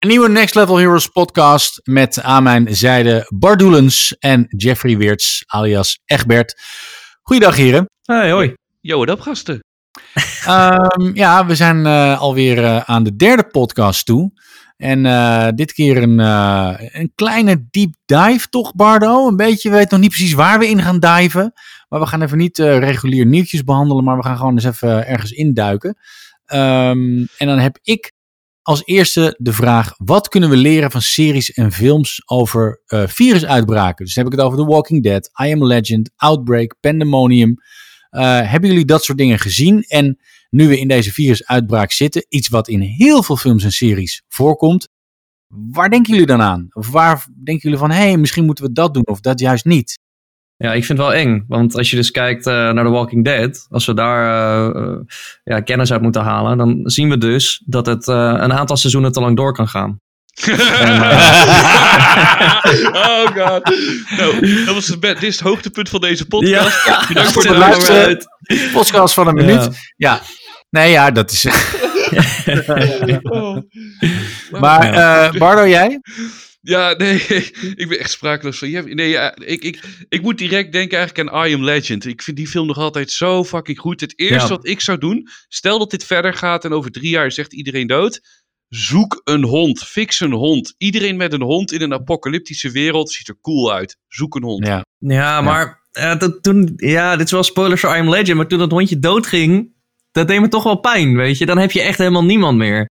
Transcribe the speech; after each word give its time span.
Een 0.00 0.08
nieuwe 0.08 0.28
Next 0.28 0.54
Level 0.54 0.76
Heroes 0.76 1.06
podcast 1.06 1.80
met 1.84 2.22
aan 2.22 2.42
mijn 2.42 2.76
zijde 2.76 3.26
Bardoelens 3.34 4.16
en 4.18 4.46
Jeffrey 4.48 4.96
Weerts 4.96 5.44
alias 5.46 6.00
Egbert. 6.04 6.60
Goeiedag 7.22 7.56
heren. 7.56 7.90
Hey, 8.02 8.30
hoi. 8.30 8.54
Yo, 8.80 8.98
wat 8.98 9.08
up 9.08 9.20
gasten? 9.20 9.64
Um, 10.48 11.14
ja, 11.24 11.46
we 11.46 11.54
zijn 11.54 11.76
uh, 11.76 12.20
alweer 12.20 12.58
uh, 12.58 12.80
aan 12.80 13.02
de 13.02 13.16
derde 13.16 13.44
podcast 13.44 14.06
toe. 14.06 14.32
En 14.76 15.04
uh, 15.04 15.48
dit 15.54 15.72
keer 15.72 16.02
een, 16.02 16.18
een 16.98 17.12
kleine 17.14 17.66
deep 17.70 17.94
dive 18.04 18.48
toch 18.48 18.74
Bardo? 18.74 19.26
Een 19.26 19.36
beetje, 19.36 19.70
we 19.70 19.76
weten 19.76 19.90
nog 19.90 20.00
niet 20.00 20.16
precies 20.16 20.32
waar 20.32 20.58
we 20.58 20.68
in 20.68 20.82
gaan 20.82 21.00
diven. 21.00 21.52
Maar 21.88 22.00
we 22.00 22.06
gaan 22.06 22.22
even 22.22 22.38
niet 22.38 22.58
regulier 22.58 23.26
nieuwtjes 23.26 23.64
behandelen, 23.64 24.04
maar 24.04 24.16
we 24.16 24.22
gaan 24.22 24.36
gewoon 24.36 24.54
eens 24.54 24.64
even 24.64 25.06
ergens 25.06 25.30
induiken. 25.30 25.96
Um, 26.46 27.28
en 27.36 27.46
dan 27.46 27.58
heb 27.58 27.78
ik 27.82 28.12
als 28.62 28.82
eerste 28.84 29.36
de 29.38 29.52
vraag: 29.52 29.94
wat 29.96 30.28
kunnen 30.28 30.50
we 30.50 30.56
leren 30.56 30.90
van 30.90 31.02
series 31.02 31.52
en 31.52 31.72
films 31.72 32.22
over 32.26 32.82
uh, 32.86 33.06
virusuitbraken? 33.06 34.04
Dus 34.04 34.14
heb 34.14 34.26
ik 34.26 34.32
het 34.32 34.40
over 34.40 34.58
The 34.58 34.64
Walking 34.64 35.02
Dead, 35.02 35.30
I 35.44 35.52
Am 35.52 35.64
Legend, 35.64 36.10
Outbreak, 36.16 36.76
Pandemonium. 36.80 37.54
Uh, 38.10 38.20
hebben 38.50 38.70
jullie 38.70 38.84
dat 38.84 39.04
soort 39.04 39.18
dingen 39.18 39.38
gezien? 39.38 39.82
En 39.82 40.18
nu 40.50 40.68
we 40.68 40.78
in 40.78 40.88
deze 40.88 41.12
virusuitbraak 41.12 41.92
zitten, 41.92 42.26
iets 42.28 42.48
wat 42.48 42.68
in 42.68 42.80
heel 42.80 43.22
veel 43.22 43.36
films 43.36 43.64
en 43.64 43.72
series 43.72 44.22
voorkomt, 44.28 44.88
waar 45.46 45.90
denken 45.90 46.12
jullie 46.12 46.26
dan 46.26 46.40
aan? 46.40 46.66
Of 46.72 46.90
waar 46.90 47.26
denken 47.44 47.62
jullie 47.62 47.78
van, 47.78 47.90
hé, 47.90 47.96
hey, 47.96 48.16
misschien 48.16 48.44
moeten 48.44 48.64
we 48.64 48.72
dat 48.72 48.94
doen 48.94 49.06
of 49.06 49.20
dat 49.20 49.40
juist 49.40 49.64
niet? 49.64 49.98
Ja, 50.62 50.72
ik 50.72 50.84
vind 50.84 50.98
het 50.98 51.06
wel 51.06 51.16
eng. 51.16 51.44
Want 51.48 51.76
als 51.76 51.90
je 51.90 51.96
dus 51.96 52.10
kijkt 52.10 52.46
uh, 52.46 52.54
naar 52.54 52.84
The 52.84 52.90
Walking 52.90 53.24
Dead, 53.24 53.66
als 53.68 53.86
we 53.86 53.94
daar 53.94 54.76
uh, 54.76 54.96
ja, 55.44 55.60
kennis 55.60 55.92
uit 55.92 56.02
moeten 56.02 56.22
halen, 56.22 56.58
dan 56.58 56.80
zien 56.84 57.08
we 57.08 57.18
dus 57.18 57.62
dat 57.66 57.86
het 57.86 58.06
uh, 58.06 58.14
een 58.36 58.52
aantal 58.52 58.76
seizoenen 58.76 59.12
te 59.12 59.20
lang 59.20 59.36
door 59.36 59.52
kan 59.52 59.68
gaan. 59.68 60.00
en, 60.80 61.00
oh 63.08 63.26
god. 63.26 63.74
Nou, 64.16 64.64
dat 64.64 64.74
was 64.74 64.86
het, 64.86 65.02
dit 65.02 65.22
is 65.22 65.38
het 65.38 65.48
hoogtepunt 65.48 65.88
van 65.88 66.00
deze 66.00 66.26
podcast. 66.26 66.84
Ja, 66.86 67.04
Bedankt 67.08 67.32
voor 67.32 67.42
de 67.42 67.56
luister. 67.56 68.26
Podcast 68.72 69.14
van 69.14 69.26
een 69.26 69.34
minuut. 69.34 69.64
Ja. 69.64 69.70
ja. 69.96 70.20
Nee, 70.70 70.90
ja, 70.90 71.10
dat 71.10 71.30
is. 71.30 71.46
oh. 73.22 73.56
Maar 74.60 74.94
uh, 74.94 75.38
Bardo, 75.38 75.66
jij? 75.68 76.00
Ja, 76.62 76.94
nee, 76.96 77.14
ik 77.82 77.88
ben 77.88 77.98
echt 77.98 78.10
sprakeloos 78.10 78.58
van 78.58 78.70
je. 78.70 78.82
Nee, 78.82 79.08
ja, 79.08 79.36
ik, 79.36 79.64
ik, 79.64 79.82
ik 80.08 80.22
moet 80.22 80.38
direct 80.38 80.72
denken 80.72 80.98
eigenlijk 80.98 81.28
aan 81.28 81.46
I 81.46 81.54
Am 81.54 81.64
Legend. 81.64 82.06
Ik 82.06 82.22
vind 82.22 82.36
die 82.36 82.48
film 82.48 82.66
nog 82.66 82.78
altijd 82.78 83.10
zo 83.10 83.44
fucking 83.44 83.78
goed. 83.78 84.00
Het 84.00 84.18
eerste 84.18 84.48
ja. 84.48 84.48
wat 84.48 84.66
ik 84.66 84.80
zou 84.80 84.98
doen, 84.98 85.28
stel 85.48 85.78
dat 85.78 85.90
dit 85.90 86.04
verder 86.04 86.34
gaat 86.34 86.64
en 86.64 86.72
over 86.72 86.90
drie 86.90 87.10
jaar 87.10 87.32
zegt 87.32 87.52
iedereen 87.52 87.86
dood. 87.86 88.20
Zoek 88.68 89.20
een 89.24 89.44
hond, 89.44 89.82
fix 89.82 90.20
een 90.20 90.32
hond. 90.32 90.74
Iedereen 90.78 91.16
met 91.16 91.32
een 91.32 91.42
hond 91.42 91.72
in 91.72 91.82
een 91.82 91.92
apocalyptische 91.92 92.70
wereld 92.70 93.10
ziet 93.10 93.28
er 93.28 93.40
cool 93.40 93.72
uit. 93.72 93.96
Zoek 94.08 94.34
een 94.34 94.42
hond. 94.42 94.66
Ja, 94.66 94.84
ja 94.98 95.40
maar 95.40 95.82
ja. 95.90 96.14
Uh, 96.14 96.28
toen, 96.40 96.72
ja, 96.76 97.16
dit 97.16 97.26
is 97.26 97.32
wel 97.32 97.42
spoilers 97.42 97.80
voor 97.80 97.96
I 97.96 97.98
Am 97.98 98.10
Legend, 98.10 98.36
maar 98.36 98.48
toen 98.48 98.58
dat 98.58 98.70
hondje 98.70 98.98
doodging, 98.98 99.72
dat 100.12 100.28
deed 100.28 100.40
me 100.40 100.48
toch 100.48 100.64
wel 100.64 100.80
pijn, 100.80 101.16
weet 101.16 101.38
je. 101.38 101.46
Dan 101.46 101.58
heb 101.58 101.70
je 101.70 101.82
echt 101.82 101.98
helemaal 101.98 102.24
niemand 102.24 102.58
meer. 102.58 102.90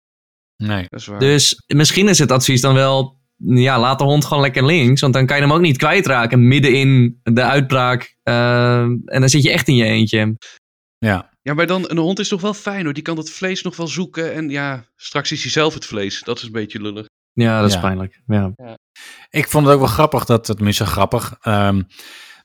Nee, 0.57 0.85
dat 0.87 0.99
is 0.99 1.05
waar. 1.05 1.19
Dus 1.19 1.63
misschien 1.67 2.07
is 2.07 2.19
het 2.19 2.31
advies 2.31 2.61
dan 2.61 2.73
wel 2.73 3.20
ja, 3.45 3.79
laat 3.79 3.99
de 3.99 4.05
hond 4.05 4.25
gewoon 4.25 4.43
lekker 4.43 4.65
links. 4.65 5.01
Want 5.01 5.13
dan 5.13 5.25
kan 5.25 5.37
je 5.37 5.43
hem 5.43 5.53
ook 5.53 5.61
niet 5.61 5.77
kwijtraken 5.77 6.47
midden 6.47 6.73
in 6.73 7.19
de 7.23 7.43
uitbraak. 7.43 8.15
Uh, 8.23 8.81
en 8.81 9.05
dan 9.05 9.29
zit 9.29 9.43
je 9.43 9.51
echt 9.51 9.67
in 9.67 9.75
je 9.75 9.85
eentje. 9.85 10.37
Ja. 10.97 11.29
Ja, 11.41 11.53
maar 11.53 11.67
dan, 11.67 11.83
een 11.87 11.97
hond 11.97 12.19
is 12.19 12.27
toch 12.27 12.41
wel 12.41 12.53
fijn 12.53 12.83
hoor. 12.83 12.93
Die 12.93 13.03
kan 13.03 13.15
dat 13.15 13.29
vlees 13.29 13.61
nog 13.61 13.75
wel 13.75 13.87
zoeken. 13.87 14.33
En 14.33 14.49
ja, 14.49 14.85
straks 14.95 15.31
is 15.31 15.41
hij 15.41 15.51
zelf 15.51 15.73
het 15.73 15.85
vlees. 15.85 16.21
Dat 16.23 16.37
is 16.37 16.43
een 16.43 16.51
beetje 16.51 16.81
lullig. 16.81 17.05
Ja, 17.33 17.59
dat 17.59 17.69
is 17.69 17.75
ja. 17.75 17.81
pijnlijk. 17.81 18.21
Ja. 18.25 18.51
ja. 18.55 18.77
Ik 19.29 19.47
vond 19.47 19.65
het 19.65 19.73
ook 19.73 19.81
wel 19.81 19.89
grappig, 19.89 20.25
dat, 20.25 20.45
tenminste 20.45 20.85
grappig, 20.85 21.37
um, 21.47 21.87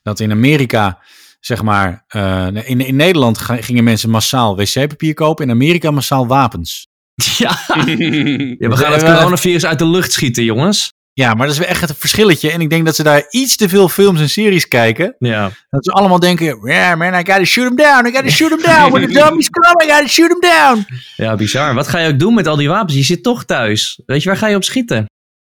dat 0.01 0.19
in 0.19 0.31
Amerika, 0.31 0.99
zeg 1.39 1.63
maar, 1.63 2.05
uh, 2.15 2.47
in, 2.69 2.79
in 2.79 2.95
Nederland 2.95 3.37
gingen 3.37 3.83
mensen 3.83 4.09
massaal 4.09 4.55
wc-papier 4.55 5.13
kopen. 5.13 5.45
In 5.45 5.51
Amerika 5.51 5.91
massaal 5.91 6.27
wapens. 6.27 6.86
Ja. 7.37 7.59
ja, 8.59 8.69
we 8.69 8.77
gaan 8.77 8.91
het 8.91 9.03
coronavirus 9.03 9.65
uit 9.65 9.79
de 9.79 9.87
lucht 9.87 10.11
schieten, 10.11 10.43
jongens. 10.43 10.95
Ja, 11.13 11.33
maar 11.33 11.45
dat 11.45 11.55
is 11.55 11.61
wel 11.61 11.67
echt 11.67 11.89
een 11.89 11.95
verschilletje. 11.95 12.51
En 12.51 12.61
ik 12.61 12.69
denk 12.69 12.85
dat 12.85 12.95
ze 12.95 13.03
daar 13.03 13.25
iets 13.29 13.55
te 13.55 13.69
veel 13.69 13.89
films 13.89 14.19
en 14.19 14.29
series 14.29 14.67
kijken. 14.67 15.15
Ja. 15.19 15.51
Dat 15.69 15.85
ze 15.85 15.91
allemaal 15.91 16.19
denken, 16.19 16.59
yeah 16.63 16.97
man, 16.97 17.13
I 17.13 17.17
gotta 17.17 17.43
shoot 17.43 17.67
him 17.67 17.75
down. 17.75 18.05
I 18.05 18.11
gotta 18.11 18.29
shoot 18.29 18.49
him 18.49 18.61
down. 18.61 18.91
When 18.91 19.07
the 19.07 19.13
dummies 19.19 19.49
come, 19.49 19.83
I 19.85 19.89
gotta 19.89 20.07
shoot 20.07 20.29
him 20.29 20.39
down. 20.39 20.85
Ja, 21.15 21.35
bizar. 21.35 21.73
Wat 21.73 21.87
ga 21.87 21.99
je 21.99 22.13
ook 22.13 22.19
doen 22.19 22.33
met 22.33 22.47
al 22.47 22.55
die 22.55 22.69
wapens? 22.69 22.93
Je 22.93 23.03
zit 23.03 23.23
toch 23.23 23.45
thuis. 23.45 24.01
Weet 24.05 24.23
je, 24.23 24.29
waar 24.29 24.37
ga 24.37 24.47
je 24.47 24.55
op 24.55 24.63
schieten? 24.63 25.05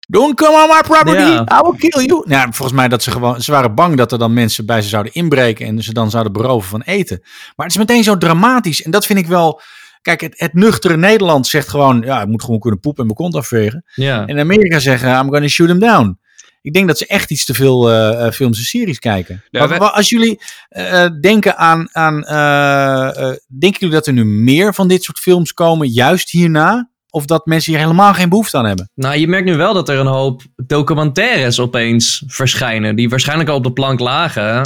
Don't 0.08 0.34
come 0.34 0.62
on 0.62 0.68
my 0.68 0.80
property. 0.80 1.30
Ja. 1.30 1.58
I 1.58 1.60
will 1.62 1.90
kill 1.90 2.04
you. 2.04 2.24
Ja, 2.28 2.42
volgens 2.42 2.72
mij 2.72 2.88
dat 2.88 3.02
ze 3.02 3.10
gewoon, 3.10 3.40
ze 3.40 3.52
waren 3.52 3.74
bang 3.74 3.96
dat 3.96 4.12
er 4.12 4.18
dan 4.18 4.32
mensen 4.32 4.66
bij 4.66 4.82
ze 4.82 4.88
zouden 4.88 5.12
inbreken 5.12 5.66
en 5.66 5.82
ze 5.82 5.92
dan 5.92 6.10
zouden 6.10 6.32
beroven 6.32 6.68
van 6.68 6.82
eten. 6.82 7.18
Maar 7.56 7.66
het 7.66 7.74
is 7.74 7.80
meteen 7.80 8.04
zo 8.04 8.18
dramatisch. 8.18 8.82
En 8.82 8.90
dat 8.90 9.06
vind 9.06 9.18
ik 9.18 9.26
wel... 9.26 9.60
Kijk, 10.02 10.20
het, 10.20 10.34
het, 10.36 10.54
nuchtere 10.54 10.96
Nederland 10.96 11.46
zegt 11.46 11.68
gewoon, 11.68 12.02
ja, 12.04 12.22
ik 12.22 12.28
moet 12.28 12.44
gewoon 12.44 12.58
kunnen 12.58 12.80
poepen 12.80 13.00
en 13.00 13.06
mijn 13.06 13.18
kont 13.18 13.34
afvegen. 13.34 13.84
Ja. 13.94 14.20
En 14.20 14.28
in 14.28 14.38
Amerika 14.38 14.78
zeggen, 14.78 15.18
I'm 15.18 15.30
gonna 15.30 15.48
shoot 15.48 15.68
him 15.68 15.78
down. 15.78 16.20
Ik 16.62 16.72
denk 16.72 16.86
dat 16.86 16.98
ze 16.98 17.06
echt 17.06 17.30
iets 17.30 17.44
te 17.44 17.54
veel 17.54 17.92
uh, 17.92 18.30
films 18.30 18.58
en 18.58 18.64
series 18.64 18.98
kijken. 18.98 19.44
Ja, 19.50 19.66
maar, 19.66 19.78
wij... 19.78 19.78
Als 19.78 20.08
jullie 20.08 20.40
uh, 20.70 21.06
denken 21.20 21.56
aan, 21.56 21.88
aan 21.92 22.16
uh, 22.16 23.34
denken 23.58 23.80
jullie 23.80 23.94
dat 23.94 24.06
er 24.06 24.12
nu 24.12 24.24
meer 24.24 24.74
van 24.74 24.88
dit 24.88 25.02
soort 25.02 25.18
films 25.18 25.52
komen, 25.52 25.88
juist 25.88 26.30
hierna? 26.30 26.90
Of 27.10 27.26
dat 27.26 27.46
mensen 27.46 27.72
hier 27.72 27.80
helemaal 27.80 28.14
geen 28.14 28.28
behoefte 28.28 28.56
aan 28.56 28.64
hebben? 28.64 28.90
Nou, 28.94 29.16
je 29.16 29.28
merkt 29.28 29.46
nu 29.46 29.56
wel 29.56 29.74
dat 29.74 29.88
er 29.88 29.98
een 29.98 30.06
hoop 30.06 30.42
documentaires 30.66 31.60
opeens 31.60 32.22
verschijnen. 32.26 32.96
Die 32.96 33.08
waarschijnlijk 33.08 33.48
al 33.48 33.56
op 33.56 33.64
de 33.64 33.72
plank 33.72 34.00
lagen. 34.00 34.62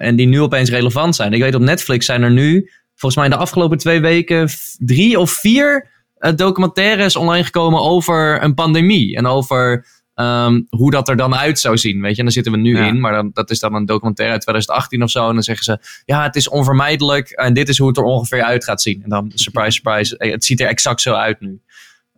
en 0.00 0.16
die 0.16 0.26
nu 0.26 0.40
opeens 0.40 0.70
relevant 0.70 1.16
zijn. 1.16 1.32
Ik 1.32 1.40
weet 1.40 1.54
op 1.54 1.60
Netflix 1.60 2.06
zijn 2.06 2.22
er 2.22 2.30
nu 2.30 2.70
volgens 3.00 3.16
mij 3.16 3.28
de 3.28 3.36
afgelopen 3.36 3.78
twee 3.78 4.00
weken 4.00 4.48
drie 4.78 5.18
of 5.18 5.30
vier 5.30 5.90
uh, 6.18 6.32
documentaires 6.36 7.16
online 7.16 7.44
gekomen 7.44 7.80
over 7.80 8.42
een 8.42 8.54
pandemie. 8.54 9.16
En 9.16 9.26
over 9.26 9.86
um, 10.14 10.66
hoe 10.68 10.90
dat 10.90 11.08
er 11.08 11.16
dan 11.16 11.34
uit 11.34 11.58
zou 11.58 11.78
zien. 11.78 12.00
Weet 12.00 12.12
je, 12.12 12.18
en 12.18 12.24
daar 12.24 12.32
zitten 12.32 12.52
we 12.52 12.58
nu 12.58 12.76
ja. 12.76 12.86
in. 12.86 13.00
Maar 13.00 13.12
dan, 13.12 13.30
dat 13.32 13.50
is 13.50 13.58
dan 13.58 13.74
een 13.74 13.86
documentaire 13.86 14.34
uit 14.34 14.42
2018 14.42 15.02
of 15.02 15.10
zo. 15.10 15.28
En 15.28 15.34
dan 15.34 15.42
zeggen 15.42 15.64
ze, 15.64 15.78
ja, 16.04 16.22
het 16.22 16.36
is 16.36 16.48
onvermijdelijk. 16.48 17.30
En 17.30 17.54
dit 17.54 17.68
is 17.68 17.78
hoe 17.78 17.88
het 17.88 17.96
er 17.96 18.02
ongeveer 18.02 18.42
uit 18.42 18.64
gaat 18.64 18.82
zien. 18.82 19.02
En 19.02 19.08
dan, 19.08 19.32
surprise, 19.34 19.70
surprise, 19.70 20.14
het 20.18 20.44
ziet 20.44 20.60
er 20.60 20.68
exact 20.68 21.00
zo 21.00 21.14
uit 21.14 21.40
nu. 21.40 21.60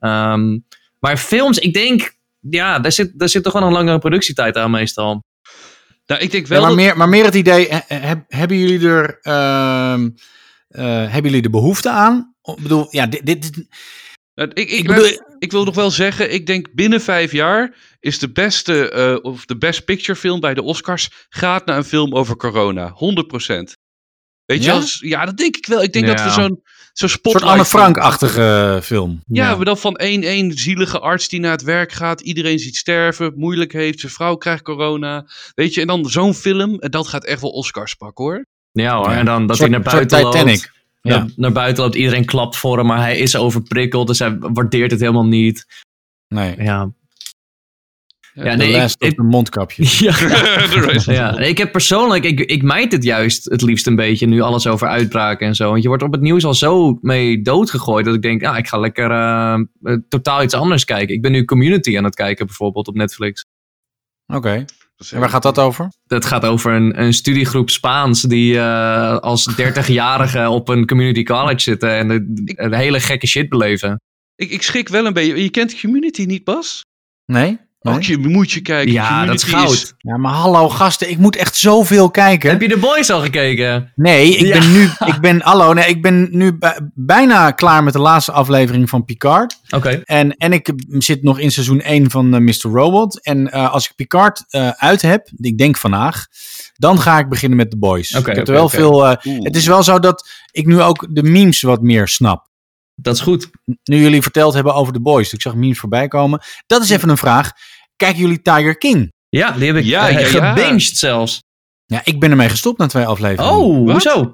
Um, 0.01 0.65
maar 0.99 1.17
films, 1.17 1.59
ik 1.59 1.75
denk, 1.75 2.17
ja, 2.41 2.79
daar 2.79 2.93
zit, 2.93 3.19
daar 3.19 3.29
zit 3.29 3.43
toch 3.43 3.53
wel 3.53 3.63
een 3.63 3.73
langere 3.73 3.99
productietijd 3.99 4.57
aan 4.57 4.71
meestal. 4.71 5.23
Nou, 6.07 6.21
ik 6.21 6.31
denk 6.31 6.47
wel. 6.47 6.61
Ja, 6.61 6.67
maar, 6.67 6.75
meer, 6.75 6.97
maar 6.97 7.09
meer 7.09 7.25
het 7.25 7.35
idee, 7.35 7.69
he, 7.87 8.15
hebben 8.29 8.57
jullie 8.57 8.89
er... 8.89 9.19
Uh, 9.23 10.07
hebben 10.81 11.23
jullie 11.23 11.43
de 11.43 11.51
behoefte 11.51 11.91
aan? 11.91 12.35
Ik 12.43 12.63
bedoel, 12.63 12.87
ja, 12.91 13.07
dit. 13.07 13.27
dit, 13.27 13.43
dit... 13.43 13.67
Ik, 14.35 14.53
ik, 14.53 14.71
ik, 14.71 14.87
bedoel, 14.87 15.07
ik, 15.39 15.51
wil 15.51 15.65
nog 15.65 15.75
wel 15.75 15.91
zeggen, 15.91 16.33
ik 16.33 16.47
denk 16.47 16.75
binnen 16.75 17.01
vijf 17.01 17.33
jaar 17.33 17.75
is 18.01 18.19
de 18.19 18.33
beste, 18.33 18.93
uh, 19.23 19.33
of 19.33 19.45
de 19.45 19.59
best 19.59 19.85
picture 19.85 20.19
film 20.19 20.41
bij 20.41 20.55
de 20.55 20.63
Oscars 20.63 21.27
gaat 21.29 21.67
naar 21.67 21.77
een 21.77 21.85
film 21.85 22.15
over 22.15 22.37
corona. 22.37 22.95
100%. 22.95 22.95
Weet 24.45 24.65
ja? 24.65 24.73
je, 24.73 24.73
als, 24.73 24.99
ja, 25.01 25.25
dat 25.25 25.37
denk 25.37 25.57
ik 25.57 25.67
wel. 25.67 25.83
Ik 25.83 25.93
denk 25.93 26.07
ja. 26.07 26.15
dat 26.15 26.25
we 26.25 26.31
zo'n 26.31 26.63
zo'n 26.93 27.09
spotlight... 27.09 27.41
soort 27.41 27.53
Anne 27.53 27.65
Frank-achtige 27.65 28.81
film. 28.83 29.23
Ja, 29.27 29.49
ja, 29.49 29.57
maar 29.57 29.65
dan 29.65 29.79
van 29.79 29.97
één, 29.97 30.23
één 30.23 30.53
zielige 30.53 30.99
arts 30.99 31.29
die 31.29 31.41
naar 31.41 31.51
het 31.51 31.63
werk 31.63 31.93
gaat. 31.93 32.21
Iedereen 32.21 32.59
ziet 32.59 32.77
sterven, 32.77 33.33
moeilijk 33.37 33.73
heeft, 33.73 34.01
zijn 34.01 34.13
vrouw 34.13 34.37
krijgt 34.37 34.63
corona. 34.63 35.27
Weet 35.55 35.75
je, 35.75 35.81
en 35.81 35.87
dan 35.87 36.05
zo'n 36.05 36.35
film, 36.35 36.79
en 36.79 36.91
dat 36.91 37.09
gaat 37.09 37.25
echt 37.25 37.41
wel 37.41 37.51
Oscars 37.51 37.95
pakken 37.95 38.25
hoor. 38.25 38.47
Ja 38.73 38.97
hoor, 38.97 39.11
en 39.11 39.25
dan 39.25 39.47
dat 39.47 39.59
hij 39.59 39.69
naar 39.69 39.83
buiten 39.83 40.23
loopt. 40.23 40.71
Ja. 41.01 41.19
Naar, 41.19 41.31
naar 41.37 41.53
buiten 41.53 41.83
loopt, 41.83 41.97
iedereen 41.97 42.25
klapt 42.25 42.57
voor 42.57 42.79
hem, 42.79 42.87
maar 42.87 43.01
hij 43.01 43.19
is 43.19 43.37
overprikkeld, 43.37 44.07
dus 44.07 44.19
hij 44.19 44.37
waardeert 44.39 44.91
het 44.91 45.01
helemaal 45.01 45.27
niet. 45.27 45.67
Nee. 46.29 46.63
Ja. 46.63 46.91
Ja, 48.35 48.55
nee, 48.55 48.75
ik, 48.75 48.95
ik, 48.99 49.19
een 49.19 49.27
mondkapje. 49.27 49.85
Ja, 50.07 50.15
ja, 51.15 51.39
ik 51.39 51.59
heb 51.59 51.73
persoonlijk, 51.73 52.25
ik, 52.25 52.41
ik 52.41 52.63
mijd 52.63 52.93
het 52.93 53.05
juist 53.05 53.45
het 53.45 53.63
liefst 53.63 53.87
een 53.87 53.97
beetje, 53.97 54.27
nu 54.27 54.41
alles 54.41 54.67
over 54.67 54.89
uitbraken 54.89 55.47
en 55.47 55.55
zo. 55.55 55.71
Want 55.71 55.83
je 55.83 55.89
wordt 55.89 56.03
op 56.03 56.13
het 56.13 56.21
nieuws 56.21 56.45
al 56.45 56.55
zo 56.55 56.99
mee 57.01 57.43
doodgegooid, 57.43 58.05
dat 58.05 58.15
ik 58.15 58.23
denk, 58.23 58.41
ja, 58.41 58.57
ik 58.57 58.69
ga 58.69 58.79
lekker 58.79 59.11
uh, 59.11 59.59
totaal 60.09 60.43
iets 60.43 60.55
anders 60.55 60.85
kijken. 60.85 61.15
Ik 61.15 61.23
ben 61.23 61.33
nu 61.33 61.45
Community 61.45 61.97
aan 61.97 62.05
het 62.05 62.15
kijken, 62.15 62.47
bijvoorbeeld, 62.47 62.89
op 62.89 62.95
Netflix. 62.95 63.45
Oké. 64.27 64.37
Okay. 64.37 64.65
En 65.11 65.21
waar 65.21 65.29
gaat 65.29 65.43
dat 65.43 65.59
over? 65.59 65.89
Dat 66.05 66.25
gaat 66.25 66.45
over 66.45 66.73
een, 66.73 67.03
een 67.03 67.13
studiegroep 67.13 67.71
Spaans 67.71 68.23
die 68.23 68.55
uh, 68.55 69.19
als 69.19 69.51
30-jarige 69.51 70.49
op 70.49 70.69
een 70.69 70.87
community 70.87 71.23
college 71.23 71.61
zitten 71.61 71.91
en 71.91 72.09
de, 72.09 72.45
de 72.69 72.77
hele 72.77 73.01
gekke 73.01 73.27
shit 73.27 73.49
beleven. 73.49 74.01
Ik, 74.35 74.51
ik 74.51 74.63
schrik 74.63 74.89
wel 74.89 75.07
een 75.07 75.13
beetje. 75.13 75.43
Je 75.43 75.51
kent 75.51 75.81
Community 75.81 76.25
niet, 76.25 76.45
Bas? 76.45 76.81
Nee. 77.25 77.59
Nee? 77.83 77.95
Ook 77.95 78.03
je 78.03 78.19
moet 78.19 78.51
je 78.53 78.61
kijken. 78.61 78.93
Ja, 78.93 79.25
dat 79.27 79.35
is 79.35 79.43
goud. 79.43 79.95
Ja, 79.99 80.17
maar 80.17 80.33
hallo 80.33 80.69
gasten, 80.69 81.11
ik 81.11 81.19
moet 81.19 81.37
echt 81.37 81.57
zoveel 81.57 82.11
kijken. 82.11 82.51
Heb 82.51 82.61
je 82.61 82.69
The 82.69 82.79
Boys 82.79 83.11
al 83.11 83.21
gekeken? 83.21 83.93
Nee, 83.95 84.37
ik 84.37 84.47
Ja. 84.47 84.59
ben 84.59 84.73
nu, 84.73 84.83
ik 85.15 85.21
ben, 85.21 85.41
hallo, 85.43 85.73
nee, 85.73 85.87
ik 85.87 86.03
ben 86.03 86.29
nu 86.31 86.53
bij- 86.59 86.81
bijna 86.95 87.51
klaar 87.51 87.85
met 87.85 87.93
de 87.93 87.99
laatste 87.99 88.33
aflevering 88.33 88.89
van 88.89 89.05
Picard. 89.05 89.57
Oké. 89.71 89.89
En, 90.05 90.37
en 90.37 90.53
ik 90.53 90.73
zit 90.89 91.23
nog 91.23 91.39
in 91.39 91.51
seizoen 91.51 91.81
1 91.81 92.11
van 92.11 92.35
eh, 92.35 92.41
Mr. 92.41 92.71
Robot. 92.73 93.23
En 93.25 93.51
eh, 93.53 93.73
als 93.73 93.85
ik 93.89 93.93
Picard 93.97 94.45
eh, 94.49 94.69
uit 94.69 95.03
heb, 95.03 95.29
ik 95.37 95.59
denk 95.59 95.77
vandaag, 95.77 96.27
dan 96.75 97.01
ga 97.01 97.19
ik 97.19 97.29
beginnen 97.29 97.59
met 97.59 97.71
The 97.71 97.79
Boys. 97.79 98.17
Oké, 98.17 98.31
ik 98.31 98.37
heb 98.37 98.47
er 98.49 98.55
wel 98.55 98.69
veel. 98.69 99.07
eh, 99.07 99.43
het 99.43 99.57
is 99.57 99.67
wel 99.67 99.83
zo 99.83 99.99
dat 99.99 100.29
ik 100.51 100.67
nu 100.67 100.81
ook 100.83 101.07
de 101.11 101.23
memes 101.23 101.61
wat 101.63 101.83
meer 101.83 102.09
snap. 102.09 102.51
Dat 103.03 103.15
is 103.15 103.21
goed. 103.21 103.51
Nu 103.85 104.01
jullie 104.01 104.23
verteld 104.23 104.55
hebben 104.55 104.75
over 104.75 104.93
The 104.93 105.01
Boys. 105.01 105.33
Ik 105.33 105.41
zag 105.41 105.55
memes 105.55 105.79
voorbij 105.79 106.09
komen. 106.09 106.41
Dat 106.67 106.83
is 106.83 106.91
even 106.91 107.09
een 107.09 107.17
vraag. 107.17 107.51
Kijken 107.97 108.21
jullie 108.21 108.43
Tiger 108.43 108.79
King? 108.79 109.13
Ja, 109.29 109.51
die 109.51 109.67
heb 109.67 109.77
ik 109.77 109.85
Ja, 109.85 110.07
ja, 110.07 110.19
ja. 110.19 110.27
gebinged 110.27 110.97
zelfs. 110.99 111.41
Ja, 111.85 112.01
ik 112.05 112.21
ben 112.21 112.31
ermee 112.31 112.49
gestopt 112.49 112.79
na 112.79 112.87
twee 112.87 113.07
afleveringen. 113.07 113.55
Oh, 113.57 113.85
Wat? 113.87 113.93
hoezo? 113.93 114.31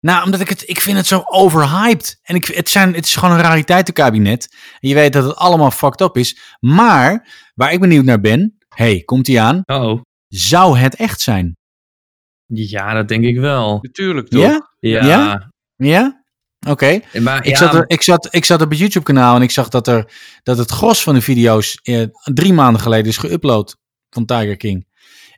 Nou, 0.00 0.24
omdat 0.24 0.40
ik 0.40 0.48
het, 0.48 0.68
ik 0.68 0.80
vind 0.80 0.96
het 0.96 1.06
zo 1.06 1.22
overhyped. 1.24 2.18
En 2.22 2.34
ik, 2.34 2.44
het, 2.44 2.68
zijn, 2.68 2.94
het 2.94 3.04
is 3.04 3.14
gewoon 3.16 3.34
een 3.34 3.40
rariteitenkabinet. 3.42 4.56
En 4.80 4.88
je 4.88 4.94
weet 4.94 5.12
dat 5.12 5.24
het 5.24 5.36
allemaal 5.36 5.70
fucked 5.70 6.00
up 6.00 6.16
is. 6.16 6.56
Maar, 6.60 7.28
waar 7.54 7.72
ik 7.72 7.80
benieuwd 7.80 8.04
naar 8.04 8.20
ben, 8.20 8.56
hey, 8.68 9.00
komt 9.04 9.26
hij 9.26 9.40
aan? 9.40 9.60
Oh, 9.64 10.00
Zou 10.28 10.78
het 10.78 10.94
echt 10.94 11.20
zijn? 11.20 11.56
ja, 12.46 12.92
dat 12.94 13.08
denk 13.08 13.24
ik 13.24 13.38
wel. 13.38 13.78
Natuurlijk 13.82 14.28
toch? 14.28 14.40
Ja? 14.42 14.70
Ja, 14.78 15.04
Ja? 15.06 15.50
Ja? 15.76 16.21
Oké. 16.68 17.00
maar 17.20 17.38
Ik, 17.44 17.50
ja, 17.50 17.56
zat 17.56 17.74
er- 17.74 17.84
ik, 17.86 18.02
zat, 18.02 18.28
ik 18.30 18.44
zat 18.44 18.62
op 18.62 18.70
het 18.70 18.78
YouTube 18.78 19.04
kanaal 19.04 19.36
en 19.36 19.42
ik 19.42 19.50
zag 19.50 19.68
dat, 19.68 19.88
er, 19.88 20.12
dat 20.42 20.58
het 20.58 20.70
gros 20.70 21.02
van 21.02 21.14
de 21.14 21.20
video's 21.20 21.78
eh, 21.82 22.02
drie 22.24 22.52
maanden 22.52 22.82
geleden 22.82 23.06
is 23.06 23.18
geüpload 23.26 23.76
van 24.10 24.24
Tiger 24.24 24.56
King. 24.56 24.86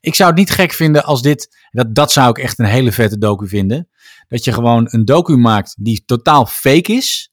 Ik 0.00 0.15
zou 0.15 0.29
het 0.31 0.38
niet 0.38 0.50
gek 0.50 0.73
vinden 0.73 1.05
als 1.05 1.23
dit, 1.23 1.56
dat, 1.71 1.94
dat 1.94 2.12
zou 2.12 2.29
ik 2.31 2.38
echt 2.38 2.59
een 2.59 2.65
hele 2.65 2.93
vette 2.93 3.19
docu 3.19 3.49
vinden. 3.49 3.88
Dat 4.29 4.44
je 4.44 4.53
gewoon 4.53 4.87
een 4.91 5.05
docu 5.05 5.37
maakt 5.37 5.75
die 5.79 6.03
totaal 6.06 6.47
fake 6.47 6.93
is. 6.93 7.31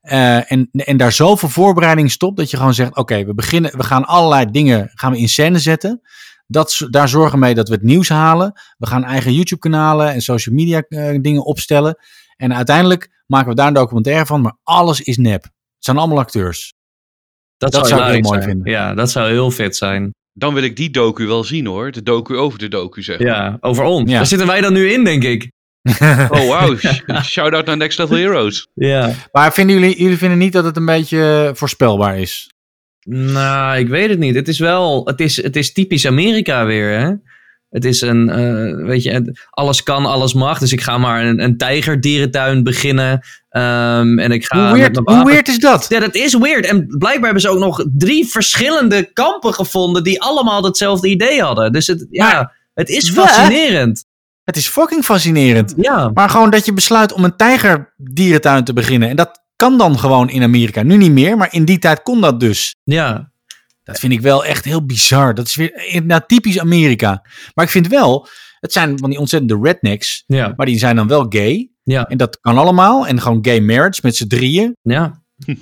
eh, 0.00 0.52
en, 0.52 0.68
en 0.72 0.96
daar 0.96 1.12
zoveel 1.12 1.48
voorbereiding 1.48 2.10
stopt 2.10 2.36
dat 2.36 2.50
je 2.50 2.56
gewoon 2.56 2.74
zegt: 2.74 2.96
Oké, 2.96 3.24
we 3.24 3.34
beginnen, 3.34 3.76
we 3.76 3.82
gaan 3.84 4.04
allerlei 4.04 4.50
dingen 4.50 4.90
gaan 4.94 5.12
we 5.12 5.18
in 5.18 5.28
scène 5.28 5.58
zetten. 5.58 6.00
Dat, 6.46 6.86
daar 6.90 7.08
zorgen 7.08 7.32
we 7.32 7.44
mee 7.44 7.54
dat 7.54 7.68
we 7.68 7.74
het 7.74 7.82
nieuws 7.82 8.08
halen. 8.08 8.60
We 8.78 8.86
gaan 8.86 9.04
eigen 9.04 9.32
YouTube-kanalen 9.34 10.12
en 10.12 10.20
social 10.20 10.54
media 10.54 10.80
eh, 10.88 11.18
dingen 11.20 11.44
opstellen. 11.44 11.96
En 12.40 12.54
uiteindelijk 12.54 13.08
maken 13.26 13.48
we 13.48 13.54
daar 13.54 13.66
een 13.66 13.74
documentaire 13.74 14.26
van, 14.26 14.40
maar 14.40 14.56
alles 14.62 15.00
is 15.00 15.16
nep. 15.16 15.42
Het 15.42 15.52
zijn 15.78 15.96
allemaal 15.96 16.18
acteurs. 16.18 16.72
dat, 17.56 17.72
dat 17.72 17.88
zou, 17.88 18.00
ik 18.00 18.06
heel 18.06 18.20
mooi 18.20 18.40
zijn. 18.40 18.50
vinden. 18.50 18.72
Ja, 18.72 18.94
dat 18.94 19.10
zou 19.10 19.30
heel 19.30 19.50
vet 19.50 19.76
zijn. 19.76 20.10
Dan 20.32 20.54
wil 20.54 20.62
ik 20.62 20.76
die 20.76 20.90
docu 20.90 21.26
wel 21.26 21.44
zien 21.44 21.66
hoor. 21.66 21.90
De 21.90 22.02
docu 22.02 22.36
over 22.36 22.58
de 22.58 22.68
docu 22.68 23.02
zeg 23.02 23.18
maar. 23.18 23.28
Ja, 23.28 23.56
over 23.60 23.84
ons. 23.84 24.10
Ja. 24.10 24.16
Daar 24.16 24.26
zitten 24.26 24.46
wij 24.46 24.60
dan 24.60 24.72
nu 24.72 24.90
in, 24.92 25.04
denk 25.04 25.22
ik. 25.24 25.50
Oh 26.30 26.48
wauw. 26.48 26.76
Sh- 26.78 27.00
Shout-out 27.22 27.66
naar 27.66 27.76
Next 27.76 27.98
Level 27.98 28.16
Heroes. 28.16 28.68
Ja. 28.74 29.12
Maar 29.32 29.52
vinden 29.52 29.78
jullie, 29.80 30.02
jullie 30.02 30.16
vinden 30.18 30.38
niet 30.38 30.52
dat 30.52 30.64
het 30.64 30.76
een 30.76 30.86
beetje 30.86 31.50
voorspelbaar 31.54 32.18
is? 32.18 32.50
Nou, 33.08 33.78
ik 33.78 33.88
weet 33.88 34.08
het 34.10 34.18
niet. 34.18 34.34
Het 34.34 34.48
is 34.48 34.58
wel, 34.58 35.06
het 35.06 35.20
is, 35.20 35.42
het 35.42 35.56
is 35.56 35.72
typisch 35.72 36.06
Amerika 36.06 36.64
weer, 36.66 36.98
hè? 37.00 37.12
Het 37.70 37.84
is 37.84 38.00
een, 38.00 38.28
eh, 38.30 38.86
weet 38.86 39.02
je, 39.02 39.38
alles 39.50 39.82
kan, 39.82 40.06
alles 40.06 40.34
mag. 40.34 40.58
Dus 40.58 40.72
ik 40.72 40.80
ga 40.80 40.98
maar 40.98 41.24
een, 41.24 41.42
een 41.42 41.56
tijgerdierentuin 41.56 42.62
beginnen. 42.62 43.20
Ehm, 43.48 44.18
en 44.18 44.32
ik 44.32 44.44
ga 44.44 44.68
hoe, 44.68 44.78
weird, 44.78 44.96
hoe 45.04 45.24
weird 45.24 45.48
is 45.48 45.58
dat? 45.58 45.86
Ja, 45.88 46.00
dat 46.00 46.14
is 46.14 46.34
weird. 46.38 46.66
En 46.66 46.86
blijkbaar 46.86 47.24
hebben 47.24 47.40
ze 47.42 47.48
ook 47.48 47.58
nog 47.58 47.84
drie 47.96 48.26
verschillende 48.26 49.12
kampen 49.12 49.54
gevonden 49.54 50.04
die 50.04 50.22
allemaal 50.22 50.64
hetzelfde 50.64 51.08
idee 51.08 51.42
hadden. 51.42 51.72
Dus 51.72 51.86
het, 51.86 52.06
ja, 52.10 52.32
Maar- 52.32 52.68
het 52.74 52.88
is 52.88 53.10
fascinerend. 53.10 54.04
Het 54.44 54.56
is 54.56 54.68
fucking 54.68 55.04
fascinerend. 55.04 55.74
Ja, 55.76 56.10
Maar 56.14 56.30
gewoon 56.30 56.50
dat 56.50 56.64
je 56.64 56.72
besluit 56.72 57.12
om 57.12 57.24
een 57.24 57.36
tijgerdierentuin 57.36 58.64
te 58.64 58.72
beginnen. 58.72 59.08
En 59.08 59.16
dat 59.16 59.40
kan 59.56 59.78
dan 59.78 59.98
gewoon 59.98 60.30
in 60.30 60.42
Amerika. 60.42 60.82
Nu 60.82 60.96
niet 60.96 61.12
meer, 61.12 61.36
maar 61.36 61.48
in 61.50 61.64
die 61.64 61.78
tijd 61.78 62.02
kon 62.02 62.20
dat 62.20 62.40
dus. 62.40 62.74
ja. 62.84 63.29
Dat 63.90 64.00
vind 64.00 64.12
ik 64.12 64.20
wel 64.20 64.44
echt 64.44 64.64
heel 64.64 64.86
bizar. 64.86 65.34
Dat 65.34 65.46
is 65.46 65.54
weer 65.54 65.86
inderdaad 65.86 66.28
typisch 66.28 66.58
Amerika. 66.58 67.22
Maar 67.54 67.64
ik 67.64 67.70
vind 67.70 67.86
wel, 67.88 68.28
het 68.60 68.72
zijn 68.72 68.98
van 68.98 69.10
die 69.10 69.18
ontzettende 69.18 69.58
rednecks. 69.62 70.24
Ja, 70.26 70.52
Maar 70.56 70.66
die 70.66 70.78
zijn 70.78 70.96
dan 70.96 71.08
wel 71.08 71.26
gay. 71.28 71.70
ja, 71.82 72.06
En 72.06 72.16
dat 72.16 72.38
kan 72.40 72.58
allemaal. 72.58 73.06
En 73.06 73.20
gewoon 73.20 73.38
gay 73.42 73.60
marriage 73.60 74.00
met 74.02 74.16
z'n 74.16 74.26
drieën. 74.26 74.76
ja. 74.82 75.18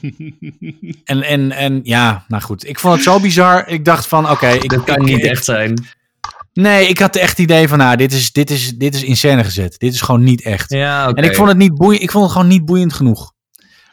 En, 1.04 1.22
en, 1.22 1.52
en 1.52 1.80
ja, 1.82 2.24
nou 2.28 2.42
goed. 2.42 2.68
Ik 2.68 2.78
vond 2.78 2.94
het 2.94 3.02
zo 3.02 3.20
bizar. 3.20 3.68
Ik 3.68 3.84
dacht 3.84 4.06
van, 4.06 4.30
oké. 4.30 4.48
ik 4.48 4.70
Dat 4.70 4.84
kan 4.84 4.96
ik- 4.96 5.02
niet 5.14 5.24
echt 5.24 5.44
zijn. 5.44 5.86
Nee, 6.52 6.88
ik 6.88 6.98
had 6.98 7.16
echt 7.16 7.30
het 7.30 7.38
idee 7.38 7.68
van, 7.68 7.78
nou, 7.78 7.96
dit 7.96 8.12
is, 8.12 8.32
dit, 8.32 8.50
is, 8.50 8.72
dit 8.76 8.94
is 8.94 9.02
in 9.02 9.16
scène 9.16 9.44
gezet. 9.44 9.78
Dit 9.78 9.92
is 9.94 10.00
gewoon 10.00 10.22
niet 10.24 10.42
echt. 10.42 10.70
Ja, 10.72 11.08
oké. 11.08 11.20
En 11.20 11.24
ik 11.28 11.34
vond, 11.36 11.48
het 11.48 11.56
niet 11.56 11.74
boeiend, 11.74 12.02
ik 12.02 12.10
vond 12.10 12.24
het 12.24 12.32
gewoon 12.32 12.48
niet 12.48 12.64
boeiend 12.64 12.92
genoeg. 12.92 13.32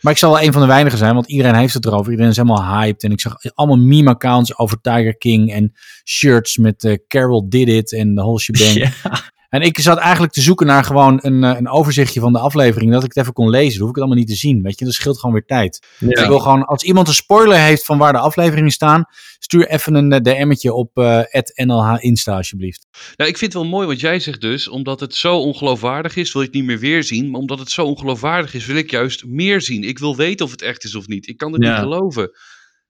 Maar 0.06 0.13
ik 0.13 0.19
zal 0.19 0.31
wel 0.31 0.42
een 0.42 0.52
van 0.52 0.62
de 0.62 0.68
weinigen 0.68 0.98
zijn, 0.98 1.13
want 1.13 1.28
iedereen 1.28 1.56
heeft 1.56 1.74
het 1.74 1.86
erover. 1.86 2.12
Iedereen 2.12 2.31
is 2.31 2.38
helemaal 2.38 2.80
hyped. 2.80 3.04
En 3.04 3.12
ik 3.12 3.19
zag 3.19 3.36
allemaal 3.54 3.78
meme-accounts 3.78 4.57
over 4.57 4.81
Tiger 4.81 5.18
King 5.18 5.52
en 5.52 5.74
shirts 6.04 6.57
met 6.57 6.84
eh, 6.84 6.98
Carol 7.07 7.50
Did 7.50 7.68
It 7.68 7.94
en 7.94 8.16
de 8.16 8.22
whole 8.22 8.40
shebang. 8.40 8.94
En 9.56 9.62
ik 9.62 9.80
zat 9.80 9.98
eigenlijk 9.98 10.34
te 10.34 10.42
zoeken 10.42 10.68
naar 10.68 10.84
gewoon 10.84 11.19
een, 11.22 11.44
eh, 11.44 11.57
een 11.57 11.69
overzichtje 11.69 12.19
van 12.19 12.34
de 12.34 12.40
aflevering, 12.40 12.92
dat 12.92 13.04
ik 13.04 13.07
het 13.13 13.18
even 13.18 13.34
kon 13.34 13.50
lezen. 13.50 13.72
Dan 13.72 13.80
hoef 13.80 13.90
ik 13.90 13.96
het 13.96 14.04
allemaal 14.04 14.18
niet 14.24 14.28
te 14.28 14.36
zien, 14.36 14.62
weet 14.62 14.80
je. 14.80 14.86
Dat 14.86 14.94
scheelt 14.94 15.19
gewoon 15.19 15.36
weer 15.36 15.46
tijd. 15.46 15.88
Dus 16.00 16.22
ik 16.22 16.28
wil 16.28 16.40
gewoon, 16.40 16.66
als 16.66 16.84
iemand 16.84 17.07
een 17.07 17.13
spoiler 17.13 17.57
heeft 17.57 17.86
van 17.86 17.98
waar 17.98 18.13
de 18.13 18.19
afleveringen 18.19 18.72
staan, 18.72 19.06
stuur 19.40 19.68
even 19.68 19.94
een 19.96 20.12
eh, 20.12 20.19
DM'tje 20.19 20.74
op 20.74 20.98
eh 20.98 21.22
NLH 21.56 21.96
Insta 22.00 22.36
alsjeblieft. 22.36 22.88
Nou, 23.16 23.30
ik 23.30 23.38
vind 23.38 23.54
het 23.54 23.62
wel 23.62 23.72
mooi 23.72 23.88
wat 23.88 24.00
jij 24.00 24.19
zegt 24.19 24.42
dus. 24.42 24.68
Omdat 24.68 25.00
het 25.00 25.16
zo 25.16 25.38
ongeloofwaardig 25.38 26.16
is, 26.16 26.34
wil 26.34 26.42
je 26.42 26.48
het 26.48 26.57
niet 26.57 26.66
meer 26.66 26.80
weer 26.80 27.04
zien. 27.04 27.30
Maar 27.30 27.40
omdat 27.40 27.60
het 27.60 27.72
zo 27.72 27.86
ongeloofwaardig 27.86 28.54
is, 28.54 28.66
wil 28.66 28.75
ik 28.75 28.92
juist 28.92 29.25
meer 29.25 29.62
zien. 29.62 29.84
Ik 29.84 30.00
wil 30.00 30.16
weten 30.16 30.46
of 30.46 30.52
het 30.52 30.62
echt 30.62 30.84
is 30.84 30.96
of 30.96 31.07
niet. 31.07 31.28
Ik 31.28 31.38
kan 31.38 31.54
het 31.54 31.63
Ja. 31.63 31.69
niet 31.69 31.80
geloven. 31.80 32.31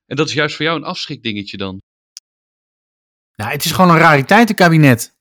En 0.05 0.15
dat 0.15 0.27
is 0.27 0.33
juist 0.33 0.55
voor 0.55 0.65
jou 0.65 0.77
een 0.77 0.83
afschrikdingetje 0.85 1.57
dan. 1.57 1.81
Nou, 3.35 3.51
het 3.51 3.65
is 3.65 3.71
gewoon 3.71 3.91
een 3.91 3.97
rariteitenkabinet. 3.97 5.14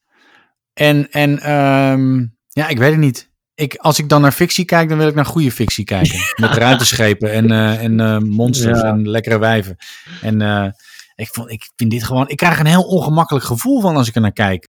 En, 0.74 1.10
en 1.10 1.40
ehm, 1.40 2.18
ja, 2.48 2.68
ik 2.68 2.78
weet 2.78 2.90
het 2.90 3.00
niet. 3.00 3.32
Ik, 3.54 3.74
als 3.76 3.98
ik 3.98 4.08
dan 4.08 4.20
naar 4.20 4.32
fictie 4.32 4.64
kijk, 4.64 4.88
dan 4.88 4.98
wil 4.98 5.08
ik 5.08 5.14
naar 5.14 5.26
goede 5.26 5.52
fictie 5.52 5.84
kijken. 5.84 6.18
Met 6.40 6.50
ruimteschepen 6.56 7.32
en, 7.32 7.50
eh, 7.50 7.82
en 7.82 8.00
eh, 8.00 8.18
monsters 8.18 8.80
Ja. 8.80 8.86
en 8.88 9.08
lekkere 9.08 9.38
wijven. 9.38 9.76
En 10.20 10.42
eh, 10.42 10.66
ik, 11.14 11.28
vond, 11.32 11.50
ik 11.50 11.70
vind 11.76 11.90
dit 11.90 12.04
gewoon... 12.04 12.28
Ik 12.28 12.36
krijg 12.36 12.58
een 12.58 12.66
heel 12.66 12.82
ongemakkelijk 12.82 13.44
gevoel 13.44 13.80
van 13.80 13.96
als 13.96 14.08
ik 14.08 14.14
er 14.14 14.20
naar 14.20 14.32
kijk. 14.32 14.68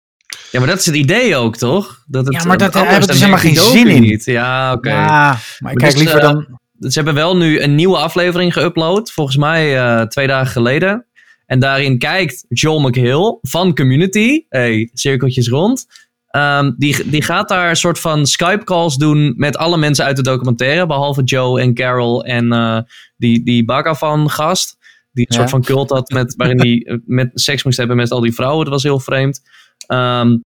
Ja, 0.50 0.58
maar 0.58 0.69
dat 0.69 0.79
is 0.79 0.87
het 0.87 0.94
idee 0.94 1.37
ook, 1.37 1.56
toch? 1.56 2.02
Dat 2.06 2.26
het, 2.26 2.35
Ja, 2.35 2.44
maar 2.44 2.58
dat- 2.58 2.73
daar 2.73 2.85
heb 2.85 2.93
ik 2.93 2.99
dan 2.99 3.06
dus 3.08 3.19
helemaal 3.19 3.38
geen 3.41 3.56
zin 3.56 3.88
in. 3.88 4.00
Niet. 4.00 4.25
Ja, 4.25 4.73
oké. 4.73 4.91
Ja, 4.91 5.37
maar 5.58 5.73
ik 5.73 5.79
kijk 5.79 5.91
dus, 5.93 6.00
liever 6.00 6.20
dan... 6.20 6.58
Ze 6.79 6.91
hebben 6.93 7.14
wel 7.14 7.37
nu 7.37 7.61
een 7.61 7.75
nieuwe 7.75 7.97
aflevering 7.97 8.52
geüpload. 8.58 9.12
Volgens 9.12 9.37
mij 9.37 10.06
twee 10.06 10.26
dagen 10.26 10.47
geleden. 10.52 11.06
En 11.50 11.58
daarin 11.58 11.99
kijkt 11.99 12.44
Joel 12.49 12.81
McHale 12.81 13.38
van 13.42 13.75
Community. 13.75 14.45
Hey, 14.49 14.90
cirkeltjes 14.92 15.49
rond. 15.49 15.87
Ehm, 16.26 16.73
die, 16.76 17.11
die 17.11 17.23
gaat 17.23 17.49
daar 17.49 17.69
een 17.69 17.76
soort 17.76 17.99
van 17.99 18.26
Skype 18.26 18.64
calls 18.64 18.97
doen 18.97 19.35
met 19.37 19.57
alle 19.57 19.76
mensen 19.76 20.04
uit 20.04 20.16
de 20.16 20.23
documentaire. 20.23 20.87
Behalve 20.87 21.23
Joe 21.23 21.61
en 21.61 21.75
Carol 21.75 22.25
en 22.25 22.52
eh, 22.52 22.78
die, 23.16 23.45
die 23.45 23.64
Baka 23.64 23.95
van 23.95 24.30
gast. 24.30 24.76
Die 25.12 25.26
een 25.28 25.35
Ja. 25.35 25.40
soort 25.40 25.50
van 25.50 25.62
cult 25.75 25.90
had 25.90 26.11
met, 26.11 26.35
waarin 26.37 26.61
hij 26.61 26.83
eh, 26.87 26.97
met 27.07 27.30
seks 27.35 27.64
moest 27.64 27.78
hebben 27.78 27.97
met 27.97 28.11
al 28.11 28.21
die 28.21 28.35
vrouwen. 28.35 28.64
Dat 28.64 28.75
was 28.75 28.83
heel 28.83 29.00
vreemd. 29.00 29.40
Ehm, 29.87 30.37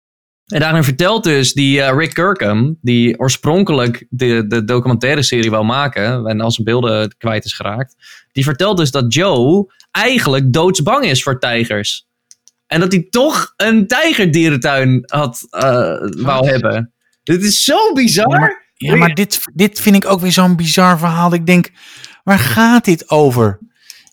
en 0.44 0.60
daarin 0.60 0.84
vertelt 0.84 1.24
dus 1.24 1.52
die 1.52 1.80
eh, 1.82 1.96
Rick 1.98 2.14
Kirkham, 2.14 2.78
die 2.80 3.18
oorspronkelijk 3.18 4.06
de, 4.10 4.46
de 4.46 4.64
documentaire 4.64 5.22
serie 5.22 5.50
wou 5.50 5.64
maken 5.64 6.26
en 6.26 6.40
al 6.40 6.50
zijn 6.50 6.66
beelden 6.66 7.16
kwijt 7.18 7.44
is 7.44 7.52
geraakt, 7.52 7.96
die 8.34 8.44
vertelt 8.44 8.76
dus 8.76 8.90
dat 8.90 9.14
Joe 9.14 9.72
eigenlijk 9.90 10.52
doodsbang 10.52 11.04
is 11.04 11.22
voor 11.22 11.38
tijgers. 11.38 12.06
En 12.66 12.80
dat 12.80 12.92
hij 12.92 13.06
toch 13.10 13.52
een 13.56 13.86
tijgerdierentuin 13.86 15.02
had, 15.06 15.46
eh, 15.50 15.96
wou 16.00 16.48
hebben. 16.48 16.92
Dit 17.22 17.42
is 17.42 17.64
zo 17.64 17.92
bizar. 17.92 18.30
Ja, 18.30 18.38
maar, 18.38 18.72
ja, 18.74 18.96
maar 18.96 19.14
dit, 19.14 19.40
dit 19.52 19.80
vind 19.80 19.96
ik 19.96 20.06
ook 20.06 20.20
weer 20.20 20.32
zo'n 20.32 20.56
bizar 20.56 20.98
verhaal. 20.98 21.32
Ik 21.32 21.46
denk, 21.46 21.70
waar 22.22 22.38
gaat 22.38 22.84
dit 22.84 23.10
over? 23.10 23.58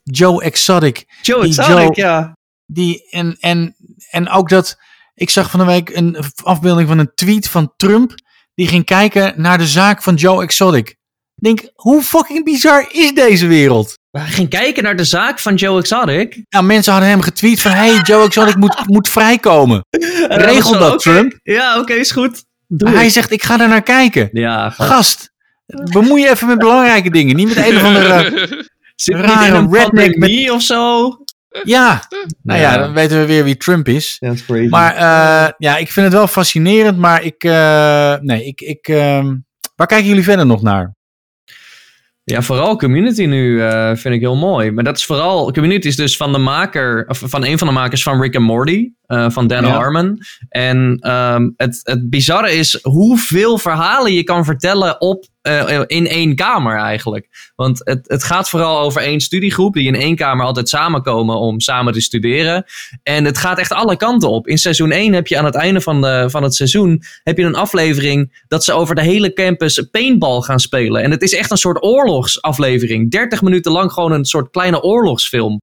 Joe 0.03 0.43
Exotic. 0.43 1.05
Joe 1.21 1.41
die 1.41 1.49
Exotic, 1.49 1.95
Joe- 1.95 2.07
ja. 2.07 2.37
Die, 2.65 3.09
en, 3.09 3.37
en, 3.39 3.75
en 4.09 4.29
ook 4.29 4.49
dat, 4.49 4.77
ik 5.13 5.29
zag 5.29 5.49
van 5.51 5.59
de 5.59 5.65
week 5.65 5.89
een 5.89 6.17
afbeelding 6.43 6.87
van 6.87 6.99
een 6.99 7.11
tweet 7.15 7.49
van 7.49 7.73
Trump. 7.77 8.13
Die 8.53 8.67
ging 8.67 8.85
kijken 8.85 9.41
naar 9.41 9.57
de 9.57 9.67
zaak 9.67 10.03
van 10.03 10.15
Joe 10.15 10.43
Exotic. 10.43 10.89
Ik 11.35 11.43
denk, 11.43 11.71
hoe 11.75 12.01
fucking 12.01 12.43
bizar 12.43 12.87
is 12.91 13.13
deze 13.13 13.47
wereld? 13.47 13.99
Hij 14.11 14.27
ging 14.27 14.49
kijken 14.49 14.83
naar 14.83 14.95
de 14.95 15.03
zaak 15.03 15.39
van 15.39 15.55
Joe 15.55 15.79
Exotic. 15.79 16.41
Nou, 16.49 16.65
mensen 16.65 16.91
hadden 16.91 17.09
hem 17.11 17.21
getweet 17.21 17.61
van, 17.61 17.71
hey, 17.71 17.99
Joe 18.03 18.25
Exotic 18.25 18.55
moet, 18.55 18.81
moet 18.95 19.09
vrijkomen. 19.09 19.85
En 19.89 20.41
hij 20.41 20.53
Regel 20.53 20.79
dat. 20.79 20.99
Trump. 20.99 21.39
Ja, 21.43 21.79
oké, 21.79 21.93
is 21.93 22.11
goed. 22.11 22.43
Doe 22.67 22.89
Hij 22.89 23.09
zegt, 23.09 23.31
ik 23.31 23.43
ga 23.43 23.59
er 23.59 23.67
naar 23.67 23.83
kijken. 23.83 24.29
Ja, 24.31 24.69
gast. 24.69 24.89
Gast, 24.89 25.31
bemoei 25.91 26.21
je 26.21 26.29
even 26.29 26.47
met 26.47 26.57
belangrijke 26.57 27.09
dingen. 27.09 27.35
Niet 27.35 27.47
met 27.55 27.67
een 27.67 27.75
of 27.75 27.83
andere... 27.83 28.29
Zit 28.95 29.15
rare 29.15 29.27
niet 29.39 29.47
in 29.47 29.53
een 29.53 29.73
redneck 29.73 30.11
pandemie 30.11 30.53
of 30.53 30.61
zo? 30.61 31.09
Ja, 31.63 32.07
nou 32.43 32.59
ja, 32.59 32.71
Ja. 32.71 32.77
dan 32.77 32.93
weten 32.93 33.19
we 33.19 33.25
weer 33.25 33.43
wie 33.43 33.57
Trump 33.57 33.87
is. 33.87 34.15
Ja, 34.19 34.33
crazy. 34.45 34.67
Maar 34.69 34.95
eh, 34.95 35.51
ja, 35.57 35.77
ik 35.77 35.91
vind 35.91 36.05
het 36.05 36.15
wel 36.15 36.27
fascinerend, 36.27 36.97
maar 36.97 37.23
ik, 37.23 37.43
eh, 37.43 38.15
nee, 38.19 38.45
ik, 38.45 38.61
ik, 38.61 38.87
ehm, 38.87 39.35
waar 39.75 39.87
kijken 39.87 40.07
jullie 40.07 40.23
verder 40.23 40.45
nog 40.45 40.61
naar? 40.61 40.95
Ja, 42.23 42.41
vooral 42.41 42.75
community 42.75 43.25
nu 43.25 43.61
eh, 43.61 43.95
vind 43.95 44.13
ik 44.15 44.19
heel 44.21 44.35
mooi. 44.35 44.71
Maar 44.71 44.83
dat 44.83 44.97
is 44.97 45.05
vooral. 45.05 45.51
Community 45.51 45.87
is 45.87 45.95
dus 45.95 46.17
van 46.17 46.31
de 46.31 46.37
maker. 46.37 47.05
Of 47.07 47.21
van 47.25 47.45
een 47.45 47.57
van 47.57 47.67
de 47.67 47.73
makers 47.73 48.03
van 48.03 48.21
Rick 48.21 48.35
and 48.35 48.45
Morty. 48.45 48.89
eh, 49.05 49.29
van 49.29 49.47
Dan 49.47 49.63
Ja. 49.65 49.69
Harmon. 49.69 50.19
En 50.49 50.97
ehm, 50.99 51.49
het, 51.55 51.79
het 51.83 52.09
bizarre 52.09 52.51
is 52.51 52.79
hoeveel 52.81 53.57
verhalen 53.57 54.13
je 54.13 54.23
kan 54.23 54.45
vertellen 54.45 55.01
op, 55.01 55.25
eh, 55.41 55.81
in 55.87 56.07
één 56.07 56.35
kamer 56.35 56.77
eigenlijk. 56.77 57.51
Want 57.55 57.81
het, 57.83 57.99
het 58.07 58.23
gaat 58.23 58.49
vooral 58.49 58.79
over 58.79 59.01
één 59.01 59.19
studiegroep. 59.19 59.73
die 59.73 59.87
in 59.87 59.95
één 59.95 60.15
kamer 60.15 60.45
altijd 60.45 60.69
samenkomen 60.69 61.39
om 61.39 61.59
samen 61.59 61.93
te 61.93 62.01
studeren. 62.01 62.65
En 63.03 63.25
het 63.25 63.37
gaat 63.37 63.59
echt 63.59 63.71
alle 63.71 63.97
kanten 63.97 64.29
op. 64.29 64.47
In 64.47 64.57
seizoen 64.57 64.91
1 64.91 65.13
heb 65.13 65.27
je 65.27 65.37
aan 65.37 65.45
het 65.45 65.55
einde 65.55 65.81
van, 65.81 66.01
de, 66.01 66.25
van 66.29 66.43
het 66.43 66.55
seizoen. 66.55 67.01
heb 67.23 67.37
je 67.37 67.43
een 67.43 67.55
aflevering 67.55 68.43
dat 68.47 68.63
ze 68.63 68.73
over 68.73 68.95
de 68.95 69.01
hele 69.01 69.33
campus 69.33 69.87
paintball 69.91 70.41
gaan 70.41 70.59
spelen. 70.59 71.03
En 71.03 71.11
het 71.11 71.21
is 71.21 71.33
echt 71.33 71.51
een 71.51 71.57
soort 71.57 71.83
oorlogsaflevering. 71.83 73.11
30 73.11 73.41
minuten 73.41 73.71
lang 73.71 73.91
gewoon 73.91 74.11
een 74.11 74.25
soort 74.25 74.49
kleine 74.49 74.81
oorlogsfilm. 74.81 75.61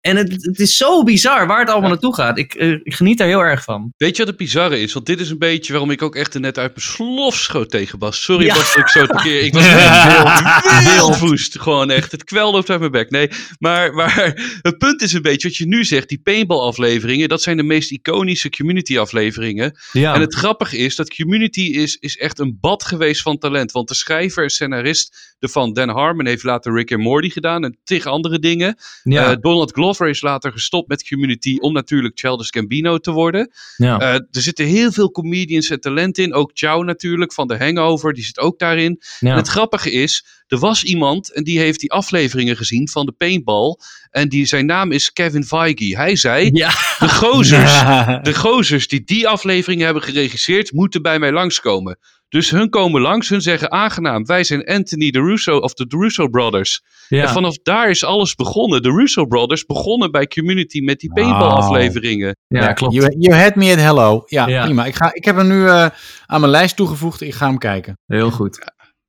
En 0.00 0.16
het, 0.16 0.44
het 0.44 0.58
is 0.60 0.76
zo 0.76 1.02
bizar 1.02 1.46
waar 1.46 1.60
het 1.60 1.68
allemaal 1.70 1.88
naartoe 1.90 2.14
gaat. 2.14 2.38
Ik, 2.38 2.54
eh, 2.54 2.70
ik 2.70 2.94
geniet 2.94 3.18
daar 3.18 3.26
heel 3.28 3.40
erg 3.44 3.64
van. 3.64 3.92
Weet 3.96 4.10
je 4.16 4.18
wat 4.18 4.26
het 4.26 4.36
bizarre 4.36 4.80
is? 4.80 4.92
Want 4.92 5.06
dit 5.06 5.20
is 5.20 5.30
een 5.30 5.38
beetje 5.38 5.72
waarom 5.72 5.90
ik 5.90 6.02
ook 6.02 6.16
echt 6.16 6.34
er 6.34 6.40
net 6.40 6.58
uit 6.58 6.74
mijn 6.74 6.86
slof 6.86 7.34
schoot 7.34 7.70
tegen 7.70 7.98
Bas. 7.98 8.22
Sorry 8.22 8.44
Ja. 8.46 8.54
Bas 8.54 8.74
dat 8.74 8.76
ik 8.82 8.88
zo 8.88 9.06
te 9.06 9.18
keer... 9.22 9.42
Ik 9.42 9.52
was 9.54 9.66
echt 9.76 10.84
wildwoest. 10.94 11.58
Gewoon 11.60 11.90
echt. 11.90 12.12
Het 12.12 12.24
kwel 12.24 12.52
loopt 12.52 12.70
uit 12.70 12.78
mijn 12.80 12.90
bek. 12.92 13.10
Nee, 13.10 13.28
maar, 13.58 13.94
maar 13.94 14.14
het 14.62 14.78
punt 14.78 15.02
is 15.02 15.12
een 15.12 15.22
beetje 15.22 15.48
wat 15.48 15.56
je 15.56 15.66
nu 15.66 15.84
zegt. 15.84 16.08
Die 16.08 16.20
paintball 16.22 16.58
afleveringen, 16.60 17.28
dat 17.28 17.42
zijn 17.42 17.56
de 17.56 17.62
meest 17.62 17.90
iconische 17.90 18.50
community 18.50 18.98
afleveringen. 18.98 19.78
Ja, 19.92 20.14
En 20.14 20.20
het 20.20 20.34
grappige 20.34 20.76
is 20.76 20.96
dat 20.96 21.14
Community 21.14 21.60
is, 21.60 21.96
is 21.96 22.16
echt 22.16 22.38
een 22.38 22.58
bad 22.60 22.84
geweest 22.84 23.22
van 23.22 23.38
talent. 23.38 23.72
Want 23.72 23.88
de 23.88 23.94
schrijver 23.94 24.42
en 24.42 24.50
scenarist 24.50 25.34
ervan, 25.38 25.72
Dan 25.72 25.88
Harmon, 25.88 26.26
heeft 26.26 26.42
later 26.42 26.74
Rick 26.74 26.92
and 26.92 27.02
Morty 27.02 27.30
gedaan 27.30 27.64
en 27.64 27.78
tig 27.84 28.06
andere 28.06 28.38
dingen. 28.38 28.76
ja, 29.02 29.30
Eh, 29.30 29.36
Donald 29.40 29.72
Glover 29.72 29.89
is 29.98 30.22
later 30.22 30.52
gestopt 30.52 30.88
met 30.88 31.08
Community 31.08 31.56
om 31.58 31.72
natuurlijk 31.72 32.18
Childish 32.18 32.48
Gambino 32.50 32.98
te 32.98 33.10
worden. 33.10 33.50
ja. 33.76 33.98
Eh, 33.98 34.14
er 34.14 34.26
zitten 34.30 34.64
heel 34.64 34.92
veel 34.92 35.10
comedians 35.10 35.70
en 35.70 35.80
talent 35.80 36.18
in. 36.18 36.34
Ook 36.34 36.50
Chow 36.54 36.84
natuurlijk 36.84 37.32
van 37.32 37.48
The 37.48 37.56
Hangover, 37.56 38.12
die 38.12 38.24
zit 38.24 38.38
ook 38.38 38.58
daarin. 38.58 39.00
ja. 39.18 39.30
En 39.30 39.36
het 39.36 39.48
grappige 39.48 39.90
is, 39.90 40.26
er 40.46 40.58
was 40.58 40.84
iemand 40.84 41.32
en 41.32 41.44
die 41.44 41.58
heeft 41.58 41.80
die 41.80 41.92
afleveringen 41.92 42.56
gezien 42.56 42.88
van 42.88 43.06
de 43.06 43.12
paintball. 43.12 43.76
En 44.10 44.28
die, 44.28 44.46
zijn 44.46 44.66
naam 44.66 44.92
is 44.92 45.12
Kevin 45.12 45.44
Feige. 45.44 45.96
Hij 45.96 46.16
zei, 46.16 46.50
ja. 46.52 46.68
de 46.98 47.08
gozers 47.08 47.72
de 48.28 48.34
gozers 48.34 48.88
die 48.88 49.04
die 49.04 49.28
aflevering 49.28 49.80
hebben 49.80 50.02
geregisseerd, 50.02 50.72
moeten 50.72 51.02
bij 51.02 51.18
mij 51.18 51.32
langskomen. 51.32 51.98
Dus 52.30 52.50
hun 52.50 52.68
komen 52.68 53.00
langs, 53.00 53.28
hun 53.28 53.40
zeggen 53.40 53.70
aangenaam, 53.70 54.24
wij 54.26 54.44
zijn 54.44 54.64
Anthony 54.64 55.10
de 55.10 55.20
Russo 55.20 55.56
of 55.56 55.74
de 55.74 55.84
Russo 55.88 56.28
Brothers. 56.28 56.82
ja. 57.08 57.22
En 57.22 57.28
vanaf 57.28 57.56
daar 57.62 57.90
is 57.90 58.04
alles 58.04 58.34
begonnen. 58.34 58.82
De 58.82 58.90
Russo 58.90 59.26
Brothers 59.26 59.64
begonnen 59.66 60.10
bij 60.10 60.26
Community 60.26 60.80
met 60.80 60.98
die 61.00 61.12
paintball 61.12 61.48
afleveringen. 61.50 62.36
ja, 62.48 62.72
klopt. 62.72 62.94
You, 62.94 63.14
you 63.18 63.36
had 63.40 63.54
me 63.54 63.72
at 63.72 63.78
hello. 63.78 64.22
Ja, 64.26 64.48
Ja. 64.48 64.64
prima. 64.64 64.84
Ik, 64.84 64.94
ga, 64.94 65.14
ik 65.14 65.24
heb 65.24 65.36
hem 65.36 65.48
nu 65.48 65.66
eh, 65.66 65.86
aan 66.26 66.40
mijn 66.40 66.52
lijst 66.52 66.76
toegevoegd. 66.76 67.20
Ik 67.20 67.34
ga 67.34 67.46
hem 67.46 67.58
kijken. 67.58 67.98
Heel 68.06 68.30
goed. 68.30 68.58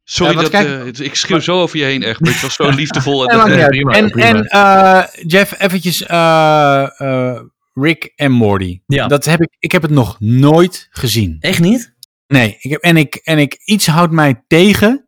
Sorry, 0.03 0.33
Ja, 0.35 0.41
dat, 0.41 0.49
kijk- 0.49 0.97
eh, 0.97 1.05
ik 1.05 1.15
schreeuw 1.15 1.39
zo 1.39 1.61
over 1.61 1.77
je 1.77 1.83
heen 1.83 2.03
echt, 2.03 2.19
maar 2.19 2.31
het 2.31 2.41
was 2.41 2.53
zo 2.55 2.69
liefdevol. 2.79 3.25
En 3.27 3.43
prima, 3.67 3.91
en 3.93 4.09
prima. 4.09 4.27
en 4.27 4.43
eh, 4.45 5.03
Jeff, 5.27 5.59
eventjes 5.59 6.05
eh, 6.05 6.83
eh, 6.97 7.39
Rick 7.73 8.13
en 8.15 8.31
Morty. 8.31 8.81
Ja. 8.85 9.07
Dat 9.07 9.25
heb 9.25 9.41
ik, 9.41 9.55
ik 9.59 9.71
heb 9.71 9.81
het 9.81 9.91
nog 9.91 10.15
nooit 10.19 10.87
gezien. 10.91 11.37
Echt 11.39 11.59
niet? 11.59 11.93
Nee, 12.31 12.57
ik 12.59 12.71
heb, 12.71 12.81
en, 12.81 12.97
ik, 12.97 13.15
en 13.15 13.37
ik, 13.37 13.61
iets 13.65 13.87
houdt 13.87 14.11
mij 14.13 14.43
tegen. 14.47 15.07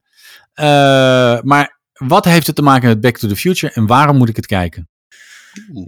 Eh, 0.54 0.66
maar 1.42 1.80
wat 1.94 2.26
heeft 2.26 2.48
het 2.48 2.56
te 2.56 2.62
maken 2.62 2.88
met 2.88 3.02
Back 3.02 3.18
to 3.18 3.28
the 3.28 3.36
Future 3.36 3.74
en 3.74 3.86
waarom 3.88 4.18
moet 4.18 4.30
ik 4.30 4.36
het 4.36 4.46
kijken? 4.46 4.90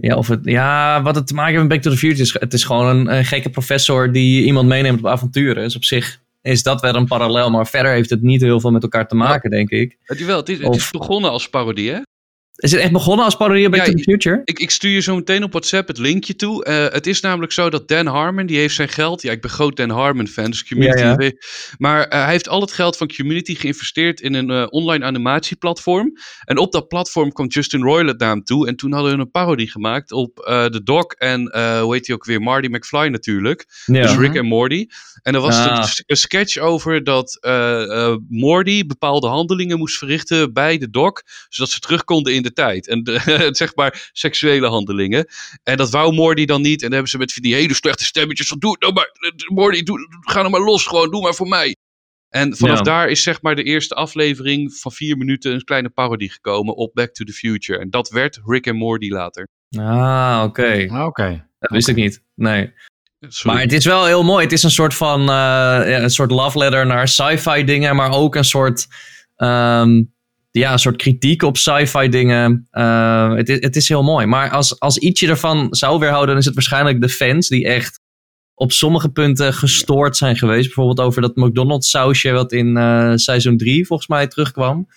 Ja, 0.00 0.16
of 0.16 0.28
het, 0.28 0.40
ja, 0.42 1.02
wat 1.02 1.14
het 1.14 1.26
te 1.26 1.34
maken 1.34 1.50
heeft 1.52 1.62
met 1.62 1.72
Back 1.72 1.82
to 1.82 1.90
the 1.90 1.96
Future 1.96 2.22
is, 2.22 2.32
het 2.32 2.52
is 2.52 2.64
gewoon 2.64 2.86
een, 2.86 3.16
een 3.16 3.24
gekke 3.24 3.50
professor 3.50 4.12
die 4.12 4.44
iemand 4.44 4.68
meeneemt 4.68 4.98
op 4.98 5.06
avonturen. 5.06 5.62
Dus 5.62 5.76
op 5.76 5.84
zich 5.84 6.20
is 6.42 6.62
dat 6.62 6.80
wel 6.80 6.94
een 6.94 7.06
parallel, 7.06 7.50
maar 7.50 7.66
verder 7.66 7.92
heeft 7.92 8.10
het 8.10 8.22
niet 8.22 8.40
heel 8.40 8.60
veel 8.60 8.70
met 8.70 8.82
elkaar 8.82 9.08
te 9.08 9.14
maken, 9.14 9.50
denk 9.50 9.70
ik. 9.70 9.96
Het, 10.02 10.24
wel, 10.24 10.36
het, 10.36 10.48
is, 10.48 10.58
het 10.58 10.74
is 10.74 10.82
Of- 10.84 10.90
begonnen 10.90 11.30
als 11.30 11.48
parodie, 11.48 11.90
hè? 11.92 12.00
Is 12.56 12.70
het 12.72 12.80
echt 12.80 12.92
begonnen 12.92 13.24
als 13.24 13.36
parodie 13.36 13.66
op 13.66 13.72
Back 13.72 13.80
Ja, 13.86 13.90
to 13.92 13.96
the 13.96 14.02
Future? 14.02 14.40
Ik, 14.44 14.58
ik 14.58 14.70
stuur 14.70 14.90
je 14.90 15.00
zo 15.00 15.14
meteen 15.14 15.42
op 15.42 15.50
WhatsApp 15.50 15.88
het 15.88 15.98
linkje 15.98 16.36
toe. 16.36 16.64
Eh, 16.64 16.92
het 16.92 17.06
is 17.06 17.20
namelijk 17.20 17.52
zo 17.52 17.70
dat 17.70 17.88
Dan 17.88 18.06
Harmon, 18.06 18.46
die 18.46 18.58
heeft 18.58 18.74
zijn 18.74 18.88
geld. 18.88 19.22
Ja, 19.22 19.32
ik 19.32 19.40
ben 19.40 19.50
groot 19.50 19.76
Dan 19.76 19.90
Harmon 19.90 20.26
fan, 20.28 20.50
dus 20.50 20.64
Community. 20.68 20.98
Ja, 21.02 21.16
ja. 21.18 21.32
Maar 21.78 22.04
eh, 22.04 22.20
hij 22.22 22.30
heeft 22.30 22.48
al 22.48 22.60
het 22.60 22.72
geld 22.72 22.96
van 22.96 23.08
Community 23.16 23.54
geïnvesteerd 23.54 24.20
in 24.20 24.34
een 24.34 24.50
eh, 24.50 24.66
online 24.70 25.04
animatieplatform. 25.04 26.12
En 26.44 26.58
op 26.58 26.72
dat 26.72 26.88
platform 26.88 27.32
kwam 27.32 27.46
Justin 27.46 27.82
Roiland 27.82 28.18
naar 28.18 28.30
hem 28.30 28.44
toe. 28.44 28.66
En 28.66 28.76
toen 28.76 28.92
hadden 28.92 29.12
we 29.12 29.18
een 29.18 29.30
parodie 29.30 29.70
gemaakt 29.70 30.12
op 30.12 30.34
The 30.44 30.80
Doc 30.84 31.04
en, 31.04 31.40
hoe 31.80 31.94
heet 31.94 32.06
hij 32.06 32.16
ook 32.16 32.24
weer, 32.24 32.40
Marty 32.40 32.68
McFly 32.68 33.06
natuurlijk. 33.08 33.66
Dus 33.86 34.16
Rick 34.16 34.34
en 34.34 34.46
Morty. 34.46 34.86
En 35.22 35.34
er 35.34 35.40
was 35.40 35.54
Ah. 35.56 35.64
een, 35.78 36.04
een 36.06 36.16
sketch 36.16 36.58
over 36.58 37.04
dat 37.04 37.38
Morty 38.28 38.86
bepaalde 38.86 39.26
handelingen 39.26 39.78
moest 39.78 39.98
verrichten 39.98 40.52
bij 40.52 40.78
de 40.78 40.90
doc, 40.90 41.20
zodat 41.48 41.72
ze 41.72 41.80
terug 41.80 42.04
konden 42.04 42.34
in 42.34 42.42
de 42.46 42.52
tijd. 42.52 42.88
En 42.88 43.02
de, 43.02 43.48
zeg 43.52 43.74
maar 43.74 44.10
seksuele 44.12 44.66
handelingen. 44.66 45.26
En 45.62 45.76
dat 45.76 45.90
wou 45.90 46.12
Morty 46.14 46.44
dan 46.44 46.62
niet. 46.62 46.76
En 46.82 46.84
dan 46.84 46.92
hebben 46.92 47.10
ze 47.10 47.18
met 47.18 47.38
die 47.40 47.54
hele 47.54 47.74
slechte 47.74 48.04
stemmetjes 48.04 48.48
van, 48.48 48.58
doe 48.58 48.70
het 48.70 48.80
nou 48.80 48.92
maar, 48.92 49.10
eh, 49.12 49.48
Morty, 49.48 49.82
doe, 49.82 49.98
ga 50.20 50.38
nou 50.38 50.50
maar 50.50 50.60
los, 50.60 50.86
gewoon, 50.86 51.10
doe 51.10 51.22
maar 51.22 51.34
voor 51.34 51.48
mij. 51.48 51.76
En 52.28 52.56
vanaf 52.56 52.76
Ja. 52.76 52.82
daar 52.82 53.08
is 53.08 53.22
zeg 53.22 53.42
maar 53.42 53.54
de 53.54 53.62
eerste 53.62 53.94
aflevering 53.94 54.74
van 54.74 54.92
vier 54.92 55.16
minuten 55.16 55.52
een 55.52 55.64
kleine 55.64 55.88
parodie 55.88 56.30
gekomen 56.30 56.76
op 56.76 56.94
Back 56.94 57.10
to 57.10 57.24
the 57.24 57.32
Future. 57.32 57.78
En 57.78 57.90
dat 57.90 58.08
werd 58.08 58.40
Rick 58.44 58.66
en 58.66 58.76
Morty 58.76 59.08
later. 59.10 59.48
Ah, 59.78 60.42
oké. 60.44 60.86
Oké. 61.04 61.48
Dat 61.58 61.70
wist 61.70 61.88
ik 61.88 61.96
niet. 61.96 62.22
Nee. 62.34 62.72
Sorry. 63.20 63.56
Maar 63.56 63.64
het 63.64 63.72
is 63.72 63.84
wel 63.84 64.04
heel 64.06 64.24
mooi. 64.24 64.42
Het 64.42 64.52
is 64.52 64.62
een 64.62 64.70
soort 64.70 64.94
van 64.94 65.30
eh, 65.30 66.00
een 66.02 66.10
soort 66.10 66.30
love 66.30 66.58
letter 66.58 66.86
naar 66.86 67.08
sci-fi 67.08 67.64
dingen, 67.64 67.96
maar 67.96 68.10
ook 68.12 68.34
een 68.34 68.44
soort, 68.44 68.86
ehm, 69.36 70.02
ja, 70.60 70.72
een 70.72 70.78
soort 70.78 70.96
kritiek 70.96 71.42
op 71.42 71.56
sci-fi 71.56 72.08
dingen. 72.08 72.66
Eh, 72.70 73.34
het, 73.34 73.48
is, 73.48 73.60
het 73.60 73.76
is 73.76 73.88
heel 73.88 74.02
mooi. 74.02 74.26
Maar 74.26 74.50
als, 74.50 74.80
als 74.80 74.98
ietsje 74.98 75.28
ervan 75.28 75.66
zou 75.70 75.98
weerhouden, 75.98 76.28
dan 76.28 76.38
is 76.38 76.44
het 76.44 76.54
waarschijnlijk 76.54 77.00
de 77.00 77.08
fans 77.08 77.48
die 77.48 77.66
echt 77.66 78.00
op 78.54 78.72
sommige 78.72 79.08
punten 79.08 79.54
gestoord 79.54 80.16
zijn 80.16 80.36
geweest. 80.36 80.64
Bijvoorbeeld 80.64 81.00
over 81.00 81.22
dat 81.22 81.36
McDonald's 81.36 81.90
sausje 81.90 82.30
wat 82.30 82.52
in 82.52 82.76
eh, 82.76 83.12
seizoen 83.14 83.56
3 83.56 83.86
volgens 83.86 84.08
mij 84.08 84.26
terugkwam. 84.26 84.88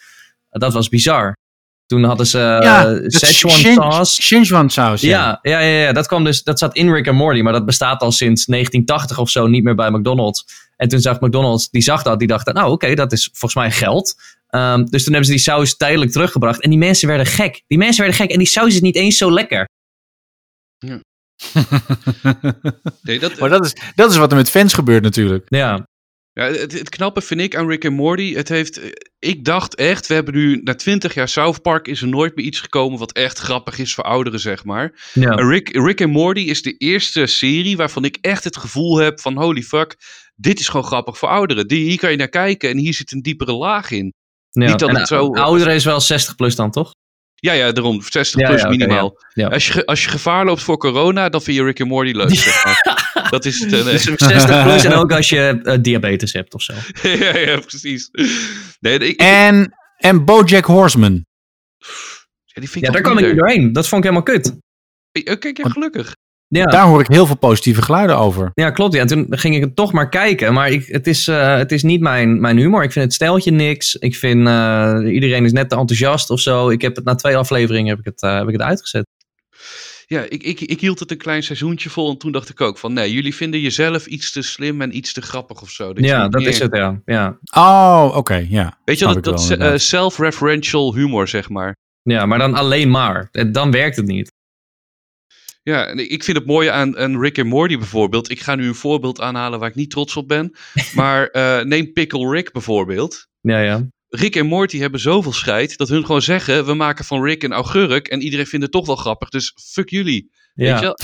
Dat 0.50 0.74
was 0.74 0.89
bizar. 0.89 1.38
Toen 1.86 2.04
hadden 2.04 2.28
ze 2.28 2.38
Ja, 2.38 2.89
uh, 2.89 3.08
Szechuan. 3.08 4.06
Szechuan 4.06 4.70
saus. 4.70 5.01
Ja. 5.01 5.39
Ja, 5.42 5.51
ja, 5.51 5.60
ja, 5.60 5.82
ja, 5.82 5.94
dat 5.94 6.08
kwam 6.08 6.24
dus, 6.24 6.44
dat 6.44 6.60
zat 6.60 6.75
in 6.75 6.94
Rick 6.94 7.08
and 7.08 7.18
Morty, 7.18 7.42
maar 7.42 7.54
dat 7.54 7.66
bestaat 7.66 8.01
al 8.01 8.12
sinds 8.12 8.46
1980 8.46 9.20
of 9.20 9.30
zo 9.30 9.48
niet 9.48 9.63
meer 9.63 9.75
bij 9.75 9.92
McDonald's. 9.92 10.46
En 10.75 10.88
toen 10.88 11.00
zag 11.00 11.20
McDonald's, 11.20 11.70
die 11.70 11.82
zag 11.82 12.04
dat, 12.04 12.20
die 12.20 12.28
dacht, 12.28 12.54
nou 12.54 12.72
oké, 12.72 12.96
dat 12.96 13.12
is 13.12 13.30
volgens 13.34 13.56
mij 13.56 13.72
geld. 13.72 14.16
Ehm, 14.50 14.86
dus 14.86 15.03
toen 15.03 15.13
hebben 15.13 15.25
ze 15.25 15.32
die 15.32 15.41
saus 15.41 15.77
tijdelijk 15.77 16.12
teruggebracht 16.12 16.62
en 16.62 16.70
die 16.70 16.79
mensen 16.79 17.08
werden 17.08 17.25
gek. 17.25 17.63
Die 17.68 17.77
mensen 17.77 18.03
werden 18.03 18.22
gek 18.22 18.32
en 18.32 18.38
die 18.38 18.48
saus 18.48 18.74
is 18.74 18.82
niet 18.82 18.96
eens 18.96 19.18
zo 19.18 19.32
lekker. 19.32 19.68
Nee, 23.01 23.20
dat, 23.20 23.39
maar 23.39 23.50
dat 23.50 23.65
is, 23.65 23.74
dat 23.96 24.12
is 24.12 24.18
wat 24.18 24.32
er 24.32 24.38
met 24.38 24.50
fans 24.50 24.74
gebeurt 24.74 25.03
natuurlijk. 25.03 25.46
Ja, 25.50 25.88
Ja, 26.34 26.46
het, 26.46 26.72
het 26.72 26.89
knappe 26.89 27.22
vind 27.22 27.41
ik 27.41 27.56
aan 27.56 27.68
Rick 27.68 27.84
en 27.84 27.94
Morty. 27.94 28.34
Het 28.34 28.50
heeft, 28.50 28.77
eh, 28.79 28.89
ik 29.20 29.46
dacht 29.46 29.75
echt, 29.75 30.08
we 30.08 30.13
hebben 30.13 30.34
nu 30.34 30.62
na 30.63 30.75
twintig 30.75 31.13
jaar 31.13 31.29
South 31.29 31.62
Park 31.62 31.88
is 31.88 32.01
er 32.01 32.08
nooit 32.08 32.36
meer 32.36 32.46
iets 32.46 32.60
gekomen 32.60 33.00
wat 33.00 33.12
echt 33.12 33.39
grappig 33.39 33.79
is 33.79 33.94
voor 33.94 34.03
ouderen, 34.03 34.39
zeg 34.39 34.63
maar. 34.63 35.10
ja. 35.13 35.29
Rick, 35.29 35.70
Rick 35.70 36.01
en 36.01 36.10
Morty 36.10 36.41
is 36.41 36.62
de 36.62 36.77
eerste 36.77 37.25
serie 37.25 37.77
waarvan 37.77 38.06
ik 38.06 38.18
echt 38.22 38.44
het 38.44 38.58
gevoel 38.58 38.98
heb 38.98 39.20
van 39.20 39.38
holy 39.38 39.62
fuck, 39.62 39.96
dit 40.36 40.60
is 40.60 40.68
gewoon 40.68 40.86
grappig 40.86 41.18
voor 41.18 41.29
ouderen. 41.29 41.68
Die, 41.68 41.89
hier 41.89 42.00
kan 42.00 42.12
je 42.12 42.18
naar 42.18 42.29
kijken 42.29 42.70
en 42.70 42.77
hier 42.77 42.94
zit 42.94 43.12
een 43.12 43.22
diepere 43.22 43.53
laag 43.53 43.91
in. 43.91 44.13
Ja. 44.50 44.65
niet 44.70 44.79
dat 44.79 44.89
En, 44.89 44.96
het 44.96 45.08
zo- 45.08 45.34
eh, 45.34 45.44
Ouderen 45.44 45.74
is 45.74 45.84
wel 45.86 46.00
60 46.01 46.36
plus 46.36 46.56
dan, 46.56 46.72
toch? 46.72 46.96
Ja, 47.36 47.53
ja, 47.53 47.72
daarom 47.72 48.01
60 48.01 48.39
Ja, 48.41 48.48
plus 48.48 48.62
ja, 48.62 48.70
minimaal. 48.70 49.18
ja. 49.34 49.44
Ja. 49.46 49.53
Als, 49.53 49.68
je, 49.68 49.86
als 49.86 50.03
je 50.03 50.10
gevaar 50.10 50.46
loopt 50.46 50.62
voor 50.62 50.77
corona, 50.77 51.29
dan 51.29 51.41
vind 51.41 51.58
je 51.58 51.63
Rick 51.63 51.79
en 51.79 51.88
Morty 51.88 52.12
leuk. 52.12 52.36
zeg 52.36 52.65
maar. 52.65 53.08
Dat 53.29 53.46
is 53.46 53.60
het. 53.60 53.74
eh, 53.74 53.84
nee. 53.84 53.91
Dus 53.94 54.03
60 54.03 54.63
plus 54.63 54.84
en 54.84 54.94
ook 54.94 55.12
als 55.12 55.29
je 55.29 55.60
eh, 55.63 55.77
diabetes 55.82 56.34
hebt 56.34 56.53
of 56.53 56.62
zo. 56.62 56.74
ja, 57.24 57.38
ja, 57.38 57.60
precies. 57.60 58.10
Nee, 58.79 59.00
ik, 59.00 59.20
En, 59.20 59.74
en 59.98 60.25
Bojack 60.25 60.65
Horseman. 60.65 61.25
ja, 62.46 62.62
die 62.62 62.70
vind 62.70 62.75
ik 62.75 62.82
Ja, 62.82 62.88
ook 62.88 62.94
daar 62.94 63.01
kwam 63.01 63.18
ik 63.18 63.25
niet 63.25 63.38
doorheen. 63.38 63.74
Dat 63.74 63.88
vond 63.88 64.06
ik 64.06 64.10
helemaal 64.12 64.36
kut. 64.36 64.58
Kijk, 65.39 65.58
ja, 65.58 65.70
gelukkig. 65.70 66.15
Ja. 66.51 66.65
Daar 66.65 66.86
hoor 66.86 67.00
ik 67.01 67.08
heel 67.08 67.25
veel 67.25 67.38
positieve 67.38 67.82
geluiden 67.82 68.18
over. 68.18 68.51
Ja, 68.53 68.70
klopt. 68.72 68.94
Ja. 68.94 69.00
En 69.01 69.08
toen 69.08 69.25
ging 69.29 69.56
ik 69.56 69.62
het 69.62 69.75
toch 69.75 69.91
maar 69.91 70.10
kijken. 70.10 70.53
Maar 70.53 70.70
ik, 70.72 70.86
het, 70.86 71.08
is, 71.08 71.27
eh, 71.27 71.56
het 71.58 71.72
is 71.72 71.84
niet 71.84 72.01
mijn, 72.01 72.41
mijn 72.41 72.58
humor. 72.58 72.84
Ik 72.84 72.91
vind 72.91 73.06
het 73.06 73.13
stijltje 73.13 73.51
niks. 73.51 73.96
Ik 73.96 74.15
vind 74.15 74.48
eh, 74.48 75.00
iedereen 75.06 75.46
is 75.46 75.51
net 75.51 75.70
te 75.70 75.75
enthousiast 75.75 76.29
of 76.29 76.39
zo. 76.39 76.70
Ik 76.70 76.82
heb 76.82 76.96
het 76.96 77.06
na 77.06 77.15
twee 77.15 77.38
afleveringen 77.38 77.89
heb 77.89 78.00
ik 78.00 78.06
het, 78.06 78.22
eh, 78.22 78.38
heb 78.38 78.46
ik 78.48 78.53
het 78.53 78.62
uitgezet. 78.62 79.06
ja, 80.08 80.22
ik, 80.29 80.44
ik, 80.44 80.62
ik 80.62 80.82
hield 80.82 81.00
het 81.00 81.12
een 81.12 81.18
klein 81.18 81.44
seizoentje 81.44 81.89
vol 81.89 82.10
en 82.12 82.18
toen 82.18 82.32
dacht 82.32 82.50
ik 82.50 82.62
ook 82.62 82.77
van, 82.77 82.94
nee, 82.94 83.13
jullie 83.13 83.36
vinden 83.36 83.60
jezelf 83.60 84.06
iets 84.06 84.32
te 84.32 84.41
slim 84.41 84.82
en 84.82 84.96
iets 84.98 85.13
te 85.13 85.22
grappig 85.22 85.62
of 85.62 85.70
zo. 85.70 85.94
Dat 85.94 86.03
Ja, 86.06 86.27
dat 86.27 86.41
meer- 86.41 86.50
is 86.50 86.60
het, 86.60 86.75
ja. 86.75 87.01
ja. 87.06 87.38
Oh, 87.56 88.12
oké, 88.15 88.46
ja. 88.50 88.77
Weet 88.86 89.00
je, 89.00 89.06
dat, 89.06 89.24
dat 89.24 89.44
eh, 89.46 89.50
inderdaad. 89.51 89.82
self-referential 89.82 90.94
humor, 90.96 91.27
zeg 91.27 91.50
maar. 91.50 91.75
Ja, 92.01 92.25
maar 92.25 92.39
dan 92.39 92.53
alleen 92.53 92.89
maar. 92.89 93.29
Dan 93.51 93.72
werkt 93.72 93.96
het 93.96 94.06
niet. 94.06 94.28
Ja, 95.69 95.85
en 95.85 95.99
ik 95.99 96.09
ik 96.19 96.25
vind 96.25 96.38
het 96.38 96.45
mooie 96.45 96.71
aan, 96.71 96.97
aan 96.97 97.21
Rick 97.21 97.38
en 97.38 97.47
Morty 97.47 97.77
bijvoorbeeld. 97.77 98.29
Ik 98.29 98.39
ga 98.39 98.55
nu 98.55 98.67
een 98.67 98.75
voorbeeld 98.75 99.21
aanhalen 99.21 99.59
waar 99.59 99.69
ik 99.69 99.75
niet 99.75 99.89
trots 99.89 100.15
op 100.15 100.27
ben. 100.27 100.55
Maar 100.95 101.27
eh, 101.27 101.63
neem 101.63 101.93
Pickle 101.93 102.31
Rick 102.31 102.51
bijvoorbeeld. 102.51 103.27
Ja, 103.41 103.61
ja. 103.61 103.88
Rick 104.07 104.35
en 104.35 104.45
Morty 104.45 104.77
hebben 104.77 104.99
zoveel 104.99 105.33
scheid 105.33 105.77
dat 105.77 105.89
hun 105.89 106.05
gewoon 106.05 106.21
zeggen: 106.21 106.65
we 106.65 106.73
maken 106.73 107.05
van 107.05 107.23
Rick 107.23 107.43
een 107.43 107.53
augurk 107.53 108.07
en 108.07 108.21
iedereen 108.21 108.45
vindt 108.45 108.65
het 108.65 108.73
toch 108.73 108.85
wel 108.85 108.95
grappig, 108.95 109.29
dus 109.29 109.53
fuck 109.71 109.89
jullie. 109.89 110.31
Ja. 110.66 110.72
Weet 110.72 110.80
je 110.80 110.86
wel? 110.86 110.98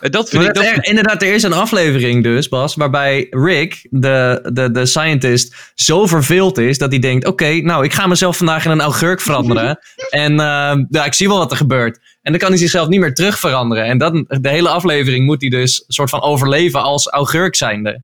En 0.00 0.10
dat 0.16 0.28
vind 0.28 0.42
Maar 0.42 0.50
ik. 0.50 0.56
dat 0.56 0.64
er- 0.64 0.84
inderdaad, 0.84 1.22
er 1.22 1.34
is 1.34 1.42
een 1.42 1.52
aflevering 1.52 2.22
dus, 2.22 2.48
Bas, 2.48 2.74
waarbij 2.74 3.26
Rick, 3.30 3.86
de, 3.90 4.48
de, 4.52 4.70
de 4.70 4.86
scientist, 4.86 5.54
zo 5.74 6.06
verveeld 6.06 6.58
is 6.58 6.78
dat 6.78 6.90
hij 6.90 6.98
denkt: 7.00 7.26
Oké, 7.26 7.60
nou, 7.60 7.84
ik 7.84 7.92
ga 7.92 8.06
mezelf 8.06 8.36
vandaag 8.36 8.64
in 8.64 8.70
een 8.70 8.80
augurk 8.80 9.20
veranderen. 9.20 9.78
en 10.10 10.32
eh, 10.32 10.76
ja, 10.88 11.04
ik 11.04 11.14
zie 11.14 11.28
wel 11.28 11.38
wat 11.38 11.50
er 11.50 11.56
gebeurt. 11.56 11.98
En 12.22 12.32
dan 12.32 12.40
kan 12.40 12.48
hij 12.50 12.58
zichzelf 12.58 12.88
niet 12.88 13.00
meer 13.00 13.14
terug 13.14 13.38
veranderen. 13.38 13.84
En 13.84 13.98
dan, 13.98 14.24
de 14.28 14.48
hele 14.48 14.68
aflevering 14.68 15.24
moet 15.26 15.40
hij 15.40 15.50
dus 15.50 15.78
een 15.86 15.94
soort 15.94 16.10
van 16.10 16.22
overleven 16.22 16.82
als 16.82 17.08
augurk 17.08 17.56
zijnde. 17.56 18.02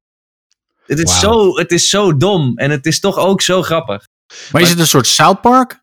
Het 0.86 0.98
is, 0.98 1.20
zo, 1.20 1.56
het 1.56 1.72
is 1.72 1.88
zo 1.88 2.16
dom 2.16 2.52
en 2.56 2.70
het 2.70 2.86
is 2.86 3.00
toch 3.00 3.18
ook 3.18 3.42
zo 3.42 3.62
grappig. 3.62 4.06
Maar 4.52 4.62
is 4.62 4.70
het 4.70 4.78
een 4.78 4.86
soort 4.86 5.06
South 5.06 5.40
Park? 5.40 5.81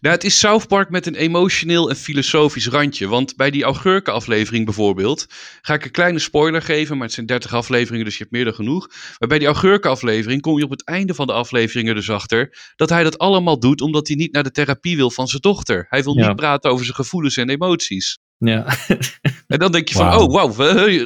Nou, 0.00 0.14
het 0.14 0.24
is 0.24 0.38
South 0.38 0.66
Park 0.68 0.90
met 0.90 1.06
een 1.06 1.14
emotioneel 1.14 1.90
en 1.90 1.96
filosofisch 1.96 2.66
randje. 2.68 3.08
Want 3.08 3.36
bij 3.36 3.50
die 3.50 3.62
augurkenaflevering 3.64 4.64
bijvoorbeeld, 4.64 5.26
ga 5.60 5.74
ik 5.74 5.84
een 5.84 5.90
kleine 5.90 6.18
spoiler 6.18 6.62
geven, 6.62 6.96
maar 6.96 7.06
het 7.06 7.14
zijn 7.14 7.26
30 7.26 7.54
afleveringen, 7.54 8.04
dus 8.04 8.14
je 8.14 8.20
hebt 8.22 8.34
meer 8.34 8.44
dan 8.44 8.54
genoeg. 8.54 8.88
Maar 9.18 9.28
bij 9.28 9.38
die 9.38 9.46
augurkenaflevering 9.46 10.40
kom 10.40 10.58
je 10.58 10.64
op 10.64 10.70
het 10.70 10.84
einde 10.84 11.14
van 11.14 11.26
de 11.26 11.32
aflevering 11.32 11.88
er 11.88 11.94
dus 11.94 12.10
achter 12.10 12.56
dat 12.76 12.88
hij 12.88 13.02
dat 13.04 13.18
allemaal 13.18 13.58
doet 13.60 13.80
omdat 13.80 14.06
hij 14.08 14.16
niet 14.16 14.32
naar 14.32 14.42
de 14.42 14.50
therapie 14.50 14.96
wil 14.96 15.10
van 15.10 15.28
zijn 15.28 15.42
dochter. 15.42 15.86
Hij 15.88 16.02
wil 16.02 16.18
Ja. 16.18 16.26
niet 16.26 16.36
praten 16.36 16.70
over 16.70 16.84
zijn 16.84 16.96
gevoelens 16.96 17.36
en 17.36 17.48
emoties. 17.48 18.18
Ja, 18.38 18.66
En 19.46 19.58
dan 19.58 19.72
denk 19.72 19.88
je 19.88 19.94
van, 19.94 20.14
oh 20.14 20.32
wauw, 20.32 20.48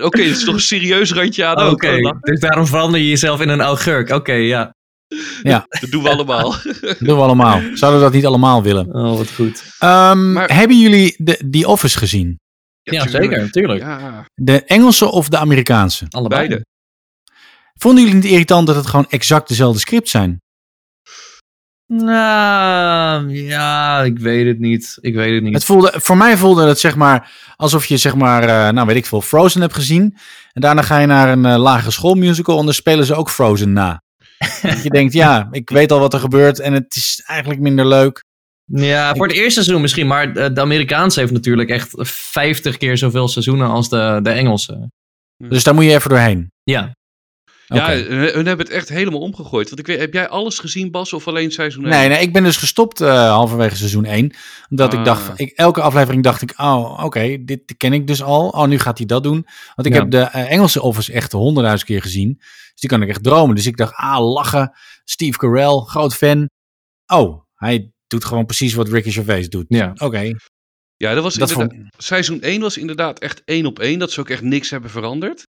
oké, 0.05 0.23
het 0.23 0.37
is 0.37 0.45
toch 0.45 0.55
een 0.55 0.61
serieus 0.61 1.13
randje 1.13 1.45
aan 1.45 1.71
oké. 1.71 1.97
Oh, 2.05 2.21
Dus 2.21 2.41
daarom 2.41 2.67
verander 2.67 3.01
je 3.01 3.09
jezelf 3.09 3.41
in 3.41 3.49
een 3.49 3.61
augurk. 3.61 4.11
Oké, 4.11 4.33
ja. 4.33 4.75
Dat 5.81 5.91
doen 5.91 6.03
we 6.03 6.09
allemaal. 6.11 6.51
Dat 6.81 6.99
doen 6.99 7.17
we 7.17 7.23
allemaal. 7.23 7.61
Zouden 7.75 8.01
we 8.01 8.07
dat 8.07 8.15
niet 8.15 8.27
allemaal 8.27 8.63
willen? 8.63 8.95
Oh, 8.95 9.17
wat 9.17 9.31
goed. 9.31 9.65
Ehm, 9.79 10.33
Maar- 10.33 10.55
Hebben 10.55 10.81
jullie 10.81 11.15
de, 11.19 11.49
The 11.51 11.67
Office 11.69 11.99
gezien? 11.99 12.41
Ja, 12.83 13.03
tuurlijk. 13.05 13.33
zeker, 13.33 13.51
tuurlijk. 13.51 13.81
Ja, 13.81 14.27
De 14.35 14.65
Engelse 14.65 15.11
of 15.11 15.29
de 15.29 15.39
Amerikaanse? 15.39 16.07
Allebei. 16.11 16.49
beide. 16.49 16.65
Vonden 17.75 18.01
jullie 18.01 18.15
het 18.17 18.25
niet 18.25 18.33
irritant 18.33 18.67
dat 18.67 18.77
het 18.77 18.87
gewoon 18.87 19.07
exact 19.09 19.49
dezelfde 19.49 19.79
script 19.81 20.09
zijn? 20.09 20.41
Nou, 21.87 23.31
ja, 23.31 24.01
ik 24.03 24.19
weet 24.19 24.47
het 24.47 24.59
niet. 24.59 24.99
Ik 25.01 25.15
weet 25.15 25.35
het 25.35 25.43
niet. 25.43 25.55
Het 25.55 25.65
voelde, 25.65 25.93
voor 25.97 26.17
mij 26.17 26.37
voelde 26.37 26.67
het 26.67 26.79
zeg 26.79 26.97
maar 26.97 27.31
alsof 27.57 27.85
je 27.87 27.97
zeg 27.97 28.15
maar, 28.15 28.43
eh, 28.43 28.73
nou 28.73 28.87
weet 28.87 28.97
ik 28.97 29.07
veel, 29.07 29.21
Frozen 29.21 29.61
hebt 29.61 29.75
gezien. 29.75 30.17
En 30.53 30.61
daarna 30.61 30.83
ga 30.83 30.99
je 30.99 31.07
naar 31.07 31.29
een 31.29 31.45
eh, 31.47 31.57
lagere 31.57 31.91
schoolmusical 31.91 32.59
en 32.59 32.65
dan 32.65 32.75
spelen 32.75 33.07
ze 33.07 33.15
ook 33.15 33.31
Frozen 33.31 33.73
na. 33.73 34.03
Dat 34.63 34.83
je 34.83 34.91
denkt, 34.91 35.13
ja, 35.13 35.49
ik 35.51 35.71
weet 35.71 35.93
al 35.93 36.01
wat 36.01 36.15
er 36.15 36.21
gebeurt 36.21 36.61
en 36.61 36.73
het 36.73 36.97
is 36.97 37.23
eigenlijk 37.27 37.61
minder 37.61 37.87
leuk. 37.87 38.25
Ja, 38.65 39.15
voor 39.15 39.27
het 39.27 39.37
eerste 39.37 39.63
seizoen 39.63 39.81
misschien, 39.81 40.07
maar 40.07 40.33
de, 40.33 40.61
Amerikaanse 40.61 41.21
heeft 41.21 41.33
natuurlijk 41.33 41.69
echt 41.71 41.89
50 41.97 42.77
keer 42.77 42.99
zoveel 42.99 43.29
seizoenen 43.29 43.69
als 43.69 43.89
de, 43.89 44.21
de 44.23 44.31
Engelse. 44.31 44.91
Dus 45.37 45.65
daar 45.65 45.75
moet 45.75 45.85
je 45.85 45.95
even 45.95 46.11
doorheen. 46.11 46.51
Ja. 46.63 46.93
Ja, 47.75 47.91
hun 47.93 48.47
hebben 48.47 48.67
het 48.67 48.71
echt 48.71 48.89
helemaal 48.89 49.21
omgegooid. 49.21 49.69
Want 49.69 49.81
ik 49.81 49.87
weet, 49.87 49.99
heb 49.99 50.13
jij 50.13 50.29
alles 50.29 50.59
gezien, 50.59 50.91
Bas, 50.91 51.13
of 51.13 51.29
alleen 51.29 51.51
seizoen 51.51 51.85
1? 51.85 51.91
Nee, 51.93 52.09
nee, 52.09 52.21
ik 52.21 52.33
ben 52.33 52.43
dus 52.43 52.57
gestopt 52.57 53.01
eh, 53.01 53.31
halverwege 53.31 53.77
seizoen 53.77 54.05
1. 54.05 54.35
Omdat 54.71 54.93
ik 54.93 54.99
Ah. 54.99 55.05
dacht, 55.05 55.41
ik, 55.41 55.51
elke 55.51 55.81
aflevering 55.81 56.23
dacht 56.23 56.43
ik, 56.43 56.55
oh, 56.57 57.05
oké, 57.05 57.45
dit 57.45 57.75
ken 57.77 57.93
ik 57.93 58.07
dus 58.07 58.23
al. 58.23 58.49
Oh, 58.49 58.67
nu 58.67 58.79
gaat 58.79 58.99
hij 58.99 59.07
dat 59.07 59.23
doen. 59.23 59.47
Want 59.75 59.89
ik 59.89 59.95
Ja. 59.95 60.01
heb 60.01 60.11
de 60.11 60.21
eh, 60.21 60.51
Engelse 60.51 60.83
Office 60.83 61.13
echt 61.13 61.33
honderdduizend 61.33 61.89
keer 61.91 62.03
gezien. 62.03 62.35
Dus 62.39 62.81
die 62.81 62.91
kan 62.91 63.03
ik 63.03 63.09
echt 63.09 63.23
dromen. 63.23 63.57
Dus 63.57 63.67
ik 63.67 63.77
dacht, 63.77 63.95
ah, 63.95 64.33
lachen. 64.33 64.73
Steve 65.05 65.39
Carell, 65.39 65.83
groot 65.87 66.15
fan. 66.15 66.49
Oh, 67.07 67.43
hij 67.55 67.91
doet 68.07 68.25
gewoon 68.25 68.47
precies 68.47 68.75
wat 68.75 68.89
Ricky 68.89 69.11
Gervais 69.11 69.49
doet. 69.49 69.65
Ja. 69.69 69.93
Oké. 69.97 70.33
Ja, 70.97 71.15
dat 71.15 71.23
was 71.23 71.35
Dat 71.35 71.53
vond- 71.53 71.75
seizoen 71.97 72.41
1 72.41 72.61
was 72.61 72.77
inderdaad 72.77 73.19
echt 73.19 73.43
één 73.45 73.67
op 73.67 73.79
één. 73.79 73.99
Dat 73.99 74.11
ze 74.13 74.21
ook 74.21 74.29
echt 74.29 74.43
niks 74.43 74.71
hebben 74.71 74.91
veranderd. 74.91 75.47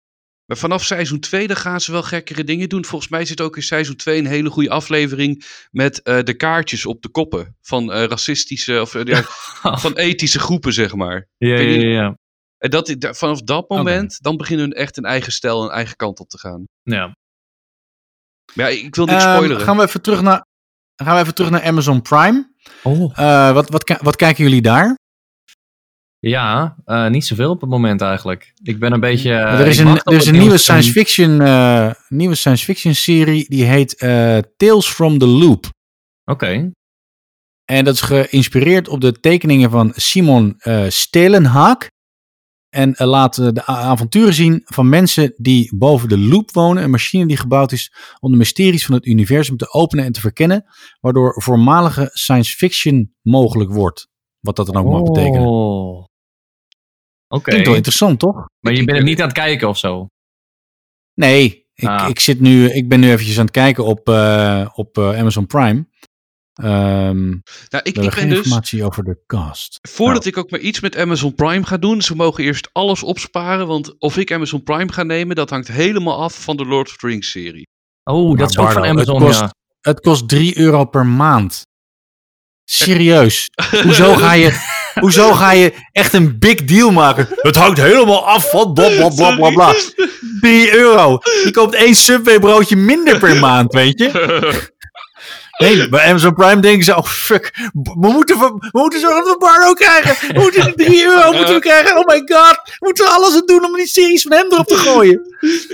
Maar 0.45 0.57
vanaf 0.57 0.83
seizoen 0.83 1.19
2 1.19 1.47
dan 1.47 1.55
gaan 1.57 1.81
ze 1.81 1.91
wel 1.91 2.03
gekkere 2.03 2.43
dingen 2.43 2.69
doen. 2.69 2.85
Volgens 2.85 3.11
mij 3.11 3.25
zit 3.25 3.41
ook 3.41 3.55
in 3.55 3.63
seizoen 3.63 3.95
2 3.95 4.19
een 4.19 4.25
hele 4.25 4.49
goede 4.49 4.69
aflevering 4.69 5.45
met 5.71 6.01
eh, 6.01 6.23
de 6.23 6.33
kaartjes 6.33 6.85
op 6.85 7.01
de 7.01 7.09
koppen 7.09 7.57
van 7.61 7.91
eh, 7.91 8.03
racistische 8.03 8.81
of 8.81 8.95
eh, 8.95 9.03
ja, 9.05 9.23
van 9.83 9.93
ethische 9.95 10.39
groepen, 10.39 10.73
zeg 10.73 10.95
maar. 10.95 11.27
Ja, 11.37 11.55
ja, 11.55 11.75
niet- 11.77 11.81
ja. 11.81 12.17
En 12.57 12.69
dat, 12.69 12.95
da- 12.97 13.13
vanaf 13.13 13.41
dat 13.41 13.69
moment, 13.69 14.17
dan 14.21 14.37
beginnen 14.37 14.65
hun 14.65 14.75
echt 14.75 14.97
een 14.97 15.05
eigen 15.05 15.31
stijl, 15.31 15.63
een 15.63 15.69
eigen 15.71 15.95
kant 15.95 16.19
op 16.19 16.29
te 16.29 16.37
gaan. 16.37 16.65
ja. 16.83 17.15
Maar 18.53 18.71
ja, 18.71 18.77
ik 18.83 18.95
wil 18.95 19.05
niks 19.05 19.23
Ehm, 19.23 19.33
spoileren. 19.35 19.63
gaan 19.63 19.77
we 19.77 19.83
even 19.83 20.01
terug 20.01 20.21
naar, 20.21 20.45
gaan 20.95 21.15
we 21.15 21.21
even 21.21 21.33
terug 21.35 21.51
naar 21.51 21.63
Amazon 21.63 22.01
Prime. 22.01 22.51
Oh. 22.83 23.19
Eh, 23.19 23.51
wat, 23.53 23.69
wat, 23.69 23.97
wat 24.01 24.15
kijken 24.15 24.43
jullie 24.43 24.61
daar? 24.61 24.97
Ja, 26.27 26.75
eh, 26.85 27.07
niet 27.07 27.25
zoveel 27.25 27.49
op 27.49 27.61
het 27.61 27.69
moment 27.69 28.01
eigenlijk. 28.01 28.53
Ik 28.63 28.79
ben 28.79 28.91
een 28.91 28.99
beetje... 28.99 29.31
eh, 29.33 29.59
er 29.59 29.67
is 29.67 29.77
een, 29.77 29.97
er 30.03 30.13
is 30.13 30.25
een 30.25 30.37
nieuwe 30.37 30.57
science 30.57 30.91
fiction, 30.91 31.41
eh, 31.41 31.91
nieuwe 32.07 32.35
science 32.35 32.65
fiction 32.65 32.95
serie. 32.95 33.45
Die 33.49 33.63
heet 33.63 33.97
Tales 34.57 34.87
from 34.87 35.17
the 35.17 35.25
Loop. 35.27 35.69
Oké. 36.25 36.71
En 37.65 37.85
dat 37.85 37.93
is 37.93 38.01
geïnspireerd 38.01 38.87
op 38.87 39.01
de 39.01 39.19
tekeningen 39.19 39.69
van 39.69 39.91
Simon 39.95 40.55
Stelenhaak. 40.87 41.89
En 42.69 42.93
laat 42.97 43.35
de 43.35 43.65
avonturen 43.65 44.33
zien 44.33 44.61
van 44.65 44.89
mensen 44.89 45.33
die 45.35 45.75
boven 45.77 46.09
de 46.09 46.17
loop 46.17 46.51
wonen. 46.51 46.83
Een 46.83 46.89
machine 46.89 47.25
die 47.25 47.37
gebouwd 47.37 47.71
is 47.71 47.93
om 48.19 48.31
de 48.31 48.37
mysteries 48.37 48.85
van 48.85 48.95
het 48.95 49.05
universum 49.05 49.57
te 49.57 49.73
openen 49.73 50.05
en 50.05 50.11
te 50.11 50.19
verkennen. 50.19 50.65
Waardoor 50.99 51.41
voormalige 51.41 52.09
science 52.13 52.55
fiction 52.55 53.15
mogelijk 53.21 53.71
wordt. 53.71 54.09
Wat 54.39 54.55
dat 54.55 54.65
dan 54.65 54.75
ook 54.75 54.91
mag 54.91 55.03
betekenen. 55.03 55.47
Oké. 57.31 57.43
Klinkt 57.49 57.65
wel 57.67 57.75
interessant, 57.75 58.19
toch? 58.19 58.45
Maar 58.59 58.73
je 58.73 58.83
bent 58.83 58.97
het 58.97 59.07
niet 59.07 59.19
aan 59.21 59.27
het 59.27 59.37
kijken 59.37 59.69
of 59.69 59.77
zo? 59.77 60.07
Nee, 61.13 61.65
ik, 61.73 61.87
Ah. 61.87 62.09
ik, 62.09 62.19
zit 62.19 62.39
nu, 62.39 62.69
ik 62.71 62.89
ben 62.89 62.99
nu 62.99 63.11
eventjes 63.11 63.37
aan 63.37 63.43
het 63.45 63.53
kijken 63.53 63.85
op, 63.85 64.09
eh, 64.09 64.67
op 64.73 64.97
eh, 64.97 65.17
Amazon 65.19 65.45
Prime. 65.47 65.89
Ehm 66.53 67.29
nou, 67.29 67.39
ik, 67.69 67.85
ik 67.87 67.93
ben 67.93 68.11
geen 68.11 68.29
dus, 68.29 68.37
informatie 68.37 68.83
over 68.85 69.03
de 69.03 69.23
cast. 69.27 69.79
voordat 69.89 70.25
ik 70.25 70.37
ook 70.37 70.51
maar 70.51 70.59
iets 70.59 70.79
met 70.79 70.97
Amazon 70.97 71.35
Prime 71.35 71.65
ga 71.65 71.77
doen, 71.77 72.01
ze 72.01 72.15
mogen 72.15 72.43
eerst 72.43 72.69
alles 72.71 73.03
opsparen. 73.03 73.67
Want 73.67 73.99
of 73.99 74.17
ik 74.17 74.31
Amazon 74.31 74.63
Prime 74.63 74.91
ga 74.93 75.03
nemen, 75.03 75.35
dat 75.35 75.49
hangt 75.49 75.67
helemaal 75.67 76.21
af 76.21 76.43
van 76.43 76.57
de 76.57 76.65
Lord 76.65 76.87
of 76.89 76.97
the 76.97 77.07
Rings 77.07 77.31
serie. 77.31 77.67
Oh, 78.03 78.37
dat 78.37 78.49
is 78.49 78.57
ook 78.57 78.71
van 78.71 78.81
Bardo, 78.81 78.99
het 78.99 79.09
Amazon, 79.09 79.19
kost- 79.27 79.39
ja. 79.39 79.53
Het 79.81 79.99
kost 79.99 80.27
3 80.29 80.57
euro 80.57 80.85
per 80.85 81.05
maand. 81.05 81.61
Serieus. 82.63 83.49
hoezo, 83.83 84.15
ga 84.15 84.33
je, 84.33 84.49
hoezo 84.99 85.31
ga 85.31 85.51
je 85.51 85.73
echt 85.91 86.13
een 86.13 86.39
big 86.39 86.63
deal 86.63 86.91
maken? 86.91 87.27
Het 87.29 87.55
hangt 87.55 87.81
helemaal 87.81 88.27
af 88.27 88.49
van 88.49 88.73
bla 88.73 88.89
bla 88.89 89.09
bla 89.09 89.35
bla 89.35 89.49
bla. 89.49 89.73
3 90.41 90.75
euro. 90.75 91.19
Je 91.43 91.51
koopt 91.51 91.75
één 91.75 91.95
Subway 91.95 92.39
broodje 92.39 92.75
minder 92.75 93.17
per 93.17 93.35
maand, 93.39 93.73
weet 93.73 93.99
je? 93.99 94.69
Nee, 95.57 95.89
bij 95.89 96.09
Amazon 96.09 96.33
Prime 96.33 96.61
denken 96.61 96.83
ze, 96.83 96.97
oh 96.97 97.05
fuck, 97.05 97.69
we 97.73 98.07
moeten, 98.11 98.39
we 98.39 98.69
moeten 98.71 98.99
zorgen 98.99 99.23
dat 99.23 99.33
we 99.33 99.39
Bardo 99.39 99.73
krijgen. 99.73 100.33
We 100.33 100.39
moeten 100.41 100.63
die 100.75 100.85
3 100.85 101.05
euro 101.05 101.31
moeten 101.31 101.53
we 101.53 101.59
krijgen. 101.59 101.97
Oh 101.97 102.05
my 102.05 102.21
god, 102.25 102.59
we 102.63 102.75
moeten 102.79 103.11
alles 103.11 103.33
aan 103.35 103.45
doen 103.45 103.65
om 103.65 103.75
die 103.75 103.87
series 103.87 104.21
van 104.21 104.31
hem 104.31 104.51
erop 104.51 104.67
te 104.67 104.75
gooien. 104.75 105.21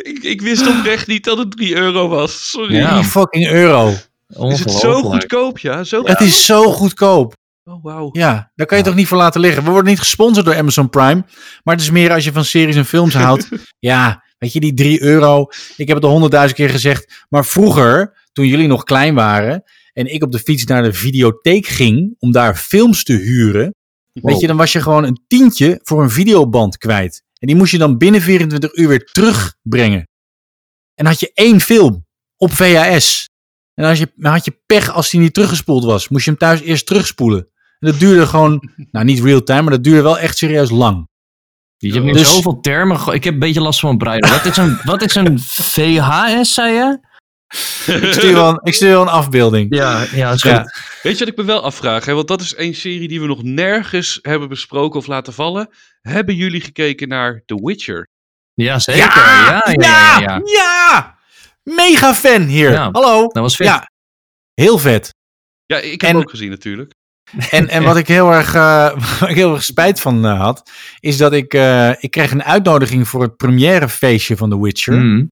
ik, 0.02 0.24
ik 0.24 0.42
wist 0.42 0.68
oprecht 0.68 1.08
niet 1.08 1.24
dat 1.24 1.38
het 1.38 1.52
3 1.52 1.76
euro 1.76 2.08
was. 2.08 2.50
Sorry. 2.50 2.76
Ja. 2.76 2.92
3 2.94 3.04
fucking 3.04 3.48
euro. 3.52 3.94
Is 4.28 4.60
het 4.60 4.72
zo 4.72 5.02
goedkoop, 5.02 5.60
ja? 5.60 5.84
Zo 5.84 6.02
Het 6.04 6.22
is 6.22 6.46
zo 6.46 6.72
goedkoop. 6.72 7.34
Oh, 7.68 7.84
wauw. 7.84 8.10
Ja, 8.12 8.52
daar 8.56 8.68
kan 8.68 8.78
je 8.78 8.84
toch 8.84 8.96
niet 8.96 9.08
voor 9.08 9.18
laten 9.18 9.42
liggen. 9.42 9.64
We 9.64 9.70
worden 9.70 9.90
niet 9.90 10.00
gesponsord 10.00 10.46
door 10.46 10.58
Amazon 10.58 10.90
Prime. 10.90 11.26
Maar 11.64 11.76
het 11.76 11.84
is 11.84 11.92
meer 11.92 12.12
als 12.12 12.24
je 12.24 12.32
van 12.32 12.46
series 12.46 12.76
en 12.76 12.86
films 12.86 13.14
houdt. 13.14 13.50
ja, 13.80 14.24
weet 14.38 14.54
je, 14.54 14.60
die 14.60 14.74
3 14.74 15.02
euro. 15.02 15.46
Ik 15.78 15.88
heb 15.88 15.96
het 15.96 16.06
al 16.06 16.12
honderdduizend 16.12 16.60
keer 16.60 16.70
gezegd. 16.70 17.26
Maar 17.30 17.46
vroeger, 17.46 18.18
toen 18.32 18.48
jullie 18.48 18.68
nog 18.68 18.84
klein 18.84 19.16
waren. 19.16 19.64
En 19.94 20.14
ik 20.14 20.24
op 20.24 20.32
de 20.32 20.40
fiets 20.40 20.64
naar 20.64 20.84
de 20.84 20.94
videotheek 20.94 21.66
ging. 21.66 22.16
Om 22.20 22.32
daar 22.32 22.56
films 22.56 23.04
te 23.04 23.14
huren. 23.14 23.76
Weet 24.14 24.40
je, 24.40 24.48
dan 24.48 24.58
was 24.58 24.72
je 24.72 24.82
gewoon 24.82 25.04
een 25.04 25.24
tientje 25.28 25.80
voor 25.84 26.04
een 26.04 26.10
videoband 26.10 26.78
kwijt. 26.78 27.24
En 27.40 27.48
die 27.48 27.56
moest 27.56 27.72
je 27.72 27.78
dan 27.78 27.98
binnen 27.98 28.22
24 28.22 28.76
uur 28.76 28.88
weer 28.88 29.06
terugbrengen. 29.12 30.08
En 30.94 31.06
had 31.06 31.20
je 31.20 31.32
één 31.34 31.62
film 31.62 32.06
op 32.38 32.52
VHS. 32.52 33.30
En 33.74 33.86
als 33.86 34.00
je, 34.00 34.12
dan 34.16 34.32
had 34.32 34.46
je 34.46 34.60
pech 34.66 34.92
als 34.92 35.10
die 35.10 35.20
niet 35.20 35.34
teruggespoeld 35.34 35.84
was. 35.84 36.08
Moest 36.08 36.26
je 36.26 36.30
hem 36.30 36.40
thuis 36.40 36.62
eerst 36.62 36.86
terugspoelen. 36.86 37.50
En 37.80 37.88
dat 37.92 38.00
duurde 38.00 38.28
gewoon, 38.28 38.70
nou 38.92 39.06
niet 39.06 39.24
real 39.24 39.44
time, 39.44 39.62
maar 39.62 39.72
dat 39.72 39.84
duurde 39.84 40.02
wel 40.02 40.20
echt 40.20 40.38
serieus 40.38 40.70
lang. 40.70 41.08
Je 41.78 41.92
hebt 41.94 42.06
nu 42.06 42.12
Dus- 42.12 42.34
zoveel 42.36 42.60
termen. 42.60 43.14
Ik 43.14 43.24
heb 43.24 43.34
een 43.34 43.40
beetje 43.40 43.62
last 43.62 43.80
van 43.80 43.90
mijn 43.98 44.20
brein. 44.20 44.34
Wat 44.34 44.46
is 44.46 44.58
een, 44.58 44.80
wat 44.84 45.02
is 45.02 45.16
een 45.16 45.40
VHS, 45.40 46.54
zei 46.54 46.74
je? 46.74 47.00
Ik 48.02 48.14
stuur 48.14 48.34
wel 48.34 48.50
een, 48.50 48.60
ik 48.64 48.74
stuur 48.74 48.90
wel 48.90 49.02
een 49.02 49.08
afbeelding. 49.08 49.76
Ja, 49.76 50.06
ja, 50.12 50.32
is 50.32 50.42
Ja. 50.42 50.60
goed. 50.62 50.82
Weet 51.04 51.14
je 51.18 51.20
wat 51.20 51.28
ik 51.28 51.38
me 51.40 51.44
wel 51.44 51.64
afvraag? 51.64 52.06
Hè? 52.06 52.14
Want 52.14 52.28
dat 52.28 52.42
is 52.42 52.58
een 52.58 52.76
serie 52.76 53.08
die 53.08 53.22
we 53.22 53.28
nog 53.28 53.44
nergens 53.44 54.20
hebben 54.22 54.50
besproken 54.50 55.00
of 55.00 55.08
laten 55.08 55.34
vallen. 55.34 55.70
Hebben 56.02 56.36
jullie 56.36 56.62
gekeken 56.62 57.08
naar 57.08 57.42
The 57.46 57.60
Witcher? 57.64 58.08
Ja, 58.54 58.80
zeker. 58.80 59.04
Ja, 59.04 59.64
ja, 59.66 59.72
ja. 59.72 60.20
ja, 60.20 60.42
ja! 60.44 61.18
Mega 61.64 62.14
fan 62.16 62.42
hier. 62.42 62.72
Ja. 62.72 62.90
Hallo. 62.92 63.22
Dat 63.22 63.44
was 63.44 63.56
vet. 63.56 63.68
Ja, 63.68 63.92
heel 64.54 64.78
vet. 64.78 65.14
Ja, 65.66 65.78
ik 65.78 65.92
heb 65.92 66.02
En- 66.02 66.08
hem 66.08 66.18
ook 66.18 66.30
gezien 66.30 66.50
natuurlijk. 66.50 66.94
En, 67.50 67.70
en 67.70 67.84
wat 67.84 67.98
ik 68.04 68.08
heel 68.08 68.32
erg, 68.32 68.52
waar 69.20 69.30
ik 69.30 69.36
heel 69.36 69.54
erg 69.54 69.64
spijt 69.64 70.00
van 70.00 70.26
eh, 70.26 70.40
had, 70.40 70.72
is 71.00 71.18
dat 71.18 71.34
ik, 71.34 71.54
eh, 71.54 71.92
ik 72.00 72.12
kreeg 72.12 72.32
een 72.32 72.44
uitnodiging 72.44 73.08
voor 73.08 73.22
het 73.22 73.38
premièrefeestje 73.38 74.38
van 74.38 74.50
The 74.50 74.62
Witcher. 74.62 75.00
Mm. 75.00 75.32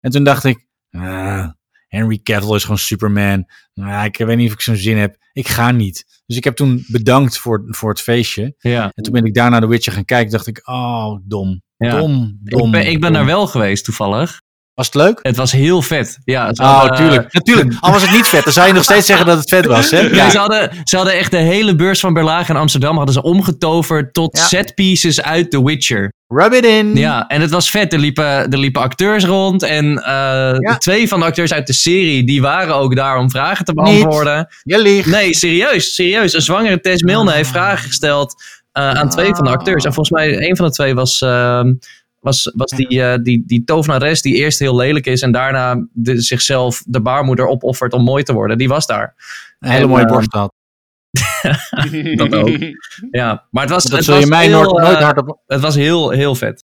En 0.00 0.10
toen 0.10 0.24
dacht 0.24 0.44
ik, 0.44 0.66
ah, 0.90 1.48
Henry 1.88 2.20
Cavill 2.22 2.54
is 2.54 2.62
gewoon 2.62 2.78
Superman. 2.78 3.46
Nou, 3.74 4.04
ik 4.04 4.16
weet 4.16 4.36
niet 4.36 4.46
of 4.48 4.54
ik 4.54 4.60
zo'n 4.60 4.76
zin 4.76 4.96
heb. 4.96 5.16
Ik 5.32 5.48
ga 5.48 5.70
niet. 5.70 6.04
Dus 6.26 6.36
ik 6.36 6.44
heb 6.44 6.56
toen 6.56 6.84
bedankt 6.88 7.38
voor, 7.38 7.64
voor 7.66 7.88
het 7.88 8.00
feestje. 8.00 8.54
Ja, 8.58 8.92
En 8.94 9.02
toen 9.02 9.12
ben 9.12 9.24
ik 9.24 9.34
daarna 9.34 9.60
The 9.60 9.66
Witcher 9.66 9.92
gaan 9.92 10.04
kijken. 10.04 10.32
dacht 10.32 10.46
ik, 10.46 10.68
oh, 10.68 11.18
dom. 11.24 11.62
ja. 11.76 11.90
Dom, 11.98 12.38
dom. 12.42 12.64
Ik 12.66 12.70
ben, 12.70 12.86
ik 12.86 13.00
ben 13.00 13.12
dom. 13.12 13.20
er 13.20 13.26
wel 13.26 13.46
geweest, 13.46 13.84
toevallig. 13.84 14.40
Was 14.76 14.86
het 14.86 14.94
leuk? 14.94 15.18
Het 15.22 15.36
was 15.36 15.52
heel 15.52 15.82
vet. 15.82 16.18
Ja, 16.24 16.54
ze 16.54 16.62
Oh, 16.62 16.78
hadden- 16.78 16.96
tuurlijk. 16.96 17.32
Natuurlijk. 17.32 17.74
Al 17.80 17.92
was 17.92 18.02
het 18.02 18.10
niet 18.12 18.26
vet, 18.28 18.44
dan 18.44 18.52
zou 18.52 18.66
je 18.66 18.72
nog 18.72 18.84
steeds 18.84 19.06
zeggen 19.06 19.26
dat 19.26 19.38
het 19.38 19.48
vet 19.48 19.66
was. 19.66 19.90
Hè? 19.90 20.00
Ja, 20.00 20.30
ze, 20.30 20.38
hadden, 20.38 20.70
ze 20.84 20.96
hadden 20.96 21.14
echt 21.14 21.30
de 21.30 21.36
hele 21.36 21.74
beurs 21.76 22.00
van 22.00 22.14
Berlage 22.14 22.50
in 22.52 22.58
Amsterdam 22.58 22.96
hadden 22.96 23.14
ze 23.14 23.22
omgetoverd 23.22 24.14
tot 24.14 24.36
Ja. 24.36 24.44
setpieces 24.46 25.22
uit 25.22 25.50
The 25.50 25.64
Witcher. 25.64 26.12
Rub 26.28 26.52
it 26.52 26.64
in. 26.64 26.96
Ja, 26.96 27.26
en 27.26 27.40
het 27.40 27.50
was 27.50 27.70
vet. 27.70 27.92
Er 27.92 27.98
liepen, 27.98 28.24
er 28.24 28.58
liepen 28.58 28.82
acteurs 28.82 29.24
rond. 29.24 29.62
En 29.62 29.98
eh, 30.04 30.12
Ja. 30.58 30.76
twee 30.78 31.08
van 31.08 31.18
de 31.20 31.26
acteurs 31.26 31.52
uit 31.52 31.66
de 31.66 31.72
serie, 31.72 32.24
die 32.24 32.40
waren 32.40 32.74
ook 32.74 32.96
daar 32.96 33.18
om 33.18 33.30
vragen 33.30 33.64
te 33.64 33.72
Niet. 33.74 33.84
beantwoorden. 33.84 34.48
Je 34.62 34.82
liegt. 34.82 35.10
Nee, 35.10 35.34
serieus, 35.34 35.94
serieus. 35.94 36.32
Een 36.34 36.42
zwangere 36.42 36.80
Tess 36.80 37.02
Milne 37.02 37.32
heeft 37.32 37.50
vragen 37.50 37.86
gesteld 37.86 38.34
eh, 38.72 38.90
aan 38.90 39.08
twee 39.10 39.34
van 39.34 39.44
de 39.44 39.50
acteurs. 39.50 39.84
En 39.84 39.92
volgens 39.94 40.18
mij, 40.18 40.48
een 40.48 40.56
van 40.56 40.66
de 40.66 40.72
twee 40.72 40.94
was, 40.94 41.20
ehm, 41.20 41.72
was, 42.26 42.52
was 42.54 42.70
die, 42.70 43.02
eh, 43.02 43.22
die, 43.22 43.42
die 43.46 43.64
tovenares 43.64 44.22
die 44.22 44.34
eerst 44.34 44.58
heel 44.58 44.76
lelijk 44.76 45.06
is 45.06 45.22
en 45.22 45.32
daarna 45.32 45.86
de, 45.92 46.20
zichzelf 46.20 46.82
de 46.86 47.00
baarmoeder 47.00 47.46
opoffert 47.46 47.92
om 47.92 48.02
mooi 48.02 48.22
te 48.22 48.32
worden. 48.32 48.58
Die 48.58 48.68
was 48.68 48.86
daar. 48.86 49.14
Een 49.58 49.70
hele 49.70 49.82
En, 49.82 49.88
mooie 49.88 50.04
eh, 50.04 50.12
borst 50.12 50.32
had. 50.32 50.52
Dat 52.16 52.34
ook. 52.34 52.58
Ja, 53.10 53.46
maar 53.50 53.62
het 53.62 53.72
was, 53.72 53.84
Dat 53.84 53.92
het 53.92 54.04
zul 54.04 54.14
je 54.14 54.20
was 54.20 54.28
mij 54.28 54.46
heel, 54.46 54.62
nooit, 54.62 54.84
nooit 54.84 54.96
eh, 54.96 55.04
hard 55.04 55.18
op... 55.18 55.40
Het 55.46 55.60
was 55.60 55.74
heel, 55.74 56.10
heel 56.10 56.34
vet. 56.34 56.64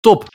Top. 0.00 0.28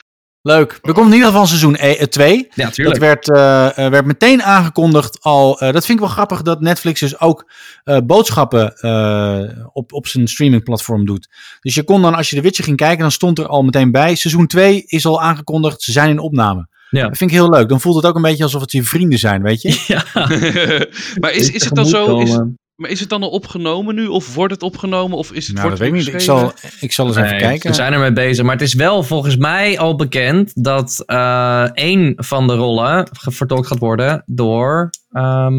Leuk. 0.47 0.79
Er 0.81 0.93
komt 0.93 1.07
in 1.07 1.13
ieder 1.13 1.27
geval 1.27 1.45
seizoen 1.45 1.77
2. 2.09 2.47
Ja, 2.53 2.63
Dat 2.65 2.73
tuurlijk. 2.73 2.99
werd, 2.99 3.31
eh, 3.31 3.77
eh, 3.85 3.91
werd 3.91 4.05
meteen 4.05 4.43
aangekondigd 4.43 5.17
al. 5.21 5.59
eh, 5.59 5.73
dat 5.73 5.85
vind 5.85 5.99
ik 5.99 6.05
wel 6.05 6.13
grappig 6.13 6.41
dat 6.41 6.61
Netflix 6.61 6.99
dus 6.99 7.19
ook 7.19 7.51
eh, 7.83 7.97
boodschappen 8.03 8.73
eh, 8.75 9.65
op, 9.73 9.93
op 9.93 10.07
zijn 10.07 10.27
streamingplatform 10.27 11.05
doet. 11.05 11.29
Dus 11.61 11.75
je 11.75 11.83
kon 11.83 12.01
dan, 12.01 12.15
als 12.15 12.29
je 12.29 12.35
de 12.35 12.41
Witcher 12.41 12.63
ging 12.63 12.77
kijken, 12.77 12.99
dan 12.99 13.11
stond 13.11 13.39
er 13.39 13.47
al 13.47 13.63
meteen 13.63 13.91
bij. 13.91 14.15
Seizoen 14.15 14.47
2 14.47 14.83
is 14.85 15.05
al 15.05 15.21
aangekondigd, 15.21 15.81
ze 15.81 15.91
zijn 15.91 16.09
in 16.09 16.19
opname. 16.19 16.67
Ja. 16.89 17.07
Dat 17.07 17.17
vind 17.17 17.31
ik 17.31 17.35
heel 17.37 17.49
leuk. 17.49 17.69
Dan 17.69 17.81
voelt 17.81 17.95
het 17.95 18.05
ook 18.05 18.15
een 18.15 18.21
beetje 18.21 18.43
alsof 18.43 18.61
het 18.61 18.71
je 18.71 18.83
vrienden 18.83 19.19
zijn, 19.19 19.41
weet 19.41 19.61
je? 19.61 19.69
Ja. 19.87 20.03
maar 21.19 21.31
is, 21.31 21.51
is 21.51 21.63
het 21.65 21.75
dan 21.75 21.85
zo? 21.85 22.19
Is. 22.19 22.39
Maar 22.75 22.89
is 22.89 22.99
het 22.99 23.09
dan 23.09 23.23
al 23.23 23.29
opgenomen 23.29 23.95
nu? 23.95 24.07
Of 24.07 24.35
wordt 24.35 24.53
het 24.53 24.63
opgenomen? 24.63 25.17
Of 25.17 25.31
is 25.31 25.47
het 25.47 25.55
Nou, 25.55 25.69
dat 25.69 25.77
wordt 25.79 25.93
weet 25.93 26.01
ik 26.01 26.05
niet. 26.07 26.15
Ik 26.15 26.25
zal, 26.25 26.53
ik 26.79 26.91
zal 26.91 27.07
eens 27.07 27.15
even 27.15 27.37
kijken. 27.37 27.69
We 27.69 27.75
zijn 27.75 27.93
ermee 27.93 28.13
bezig. 28.13 28.43
Maar 28.43 28.53
het 28.53 28.63
is 28.63 28.73
wel 28.73 29.03
volgens 29.03 29.37
mij 29.37 29.79
al 29.79 29.95
bekend 29.95 30.63
dat 30.63 31.03
eh 31.05 31.65
één 31.73 32.13
van 32.15 32.47
de 32.47 32.53
rollen 32.55 33.07
vertolkt 33.11 33.67
gaat 33.67 33.79
worden 33.79 34.23
door. 34.25 34.89
ehm, 35.11 35.53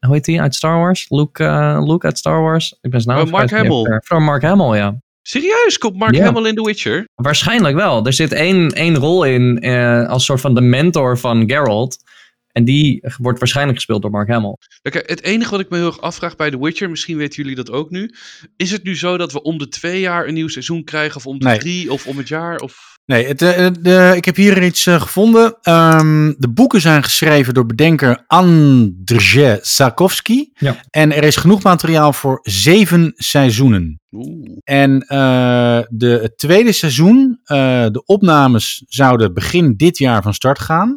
hoe 0.00 0.14
heet 0.14 0.24
die 0.24 0.40
uit 0.40 0.54
Star 0.54 0.78
Wars? 0.78 1.06
Luke, 1.08 1.44
eh, 1.44 1.82
Luke 1.86 2.06
uit 2.06 2.18
Star 2.18 2.42
Wars. 2.42 2.78
Ik 2.80 2.90
ben 2.90 3.00
zijn 3.00 3.16
naam 3.16 3.26
Oh, 3.26 3.32
Mark. 3.32 3.50
Hamill. 3.50 4.00
Van 4.04 4.22
Mark 4.22 4.42
Hamill, 4.42 4.76
ja. 4.76 5.00
Serieus? 5.22 5.78
Komt 5.78 5.96
Mark 5.96 6.14
Ja. 6.14 6.24
Hamill 6.24 6.46
in 6.48 6.54
The 6.54 6.62
Witcher? 6.62 7.08
Waarschijnlijk 7.14 7.76
wel. 7.76 8.06
Er 8.06 8.12
zit 8.12 8.32
één, 8.32 8.68
één 8.70 8.96
rol 8.96 9.24
in 9.24 9.60
eh, 9.60 10.08
als 10.08 10.24
soort 10.24 10.40
van 10.40 10.54
de 10.54 10.60
mentor 10.60 11.18
van 11.18 11.44
Geralt. 11.50 11.96
En 12.52 12.64
die 12.64 13.02
wordt 13.18 13.38
waarschijnlijk 13.38 13.76
gespeeld 13.76 14.02
door 14.02 14.10
Mark 14.10 14.28
Hamill. 14.28 14.56
Kijk, 14.82 15.08
het 15.08 15.22
enige 15.22 15.50
wat 15.50 15.60
ik 15.60 15.70
me 15.70 15.76
heel 15.76 15.86
erg 15.86 16.00
afvraag 16.00 16.36
bij 16.36 16.50
The 16.50 16.58
Witcher, 16.58 16.90
misschien 16.90 17.16
weten 17.16 17.42
jullie 17.42 17.56
dat 17.56 17.70
ook 17.70 17.90
nu. 17.90 18.14
Is 18.56 18.70
het 18.70 18.82
nu 18.84 18.96
zo 18.96 19.16
dat 19.16 19.32
we 19.32 19.42
om 19.42 19.58
de 19.58 19.68
twee 19.68 20.00
jaar 20.00 20.26
een 20.26 20.34
nieuw 20.34 20.48
seizoen 20.48 20.84
krijgen? 20.84 21.16
Of 21.16 21.26
om 21.26 21.38
de 21.38 21.44
Nee. 21.44 21.58
drie? 21.58 21.92
Of 21.92 22.06
om 22.06 22.16
het 22.16 22.28
jaar? 22.28 22.56
Of... 22.58 22.90
Nee, 23.04 23.26
het, 23.26 23.42
eh, 23.42 23.66
de, 23.80 24.12
ik 24.16 24.24
heb 24.24 24.36
hier 24.36 24.62
iets 24.64 24.86
eh, 24.86 25.00
gevonden. 25.00 25.56
Ehm, 25.62 26.32
de 26.38 26.48
boeken 26.50 26.80
zijn 26.80 27.02
geschreven 27.02 27.54
door 27.54 27.66
bedenker 27.66 28.24
Andrzej 28.26 29.58
Sapkowski. 29.62 30.50
Ja. 30.54 30.76
En 30.90 31.12
er 31.12 31.24
is 31.24 31.36
genoeg 31.36 31.62
materiaal 31.62 32.12
voor 32.12 32.38
zeven 32.42 33.12
seizoenen. 33.16 34.00
Oeh. 34.12 34.56
En 34.64 35.00
eh, 35.00 35.80
de, 35.88 36.18
het 36.22 36.38
tweede 36.38 36.72
seizoen, 36.72 37.40
eh, 37.44 37.56
de 37.90 38.02
opnames 38.04 38.82
zouden 38.86 39.34
begin 39.34 39.74
dit 39.76 39.98
jaar 39.98 40.22
van 40.22 40.34
start 40.34 40.58
gaan. 40.58 40.96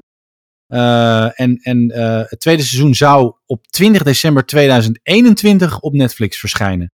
Eh, 0.68 1.40
en 1.40 1.60
en 1.62 1.90
eh, 1.90 2.22
het 2.26 2.40
tweede 2.40 2.64
seizoen 2.64 2.96
zou 2.96 3.34
op 3.46 3.68
20 3.68 4.04
december 4.04 4.46
2021 4.46 5.80
op 5.80 5.94
Netflix 5.94 6.40
verschijnen. 6.40 6.92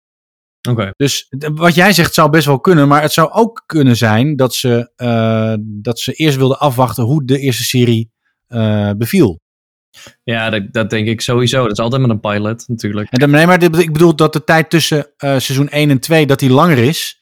Oké. 0.70 0.92
Dus 0.96 1.28
wat 1.54 1.76
jij 1.76 1.94
zegt 1.94 2.14
zou 2.14 2.30
best 2.30 2.46
wel 2.46 2.60
kunnen, 2.60 2.88
maar 2.88 3.02
het 3.02 3.12
zou 3.12 3.32
ook 3.32 3.64
kunnen 3.66 3.98
zijn 3.98 4.36
dat 4.36 4.56
ze, 4.56 4.92
eh, 4.96 5.54
dat 5.60 6.00
ze 6.00 6.14
eerst 6.14 6.38
wilden 6.38 6.60
afwachten 6.60 7.04
hoe 7.04 7.26
de 7.26 7.40
eerste 7.40 7.64
serie 7.64 8.12
beviel. 8.98 9.40
Ja, 10.24 10.50
dat, 10.50 10.74
dat 10.74 10.90
denk 10.90 11.08
ik 11.08 11.22
sowieso. 11.22 11.62
Dat 11.62 11.72
is 11.72 11.80
altijd 11.80 12.02
met 12.02 12.10
een 12.10 12.20
pilot 12.20 12.68
natuurlijk. 12.68 13.12
En 13.12 13.20
dan, 13.20 13.30
nee, 13.30 13.46
maar 13.46 13.64
ik 13.64 13.94
bedoel 13.94 14.16
dat 14.16 14.34
de 14.34 14.44
tijd 14.44 14.70
tussen 14.70 15.14
seizoen 15.18 15.70
1 15.70 15.90
en 15.90 16.00
2 16.00 16.26
dat 16.26 16.40
die 16.40 16.50
langer 16.50 16.78
is 16.78 17.19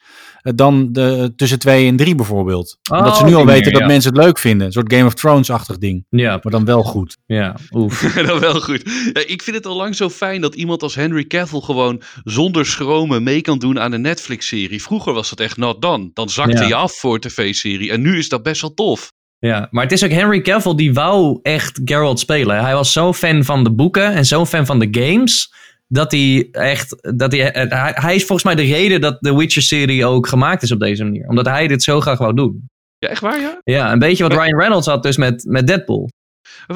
dan 0.55 0.87
de, 0.91 1.33
tussen 1.35 1.59
2 1.59 1.87
en 1.87 1.95
3 1.95 2.15
bijvoorbeeld. 2.15 2.77
Oh, 2.91 2.97
Omdat 2.97 3.17
ze 3.17 3.23
nu 3.23 3.33
op 3.33 3.39
al 3.39 3.45
weten 3.45 3.71
dat 3.71 3.81
ja. 3.81 3.87
mensen 3.87 4.13
het 4.13 4.23
leuk 4.23 4.37
vinden. 4.39 4.67
Een 4.67 4.73
soort 4.73 4.93
Game 4.93 5.05
of 5.05 5.13
Thrones-achtig 5.13 5.77
ding. 5.77 6.05
Ja, 6.09 6.39
Maar 6.43 6.51
dan 6.51 6.65
wel 6.65 6.83
goed. 6.83 7.17
ja. 7.25 7.55
Oef. 7.71 8.01
dat 8.27 8.39
wel 8.39 8.61
goed. 8.61 8.81
Ja, 9.13 9.21
ik 9.27 9.41
vind 9.41 9.55
het 9.55 9.65
al 9.65 9.75
lang 9.75 9.95
zo 9.95 10.09
fijn 10.09 10.41
dat 10.41 10.55
iemand 10.55 10.83
als 10.83 10.95
Henry 10.95 11.25
Cavill 11.25 11.61
gewoon 11.61 12.01
zonder 12.23 12.65
schromen 12.65 13.23
mee 13.23 13.41
kan 13.41 13.59
doen 13.59 13.79
aan 13.79 13.91
een 13.91 14.01
Netflix-serie. 14.01 14.81
Vroeger 14.81 15.13
was 15.13 15.29
dat 15.29 15.39
echt 15.39 15.57
not 15.57 15.81
done. 15.81 16.09
Dan 16.13 16.29
zakte 16.29 16.61
Ja. 16.61 16.67
je 16.67 16.75
af 16.75 16.93
voor 16.93 17.13
een 17.13 17.19
tv-serie. 17.19 17.91
En 17.91 18.01
nu 18.01 18.17
is 18.17 18.29
dat 18.29 18.43
best 18.43 18.61
wel 18.61 18.73
tof. 18.73 19.11
Ja, 19.39 19.67
maar 19.71 19.83
het 19.83 19.91
is 19.91 20.03
ook 20.03 20.09
Henry 20.11 20.41
Cavill 20.41 20.75
die 20.75 20.93
wou 20.93 21.39
echt 21.41 21.81
Geralt 21.85 22.19
spelen. 22.19 22.63
Hij 22.63 22.73
was 22.73 22.91
zo 22.91 23.13
fan 23.13 23.43
van 23.43 23.63
de 23.63 23.71
boeken 23.71 24.13
en 24.13 24.25
zo 24.25 24.45
fan 24.45 24.65
van 24.65 24.79
de 24.79 24.87
games. 24.91 25.53
Dat 25.87 26.11
hij 26.11 26.47
echt. 26.51 27.15
Dat 27.17 27.31
hij, 27.31 27.51
eh, 27.51 27.81
hij, 27.81 27.91
hij 27.95 28.15
is 28.15 28.23
volgens 28.25 28.43
mij 28.43 28.55
de 28.65 28.73
reden 28.73 29.01
dat 29.01 29.17
de 29.19 29.35
Witcher-serie 29.35 30.05
ook 30.05 30.27
gemaakt 30.27 30.63
is 30.63 30.71
op 30.71 30.79
deze 30.79 31.03
manier. 31.03 31.27
Omdat 31.27 31.45
hij 31.45 31.67
dit 31.67 31.83
zo 31.83 32.01
graag 32.01 32.17
wou 32.17 32.33
doen. 32.33 32.69
Ja, 32.99 33.07
echt 33.07 33.21
waar, 33.21 33.39
ja? 33.41 33.59
Ja, 33.63 33.91
een 33.91 33.99
beetje 33.99 34.23
wat 34.23 34.33
Maar- 34.35 34.45
Ryan 34.45 34.59
Reynolds 34.59 34.87
had 34.87 35.03
dus 35.03 35.17
met, 35.17 35.45
met 35.47 35.67
Deadpool. 35.67 36.09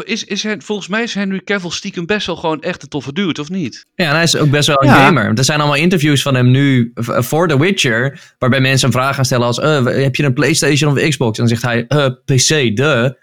Is, 0.04 0.24
is, 0.24 0.44
Hen- 0.44 0.62
volgens 0.62 0.88
mij 0.88 1.04
is 1.04 1.14
Henry 1.14 1.42
Cavill 1.44 1.70
stiekem 1.70 2.06
best 2.06 2.26
wel 2.28 2.36
gewoon 2.36 2.62
echt 2.62 2.84
een 2.84 2.90
toffe 2.90 3.14
dude, 3.14 3.42
of 3.42 3.50
niet? 3.50 3.86
Ja, 3.96 4.06
en 4.06 4.14
hij 4.14 4.24
is 4.24 4.36
ook 4.36 4.50
best 4.50 4.68
wel 4.68 4.84
een 4.84 4.90
Ja. 4.90 5.06
gamer. 5.06 5.32
Er 5.38 5.44
zijn 5.44 5.60
allemaal 5.60 5.78
interviews 5.78 6.22
van 6.22 6.36
hem 6.36 6.52
nu 6.52 6.92
v- 6.96 7.26
voor 7.26 7.48
The 7.48 7.60
Witcher. 7.60 8.20
Waarbij 8.40 8.60
mensen 8.62 8.88
een 8.88 8.94
vraag 8.94 9.16
gaan 9.16 9.26
stellen 9.26 9.46
als: 9.46 9.60
eh, 9.60 9.86
heb 9.86 10.16
je 10.16 10.24
een 10.24 10.34
PlayStation 10.34 10.92
of 10.98 11.08
Xbox? 11.10 11.40
En 11.40 11.46
dan 11.48 11.58
zegt 11.58 11.62
hij: 11.74 11.86
eh, 11.88 12.06
PC, 12.26 12.76
de. 12.76 13.18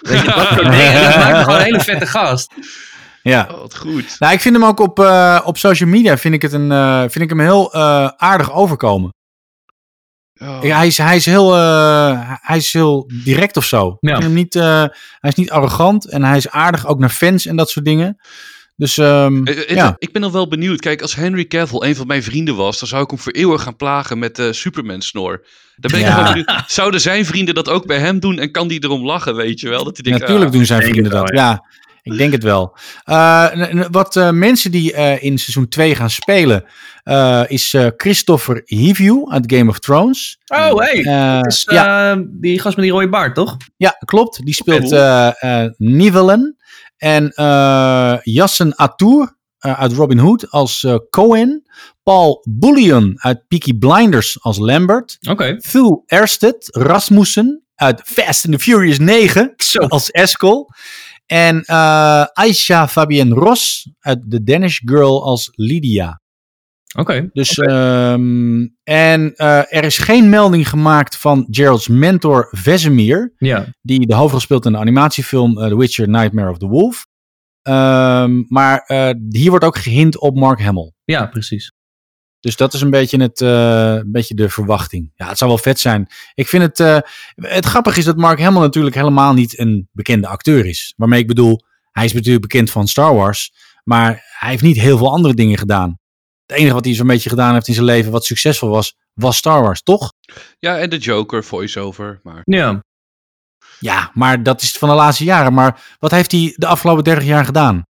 Weet 0.00 0.18
je, 0.20 0.24
dat 0.24 0.34
soort 0.48 0.70
dingen. 0.76 0.92
En 0.92 1.02
dat 1.02 1.16
maakt 1.16 1.32
hem 1.32 1.42
gewoon 1.44 1.58
een 1.58 1.64
hele 1.64 1.80
vette 1.80 2.06
gast. 2.06 2.52
Ja. 3.22 3.48
Oh, 3.52 3.58
wat 3.60 3.76
goed. 3.76 4.16
Nou, 4.18 4.32
ik 4.32 4.40
vind 4.40 4.54
hem 4.54 4.64
ook 4.64 4.80
op, 4.80 4.98
eh, 4.98 5.40
op 5.44 5.58
social 5.58 5.88
media 5.88 6.18
vind 6.18 6.34
ik, 6.34 6.42
het 6.42 6.52
een, 6.52 6.72
eh, 6.72 7.00
vind 7.00 7.20
ik 7.20 7.28
hem 7.28 7.40
heel 7.40 7.72
eh, 7.72 8.06
aardig 8.16 8.52
overkomen. 8.52 9.10
Oh. 10.40 10.58
Ja, 10.62 10.76
hij, 10.76 10.86
is, 10.86 10.98
hij, 10.98 11.16
is 11.16 11.26
heel, 11.26 11.56
eh, 11.56 12.20
hij 12.40 12.56
is 12.56 12.72
heel 12.72 13.10
direct 13.24 13.56
of 13.56 13.64
zo. 13.64 13.88
Ik 13.88 14.08
Ja. 14.08 14.12
vind 14.12 14.22
hem 14.26 14.32
niet, 14.34 14.54
eh, 14.56 14.62
hij 15.18 15.30
is 15.30 15.34
niet 15.34 15.50
arrogant 15.50 16.08
en 16.10 16.24
hij 16.24 16.36
is 16.36 16.48
aardig 16.50 16.86
ook 16.86 16.98
naar 16.98 17.08
fans 17.10 17.46
en 17.46 17.56
dat 17.56 17.70
soort 17.70 17.84
dingen. 17.84 18.16
Dus 18.76 18.98
ehm, 18.98 19.44
Eh, 19.46 19.58
eh, 19.70 19.76
ja. 19.76 19.94
Ik 19.98 20.12
ben 20.12 20.22
nog 20.22 20.32
wel 20.32 20.48
benieuwd. 20.48 20.80
Kijk, 20.80 21.02
als 21.02 21.14
Henry 21.14 21.46
Cavill 21.46 21.88
een 21.88 21.96
van 21.96 22.06
mijn 22.06 22.22
vrienden 22.22 22.56
was, 22.56 22.78
dan 22.78 22.88
zou 22.88 23.02
ik 23.02 23.10
hem 23.10 23.18
voor 23.18 23.32
eeuwig 23.32 23.62
gaan 23.62 23.76
plagen 23.76 24.18
met 24.18 24.36
de 24.36 24.52
Superman-snor. 24.52 25.46
Dan 25.76 25.90
ben 25.90 26.00
ik 26.00 26.06
Ja. 26.06 26.24
benieuwd. 26.24 26.62
Zouden 26.66 27.00
zijn 27.00 27.24
vrienden 27.26 27.54
dat 27.54 27.68
ook 27.68 27.86
bij 27.86 27.98
hem 27.98 28.20
doen 28.20 28.38
en 28.38 28.50
kan 28.50 28.68
die 28.68 28.84
erom 28.84 29.04
lachen, 29.04 29.34
weet 29.36 29.60
je 29.60 29.68
wel? 29.68 29.84
Dat 29.84 29.94
hij 29.96 30.02
denkt, 30.04 30.18
Natuurlijk 30.20 30.46
ah, 30.50 30.56
doen 30.56 30.66
zijn 30.66 30.82
vrienden 30.82 31.10
dat. 31.12 31.30
wel, 31.30 31.34
Ja. 31.38 31.64
Ik 32.02 32.18
denk 32.18 32.32
het 32.32 32.42
wel. 32.42 32.76
Eh, 33.04 33.48
wat 33.90 34.16
eh, 34.16 34.30
mensen 34.30 34.70
die 34.70 34.92
eh, 34.92 35.22
in 35.22 35.38
seizoen 35.38 35.68
2 35.68 35.94
gaan 35.94 36.10
spelen, 36.10 36.64
is 37.46 37.76
Christopher 37.96 38.62
Hivju 38.64 39.30
uit 39.30 39.52
Game 39.52 39.70
of 39.70 39.78
Thrones. 39.78 40.38
Oh, 40.46 40.78
hey. 40.78 41.02
Dat 41.42 41.52
is 41.52 41.66
ja, 41.70 42.16
die 42.28 42.60
gast 42.60 42.76
met 42.76 42.84
die 42.84 42.94
rode 42.94 43.08
baard, 43.08 43.34
toch? 43.34 43.56
ja, 43.76 43.96
klopt. 44.04 44.44
Die 44.44 44.54
speelt 44.54 44.90
Nivellen. 45.76 46.56
En 46.96 47.32
Yassen 48.22 48.76
Atour 48.76 49.36
uit 49.58 49.92
Robin 49.92 50.18
Hood 50.18 50.50
als 50.50 50.86
Cohen. 51.10 51.62
Paul 52.02 52.46
Bullion 52.48 53.14
uit 53.16 53.48
Peaky 53.48 53.78
Blinders 53.78 54.42
als 54.42 54.58
Lambert. 54.58 55.16
Oké. 55.20 55.30
Okay. 55.30 55.56
Thu 55.56 56.02
Ersted 56.06 56.68
Rasmussen 56.70 57.62
uit 57.74 58.02
Fast 58.04 58.44
and 58.44 58.54
the 58.54 58.60
Furious 58.60 58.98
9 58.98 59.54
Zo. 59.56 59.78
als 59.78 60.10
Eskel. 60.10 60.70
En 61.32 61.64
uh, 61.66 62.24
Aisha 62.32 62.88
Fabienne 62.88 63.34
Ross 63.34 63.90
uit 64.00 64.30
The 64.30 64.42
Danish 64.42 64.80
Girl 64.84 65.24
als 65.24 65.50
Lydia. 65.54 66.20
Oké. 66.98 67.30
Dus, 67.32 67.58
ehm, 67.58 68.66
en 68.82 69.32
uh, 69.36 69.74
er 69.74 69.84
is 69.84 69.98
geen 69.98 70.28
melding 70.28 70.68
gemaakt 70.68 71.16
van 71.16 71.46
Gerald's 71.50 71.88
mentor 71.88 72.48
Vesemir. 72.50 73.34
Ja. 73.36 73.66
Die 73.80 74.06
de 74.06 74.14
hoofdrol 74.14 74.40
speelt 74.40 74.66
in 74.66 74.72
de 74.72 74.78
animatiefilm 74.78 75.58
uh, 75.58 75.66
The 75.66 75.76
Witcher 75.76 76.08
Nightmare 76.08 76.50
of 76.50 76.58
the 76.58 76.66
Wolf. 76.66 77.06
Um, 77.62 78.44
maar 78.48 78.84
hier 79.28 79.50
wordt 79.50 79.64
ook 79.64 79.78
gehint 79.78 80.20
op 80.20 80.36
Mark 80.36 80.60
Hamill. 80.60 80.92
Ja, 81.04 81.26
precies. 81.26 81.72
Dus 82.42 82.56
dat 82.56 82.74
is 82.74 82.80
een 82.80 82.90
beetje, 82.90 83.22
het, 83.22 83.40
een 83.40 84.12
beetje 84.12 84.34
de 84.34 84.48
verwachting. 84.48 85.12
Ja, 85.14 85.28
het 85.28 85.38
zou 85.38 85.50
wel 85.50 85.58
vet 85.58 85.80
zijn. 85.80 86.06
Ik 86.34 86.48
vind 86.48 86.62
het. 86.62 87.04
het 87.34 87.64
grappige 87.64 87.98
is 87.98 88.04
dat 88.04 88.16
Mark 88.16 88.40
Hamill 88.40 88.60
natuurlijk 88.60 88.94
helemaal 88.94 89.34
niet 89.34 89.58
een 89.58 89.88
bekende 89.92 90.26
acteur 90.26 90.66
is. 90.66 90.94
Waarmee 90.96 91.20
ik 91.20 91.26
bedoel, 91.26 91.60
hij 91.92 92.04
is 92.04 92.12
natuurlijk 92.12 92.42
bekend 92.42 92.70
van 92.70 92.88
Star 92.88 93.14
Wars. 93.14 93.52
Maar 93.84 94.24
hij 94.38 94.50
heeft 94.50 94.62
niet 94.62 94.80
heel 94.80 94.98
veel 94.98 95.12
andere 95.12 95.34
dingen 95.34 95.58
gedaan. 95.58 95.98
Het 96.46 96.56
enige 96.56 96.74
wat 96.74 96.84
hij 96.84 96.94
zo'n 96.94 97.06
beetje 97.06 97.28
gedaan 97.28 97.52
heeft 97.52 97.68
in 97.68 97.74
zijn 97.74 97.86
leven 97.86 98.12
wat 98.12 98.24
succesvol 98.24 98.68
was, 98.68 98.96
was 99.12 99.36
Star 99.36 99.62
Wars, 99.62 99.82
toch? 99.82 100.12
Ja, 100.58 100.78
en 100.78 100.90
de 100.90 100.98
Joker 100.98 101.44
voice-over. 101.44 102.20
Maar... 102.22 102.40
Ja. 102.44 102.84
Ja, 103.78 104.10
maar 104.14 104.42
dat 104.42 104.62
is 104.62 104.72
van 104.72 104.88
de 104.88 104.94
laatste 104.94 105.24
jaren. 105.24 105.54
Maar 105.54 105.96
wat 105.98 106.10
heeft 106.10 106.32
hij 106.32 106.54
de 106.56 106.66
afgelopen 106.66 107.04
30 107.04 107.24
jaar 107.24 107.44
gedaan? 107.44 107.86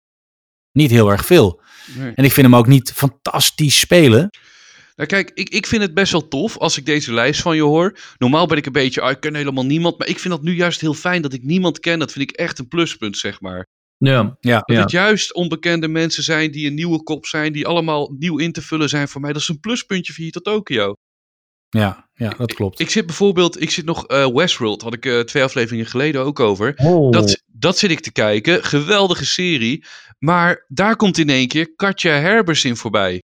Niet 0.72 0.90
heel 0.90 1.10
erg 1.10 1.26
veel. 1.26 1.60
Nee. 1.94 2.12
En 2.14 2.24
ik 2.24 2.32
vind 2.32 2.46
hem 2.46 2.56
ook 2.56 2.66
niet 2.66 2.92
fantastisch 2.92 3.78
spelen. 3.78 4.30
Nou 4.96 5.08
kijk, 5.08 5.30
ik, 5.34 5.48
ik 5.48 5.66
vind 5.66 5.82
het 5.82 5.94
best 5.94 6.12
wel 6.12 6.28
tof 6.28 6.58
als 6.58 6.76
ik 6.76 6.86
deze 6.86 7.12
lijst 7.12 7.40
van 7.40 7.56
je 7.56 7.62
hoor. 7.62 7.98
Normaal 8.18 8.46
ben 8.46 8.56
ik 8.56 8.66
een 8.66 8.72
beetje, 8.72 9.02
oh, 9.02 9.10
ik 9.10 9.20
ken 9.20 9.34
helemaal 9.34 9.66
niemand. 9.66 9.98
Maar 9.98 10.08
ik 10.08 10.18
vind 10.18 10.34
dat 10.34 10.42
nu 10.42 10.54
juist 10.54 10.80
heel 10.80 10.94
fijn 10.94 11.22
dat 11.22 11.32
ik 11.32 11.42
niemand 11.42 11.80
ken. 11.80 11.98
Dat 11.98 12.12
vind 12.12 12.30
ik 12.30 12.36
echt 12.36 12.58
een 12.58 12.68
pluspunt, 12.68 13.18
zeg 13.18 13.40
maar. 13.40 13.66
Ja, 13.98 14.36
ja. 14.40 14.62
Dat 14.64 14.76
het 14.76 14.90
juist 14.90 15.34
onbekende 15.34 15.88
mensen 15.88 16.22
zijn 16.22 16.50
die 16.50 16.66
een 16.66 16.74
nieuwe 16.74 17.02
kop 17.02 17.26
zijn, 17.26 17.52
die 17.52 17.66
allemaal 17.66 18.14
nieuw 18.18 18.38
in 18.38 18.52
te 18.52 18.62
vullen 18.62 18.88
zijn 18.88 19.08
voor 19.08 19.20
mij. 19.20 19.32
Dat 19.32 19.42
is 19.42 19.48
een 19.48 19.60
pluspuntje 19.60 20.12
voor 20.12 20.22
hier 20.22 20.32
tot 20.32 20.44
Tokio. 20.44 20.94
Ja, 21.68 22.05
ja, 22.16 22.34
dat 22.36 22.54
klopt. 22.54 22.80
Ik, 22.80 22.86
ik, 22.86 22.92
zit 22.92 23.06
bijvoorbeeld, 23.06 23.60
ik 23.60 23.70
zit 23.70 23.84
nog 23.84 24.10
uh, 24.10 24.26
Westworld, 24.26 24.82
had 24.82 24.94
ik 24.94 25.04
uh, 25.04 25.20
twee 25.20 25.42
afleveringen 25.42 25.86
geleden 25.86 26.24
ook 26.24 26.40
over. 26.40 26.74
Oh. 26.76 27.12
Dat, 27.12 27.42
dat 27.46 27.78
zit 27.78 27.90
ik 27.90 28.00
te 28.00 28.12
kijken. 28.12 28.64
Geweldige 28.64 29.26
serie. 29.26 29.84
Maar 30.18 30.64
daar 30.68 30.96
komt 30.96 31.18
in 31.18 31.28
één 31.28 31.48
keer 31.48 31.74
Katja 31.74 32.12
Herbers 32.12 32.64
in 32.64 32.76
voorbij. 32.76 33.22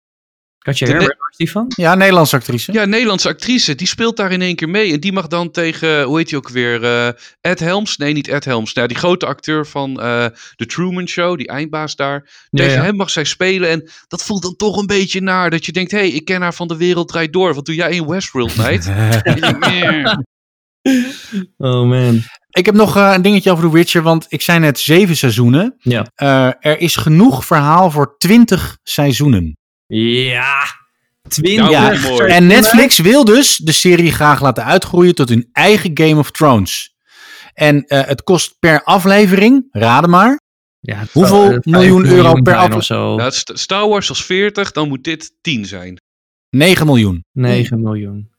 Katja 0.62 0.88
Herbert, 0.88 1.18
was 1.18 1.38
die 1.38 1.52
van? 1.52 1.66
Ja, 1.76 1.96
Nederlandse 1.96 2.36
actrice. 2.36 2.74
Ja, 2.74 2.86
Nederlandse 2.86 3.28
actrice. 3.28 3.76
Die 3.76 3.88
speelt 3.88 4.18
daar 4.18 4.32
in 4.32 4.42
één 4.42 4.56
keer 4.56 4.70
mee. 4.70 4.94
En 4.94 5.00
die 5.00 5.12
mag 5.12 5.28
dan 5.28 5.52
tegen, 5.52 6.04
hoe 6.04 6.18
heet 6.18 6.30
hij 6.30 6.40
ook 6.40 6.50
weer? 6.50 6.84
Uh, 6.84 7.08
Ed 7.42 7.60
Helms? 7.60 7.98
Nee, 7.98 8.14
niet 8.14 8.28
Ed 8.28 8.46
Helms. 8.46 8.74
Nou, 8.74 8.88
die 8.88 8.98
grote 8.98 9.26
acteur 9.26 9.68
van 9.68 9.90
uh, 9.92 10.26
The 10.56 10.66
Truman 10.66 11.08
Show, 11.08 11.38
die 11.38 11.48
eindbaas 11.48 11.96
daar. 11.96 12.48
Tegen 12.50 12.72
ja, 12.72 12.78
ja. 12.78 12.84
hem 12.84 12.96
mag 12.96 13.10
zij 13.10 13.24
spelen. 13.24 13.70
En 13.70 13.90
dat 14.08 14.24
voelt 14.24 14.42
dan 14.42 14.56
toch 14.56 14.78
een 14.78 14.86
beetje 14.86 15.22
naar. 15.22 15.50
Dat 15.50 15.66
je 15.66 15.72
denkt, 15.72 15.92
hé, 15.92 15.98
hey, 15.98 16.10
ik 16.10 16.26
ken 16.26 16.42
haar 16.42 16.54
van 16.54 16.68
De 16.68 16.78
Wereld 16.78 17.08
Draait 17.08 17.34
Door. 17.34 17.54
Wat 17.54 17.66
doe 17.66 17.76
jij 17.76 17.92
in 17.92 18.08
Westworld, 18.08 18.56
meid? 18.56 18.88
oh 21.58 21.88
man. 21.88 22.22
Ik 22.50 22.66
heb 22.66 22.76
nog 22.76 22.98
uh, 22.98 23.12
een 23.16 23.22
dingetje 23.22 23.52
over 23.52 23.64
The 23.64 23.72
Witcher, 23.72 24.02
want 24.02 24.26
ik 24.30 24.42
zei 24.42 24.60
net 24.60 24.80
zeven 24.80 25.18
seizoenen. 25.18 25.76
Ja. 25.78 26.06
er 26.60 26.80
is 26.80 26.96
genoeg 26.96 27.46
verhaal 27.46 27.92
voor 27.92 28.16
twintig 28.18 28.78
seizoenen. 28.84 29.60
Ja, 29.98 30.64
20 31.28 31.56
Nou, 31.58 31.72
Ja, 31.72 32.10
mooi. 32.10 32.32
en 32.32 32.48
Netflix 32.48 33.00
wil 33.00 33.26
dus 33.26 33.56
de 33.58 33.72
serie 33.72 34.12
graag 34.12 34.42
laten 34.42 34.66
uitgroeien 34.66 35.16
tot 35.16 35.30
hun 35.30 35.50
eigen 35.54 35.92
Game 35.94 36.18
of 36.18 36.32
Thrones. 36.32 36.96
En 37.54 37.86
eh, 37.86 38.06
het 38.06 38.24
kost 38.24 38.56
per 38.60 38.84
aflevering, 38.84 39.68
raden 39.72 40.10
maar, 40.10 40.40
Ja, 40.80 41.04
Hoeveel 41.12 41.60
miljoen 41.64 42.06
euro 42.06 42.34
per 42.34 42.54
zijn 42.54 42.58
afle- 42.66 42.76
of 42.76 42.84
zo? 42.84 43.16
Nou, 43.16 43.32
St- 43.32 43.52
Star 43.54 43.88
Wars 43.88 44.10
als 44.10 44.26
40, 44.26 44.72
dan 44.72 44.88
moet 44.88 45.04
dit 45.04 45.34
10 45.42 45.66
zijn. 45.66 46.02
9 46.50 46.86
miljoen. 46.86 47.24
9 47.32 47.82
miljoen. 47.82 48.31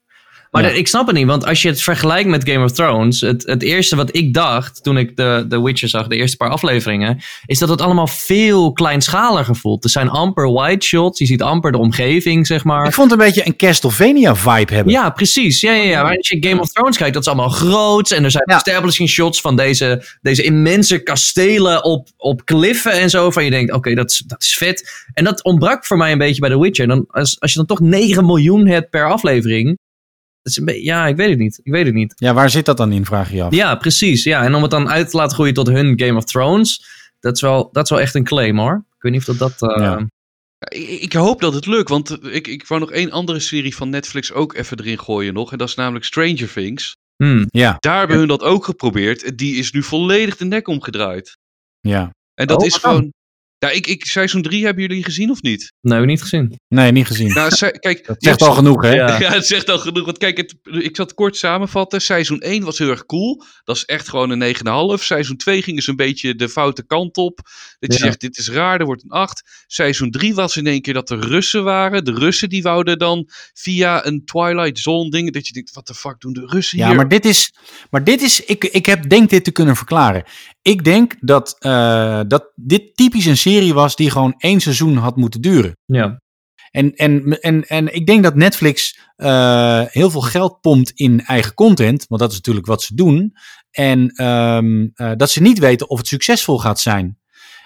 Maar 0.53 0.62
Ja. 0.62 0.69
ik 0.69 0.88
snap 0.88 1.07
het 1.07 1.17
niet, 1.17 1.27
want 1.27 1.47
als 1.47 1.62
je 1.62 1.69
het 1.69 1.83
vergelijkt 1.83 2.29
met 2.29 2.49
Game 2.49 2.65
of 2.65 2.73
Thrones, 2.73 3.21
het, 3.21 3.43
het 3.47 3.62
eerste 3.62 3.97
wat 3.97 4.17
ik 4.17 4.35
dacht 4.35 4.83
toen 4.83 4.97
ik 4.99 5.17
de, 5.17 5.45
de 5.49 5.61
Witcher 5.61 5.88
zag, 5.88 6.07
de 6.07 6.17
eerste 6.17 6.37
paar 6.37 6.51
afleveringen, 6.51 7.21
is 7.47 7.59
dat 7.59 7.69
het 7.69 7.81
allemaal 7.81 8.07
veel 8.07 8.73
kleinschaliger 8.73 9.57
voelt. 9.57 9.85
Er 9.85 9.91
zijn 9.91 10.09
amper 10.09 10.53
wide 10.53 10.85
shots, 10.85 11.19
je 11.19 11.27
ziet 11.27 11.43
amper 11.43 11.73
de 11.73 11.79
omgeving, 11.79 12.47
zeg 12.47 12.65
maar. 12.65 12.87
Ik 12.87 12.93
vond 12.93 13.11
het 13.11 13.21
een 13.21 13.27
beetje 13.27 13.47
een 13.47 13.57
Castlevania 13.57 14.37
vibe 14.37 14.75
hebben. 14.75 14.93
Ja, 14.93 15.11
precies. 15.11 15.61
Ja, 15.61 15.73
ja, 15.73 15.83
ja. 15.83 16.03
Maar 16.03 16.17
als 16.17 16.29
je 16.29 16.37
Game 16.49 16.61
of 16.61 16.69
Thrones 16.69 16.97
kijkt, 16.97 17.15
dat 17.15 17.23
is 17.23 17.29
allemaal 17.29 17.49
groot. 17.49 18.11
En 18.11 18.25
er 18.25 18.31
zijn 18.31 18.45
Ja. 18.47 18.57
establishing 18.57 19.09
shots 19.09 19.41
van 19.41 19.57
deze, 19.57 20.05
deze 20.23 20.43
immense 20.43 20.99
kastelen 21.03 21.85
op, 21.85 22.09
op 22.17 22.45
kliffen 22.45 22.93
en 22.93 23.11
zo. 23.11 23.31
Van 23.31 23.45
je 23.45 23.51
denkt, 23.51 23.73
oké, 23.73 23.95
dat, 23.95 24.11
is, 24.11 24.23
dat 24.27 24.43
is 24.43 24.57
vet. 24.57 25.07
En 25.15 25.25
dat 25.25 25.45
ontbrak 25.45 25.87
voor 25.87 25.97
mij 25.97 26.12
een 26.12 26.19
beetje 26.19 26.41
bij 26.41 26.51
The 26.51 26.61
Witcher. 26.61 26.87
Dan, 26.87 27.05
als, 27.09 27.41
als 27.41 27.53
je 27.53 27.57
dan 27.59 27.67
toch 27.67 27.81
9 27.81 28.27
miljoen 28.27 28.67
hebt 28.67 28.91
per 28.91 29.09
aflevering. 29.11 29.79
Dat 30.42 30.52
is 30.52 30.57
een 30.59 30.64
beetje, 30.64 30.85
ja, 30.85 31.07
ik 31.07 31.16
weet 31.16 31.28
het 31.28 31.38
niet. 31.38 31.61
Ik 31.62 31.72
weet 31.72 31.85
het 31.87 31.94
niet. 31.94 32.12
Ja, 32.16 32.33
waar 32.35 32.50
zit 32.50 32.64
dat 32.64 32.76
dan 32.76 32.92
in, 32.92 33.05
vraag 33.05 33.33
je 33.33 33.42
af. 33.42 33.55
Ja, 33.55 33.74
precies. 33.74 34.24
Ja. 34.24 34.42
En 34.44 34.55
om 34.55 34.62
het 34.62 34.70
dan 34.70 34.88
uit 34.88 35.11
te 35.11 35.16
laten 35.16 35.35
groeien 35.35 35.55
tot 35.55 35.66
hun 35.68 36.00
Game 36.00 36.16
of 36.16 36.24
Thrones. 36.24 36.85
Dat 37.20 37.35
is 37.35 37.40
wel, 37.40 37.68
dat 37.72 37.85
is 37.85 37.90
wel 37.90 38.00
echt 38.00 38.14
een 38.14 38.24
claim 38.24 38.59
hoor. 38.59 38.85
Ik 38.96 39.02
weet 39.02 39.12
niet 39.12 39.28
of 39.28 39.37
dat... 39.37 39.59
dat 39.59 39.70
eh, 39.76 39.83
Ja. 39.83 39.98
Ja, 39.98 40.68
Ik, 40.78 41.00
ik 41.00 41.12
hoop 41.12 41.40
dat 41.40 41.55
het 41.55 41.66
lukt, 41.66 41.88
want 41.88 42.11
eh, 42.20 42.35
ik, 42.35 42.46
ik 42.46 42.66
wou 42.66 42.81
nog 42.81 42.90
één 42.90 43.11
andere 43.11 43.40
serie 43.40 43.76
van 43.76 43.90
Netflix 43.90 44.33
ook 44.33 44.55
even 44.55 44.78
erin 44.81 44.98
gooien 45.00 45.35
nog. 45.35 45.52
En 45.52 45.59
dat 45.59 45.68
is 45.68 45.74
namelijk 45.74 46.05
Stranger 46.05 46.52
Things. 46.52 46.96
hmm. 47.16 47.44
Ja, 47.48 47.76
Daar 47.81 47.98
hebben 47.98 48.16
hun 48.18 48.28
dat 48.28 48.42
ook 48.42 48.64
geprobeerd. 48.64 49.38
Die 49.38 49.55
is 49.57 49.72
nu 49.72 49.83
volledig 49.83 50.37
de 50.37 50.44
nek 50.44 50.68
omgedraaid. 50.68 51.37
ja. 51.81 52.11
En 52.35 52.46
dat 52.46 52.61
Oh, 52.61 52.66
is 52.66 52.74
gewoon... 52.76 53.12
Ja, 53.62 53.70
ik, 53.70 53.87
ik, 53.87 54.05
seizoen 54.05 54.42
3 54.42 54.64
hebben 54.64 54.83
jullie 54.83 55.05
gezien 55.05 55.31
of 55.31 55.42
niet? 55.42 55.72
Nee, 55.81 56.01
niet 56.05 56.20
gezien. 56.22 56.61
Nee, 56.68 56.92
niet 56.92 57.07
gezien. 57.07 57.33
Nou, 57.33 57.51
se- 57.51 57.77
kijk, 57.79 58.07
dat 58.07 58.16
zegt 58.18 58.42
al 58.42 58.53
genoeg, 58.53 58.83
hè? 58.83 58.90
Ja. 58.92 59.18
Ja, 59.20 59.33
het 59.33 59.46
zegt 59.46 59.68
al 59.70 59.79
genoeg. 59.79 60.05
Want 60.05 60.18
kijk, 60.18 60.37
het, 60.37 60.55
ik 60.62 60.96
zal 60.96 61.05
het 61.05 61.14
kort 61.14 61.37
samenvatten. 61.37 62.01
Seizoen 62.03 62.40
1 62.40 62.64
was 62.64 62.79
heel 62.79 62.90
erg 62.90 63.07
cool. 63.07 63.42
Dat 63.64 63.77
is 63.77 63.85
echt 63.85 64.09
gewoon 64.09 64.31
een 64.31 64.55
9,5. 64.98 65.05
Seizoen 65.05 65.37
2 65.37 65.62
ging 65.62 65.77
dus 65.77 65.87
een 65.87 65.96
beetje 65.96 66.35
de 66.35 66.48
foute 66.48 66.87
kant 66.87 67.16
op. 67.16 67.40
Dat 67.79 67.92
je 67.92 67.98
Ja. 67.98 68.05
zegt, 68.05 68.20
dit 68.20 68.38
is 68.38 68.48
raar, 68.48 68.81
er 68.81 68.87
wordt 68.87 69.03
een 69.03 69.11
8. 69.11 69.64
Seizoen 69.66 70.11
3 70.11 70.35
was 70.35 70.57
in 70.57 70.66
één 70.66 70.81
keer 70.83 70.94
dat 70.94 71.11
er 71.11 71.18
Russen 71.18 71.64
waren. 71.64 72.05
De 72.05 72.12
Russen 72.14 72.48
die 72.48 72.62
wouden 72.62 72.98
dan 72.98 73.29
via 73.55 74.07
een 74.07 74.25
Twilight 74.25 74.79
Zone 74.79 75.11
ding. 75.11 75.33
Dat 75.33 75.46
je 75.46 75.53
denkt, 75.53 75.75
wat 75.75 75.87
de 75.87 75.94
fuck 75.94 76.20
doen 76.20 76.33
de 76.33 76.46
Russen 76.46 76.79
Ja, 76.79 76.87
hier? 76.87 76.96
maar 76.96 77.09
dit 77.09 77.25
is, 77.25 77.53
maar 77.90 78.05
dit 78.05 78.22
is 78.22 78.44
ik, 78.44 78.64
ik 78.64 78.87
heb, 78.87 79.09
denk 79.09 79.31
dit 79.31 79.44
te 79.44 79.51
kunnen 79.53 79.77
verklaren. 79.77 80.25
Ik 80.62 80.85
denk 80.85 81.16
dat, 81.20 81.57
eh, 81.59 82.20
dat 82.27 82.53
dit 82.55 82.96
typisch 82.96 83.27
een 83.27 83.37
serie 83.37 83.75
was 83.75 83.96
die 83.96 84.11
gewoon 84.11 84.35
één 84.38 84.61
seizoen 84.61 84.96
had 84.96 85.16
moeten 85.16 85.40
duren. 85.40 85.77
Ja. 85.85 86.20
En, 86.70 86.94
en, 86.94 87.40
en, 87.40 87.66
en 87.66 87.94
ik 87.94 88.07
denk 88.07 88.22
dat 88.22 88.35
Netflix 88.35 88.98
eh, 89.16 89.83
heel 89.87 90.11
veel 90.11 90.20
geld 90.20 90.61
pompt 90.61 90.90
in 90.90 91.20
eigen 91.25 91.55
content, 91.55 92.07
want 92.09 92.20
dat 92.20 92.31
is 92.31 92.37
natuurlijk 92.37 92.66
wat 92.66 92.83
ze 92.83 92.94
doen. 92.94 93.35
En 93.70 94.09
ehm, 94.09 94.88
eh, 94.94 95.12
dat 95.16 95.31
ze 95.31 95.42
niet 95.42 95.59
weten 95.59 95.90
of 95.90 95.98
het 95.98 96.07
succesvol 96.07 96.59
gaat 96.59 96.81
zijn. 96.81 97.18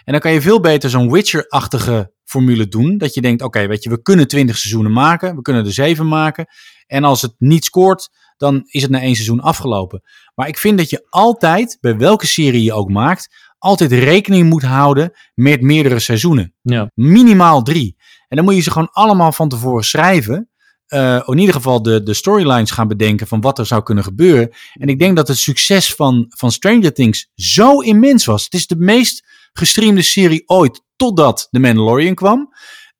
En 0.04 0.12
dan 0.12 0.20
kan 0.20 0.32
je 0.32 0.40
veel 0.40 0.60
beter 0.60 0.90
zo'n 0.90 1.12
Witcher-achtige 1.12 2.12
formule 2.24 2.68
doen. 2.68 2.98
Dat 2.98 3.14
je 3.14 3.20
denkt, 3.20 3.42
oké, 3.42 3.66
weet 3.66 3.82
je, 3.82 3.90
we 3.90 4.02
kunnen 4.02 4.28
20 4.28 4.56
seizoenen 4.56 4.92
maken, 4.92 5.36
we 5.36 5.42
kunnen 5.42 5.64
er 5.64 5.72
7 5.72 6.08
maken. 6.08 6.46
En 6.86 7.04
als 7.04 7.22
het 7.22 7.34
niet 7.38 7.64
scoort, 7.64 8.08
dan 8.36 8.62
is 8.66 8.82
het 8.82 8.90
na 8.90 9.00
één 9.00 9.14
seizoen 9.14 9.40
afgelopen. 9.40 10.02
Maar 10.34 10.48
ik 10.48 10.58
vind 10.58 10.78
dat 10.78 10.90
je 10.90 11.06
altijd, 11.08 11.78
bij 11.80 11.96
welke 11.96 12.26
serie 12.26 12.62
je 12.62 12.72
ook 12.72 12.90
maakt, 12.90 13.34
altijd 13.58 13.92
rekening 13.92 14.48
moet 14.48 14.62
houden 14.62 15.12
met 15.34 15.60
meerdere 15.60 15.98
seizoenen 15.98 16.54
Ja. 16.62 16.90
minimaal 16.94 17.62
drie. 17.62 17.96
En 18.28 18.36
dan 18.36 18.44
moet 18.44 18.54
je 18.54 18.60
ze 18.60 18.70
gewoon 18.70 18.90
allemaal 18.92 19.32
van 19.32 19.48
tevoren 19.48 19.84
schrijven. 19.84 20.50
Eh, 20.86 21.22
in 21.26 21.38
ieder 21.38 21.54
geval 21.54 21.82
de, 21.82 22.02
de 22.02 22.14
storylines 22.14 22.70
gaan 22.70 22.88
bedenken 22.88 23.26
van 23.26 23.40
wat 23.40 23.58
er 23.58 23.66
zou 23.66 23.82
kunnen 23.82 24.04
gebeuren. 24.04 24.50
En 24.72 24.88
ik 24.88 24.98
denk 24.98 25.16
dat 25.16 25.28
het 25.28 25.36
succes 25.38 25.94
van, 25.94 26.26
van 26.28 26.52
Stranger 26.52 26.92
Things 26.92 27.30
zo 27.34 27.80
immens 27.80 28.24
was. 28.24 28.44
Het 28.44 28.54
is 28.54 28.66
de 28.66 28.76
meest 28.76 29.24
gestreamde 29.52 30.02
serie 30.02 30.42
ooit 30.48 30.82
totdat 30.96 31.48
The 31.50 31.58
Mandalorian 31.58 32.14
kwam. 32.14 32.48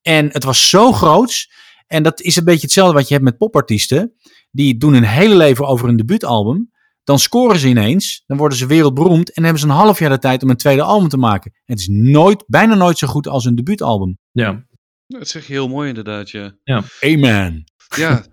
En 0.03 0.29
het 0.33 0.45
was 0.45 0.69
zo 0.69 0.93
groots. 0.93 1.51
En 1.87 2.03
dat 2.03 2.21
is 2.21 2.37
een 2.37 2.45
beetje 2.45 2.63
hetzelfde 2.63 2.95
wat 2.95 3.09
je 3.09 3.15
hebt 3.15 3.27
met 3.27 3.37
popartiesten. 3.37 4.15
Die 4.51 4.77
doen 4.77 4.93
hun 4.93 5.05
hele 5.05 5.37
leven 5.37 5.67
over 5.67 5.89
een 5.89 5.97
debuutalbum. 5.97 6.71
Dan 7.05 7.19
scoren 7.19 7.59
ze 7.59 7.69
ineens, 7.69 8.23
dan 8.27 8.37
worden 8.37 8.59
ze 8.59 8.67
wereldberoemd 8.67 9.33
en 9.33 9.43
hebben 9.43 9.61
ze 9.61 9.67
een 9.67 9.73
half 9.73 9.99
jaar 9.99 10.11
de 10.11 10.19
tijd 10.19 10.43
om 10.43 10.51
een 10.51 10.57
tweede 10.57 10.83
album 10.83 11.09
te 11.09 11.17
maken. 11.17 11.53
Het 11.65 11.79
is 11.79 11.89
nooit, 11.91 12.45
bijna 12.47 12.75
nooit 12.75 12.99
zo 12.99 13.07
goed 13.07 13.29
als 13.29 13.45
een 13.45 13.55
debuutalbum. 13.55 14.19
Ja. 14.31 14.67
Dat 15.07 15.29
zeg 15.29 15.47
je 15.47 15.53
heel 15.53 15.69
mooi 15.69 15.89
inderdaad, 15.89 16.31
ja. 16.31 16.55
Amen. 17.01 17.65
Ja, 17.97 18.25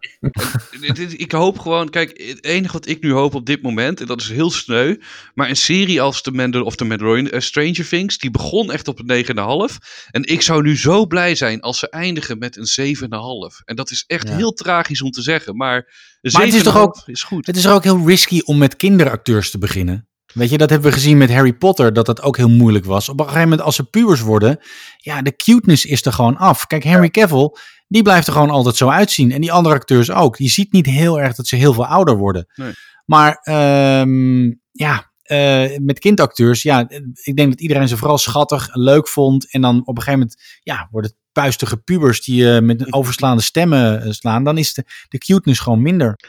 ik 1.17 1.31
hoop 1.31 1.59
gewoon, 1.59 1.89
kijk, 1.89 2.09
het 2.27 2.43
enige 2.43 2.73
wat 2.73 2.87
ik 2.87 3.01
nu 3.01 3.11
hoop 3.11 3.35
op 3.35 3.45
dit 3.45 3.61
moment, 3.61 4.01
en 4.01 4.05
dat 4.07 4.21
is 4.21 4.29
heel 4.29 4.51
sneu, 4.51 4.95
maar 5.33 5.49
een 5.49 5.55
serie 5.55 6.01
als 6.01 6.21
The, 6.21 6.31
Mandal 6.31 6.63
of 6.63 6.75
The 6.75 6.85
Mandalorian, 6.85 7.41
Stranger 7.41 7.87
Things, 7.87 8.17
die 8.17 8.31
begon 8.31 8.71
echt 8.71 8.87
op 8.87 8.99
een 8.99 9.05
9,5. 9.05 9.77
En 10.11 10.23
ik 10.23 10.41
zou 10.41 10.61
nu 10.61 10.77
zo 10.77 11.05
blij 11.05 11.35
zijn 11.35 11.61
als 11.61 11.79
ze 11.79 11.89
eindigen 11.89 12.37
met 12.37 12.57
een 12.57 12.67
7,5. 12.67 13.61
En 13.65 13.75
dat 13.75 13.91
is 13.91 14.03
echt 14.07 14.27
Ja. 14.27 14.35
heel 14.35 14.51
tragisch 14.53 15.01
om 15.01 15.11
te 15.11 15.21
zeggen, 15.21 15.55
maar 15.57 15.75
een 16.21 16.31
Maar 16.31 16.41
het 16.45 16.53
is 16.53 16.63
toch 16.63 16.73
7,5 16.73 16.81
ook- 17.01 17.07
is 17.07 17.23
goed. 17.23 17.45
Het 17.45 17.55
is 17.57 17.65
er 17.65 17.73
ook 17.73 17.83
heel 17.83 18.07
risky 18.07 18.41
om 18.45 18.57
met 18.57 18.75
kinderacteurs 18.75 19.51
te 19.51 19.57
beginnen. 19.57 20.07
Weet 20.33 20.49
je, 20.49 20.57
dat 20.57 20.69
hebben 20.69 20.89
we 20.89 20.93
gezien 20.95 21.17
met 21.17 21.31
Harry 21.31 21.53
Potter, 21.53 21.93
dat 21.93 22.05
dat 22.05 22.21
ook 22.21 22.37
heel 22.37 22.49
moeilijk 22.49 22.85
was. 22.85 23.09
Op 23.09 23.19
een 23.19 23.25
gegeven 23.25 23.43
moment, 23.49 23.61
als 23.61 23.75
ze 23.75 23.83
pubers 23.83 24.21
worden, 24.21 24.59
ja, 24.97 25.21
de 25.21 25.35
cuteness 25.35 25.85
is 25.85 26.05
er 26.05 26.13
gewoon 26.13 26.37
af. 26.37 26.67
Kijk, 26.67 26.83
Henry 26.83 27.09
Cavill, 27.09 27.49
die 27.87 28.01
blijft 28.01 28.27
er 28.27 28.33
gewoon 28.33 28.49
altijd 28.49 28.75
zo 28.75 28.89
uitzien. 28.89 29.31
En 29.31 29.41
die 29.41 29.51
andere 29.51 29.75
acteurs 29.75 30.11
ook. 30.11 30.37
Je 30.37 30.49
ziet 30.49 30.71
niet 30.71 30.85
heel 30.85 31.19
erg 31.19 31.35
dat 31.35 31.47
ze 31.47 31.55
heel 31.55 31.73
veel 31.73 31.85
ouder 31.85 32.17
worden. 32.17 32.47
Nee. 32.55 32.71
Maar, 33.05 33.39
ehm, 33.41 34.51
ja, 34.71 35.11
eh, 35.23 35.77
met 35.77 35.99
kindacteurs, 35.99 36.61
ja, 36.61 36.89
ik 37.23 37.35
denk 37.35 37.49
dat 37.49 37.61
iedereen 37.61 37.87
ze 37.87 37.97
vooral 37.97 38.17
schattig 38.17 38.69
en 38.69 38.81
leuk 38.81 39.07
vond. 39.07 39.51
En 39.51 39.61
dan 39.61 39.79
op 39.79 39.97
een 39.97 40.03
gegeven 40.03 40.19
moment, 40.19 40.59
ja, 40.63 40.87
worden 40.91 41.11
het 41.11 41.19
puistige 41.33 41.77
pubers 41.77 42.21
die 42.21 42.49
eh, 42.55 42.61
met 42.61 42.81
een 42.81 42.93
overslaande 42.99 43.41
stemmen 43.41 44.01
eh, 44.03 44.11
slaan. 44.11 44.43
Dan 44.43 44.57
is 44.57 44.73
de, 44.73 44.83
de 45.07 45.17
cuteness 45.17 45.59
gewoon 45.59 45.81
minder. 45.81 46.19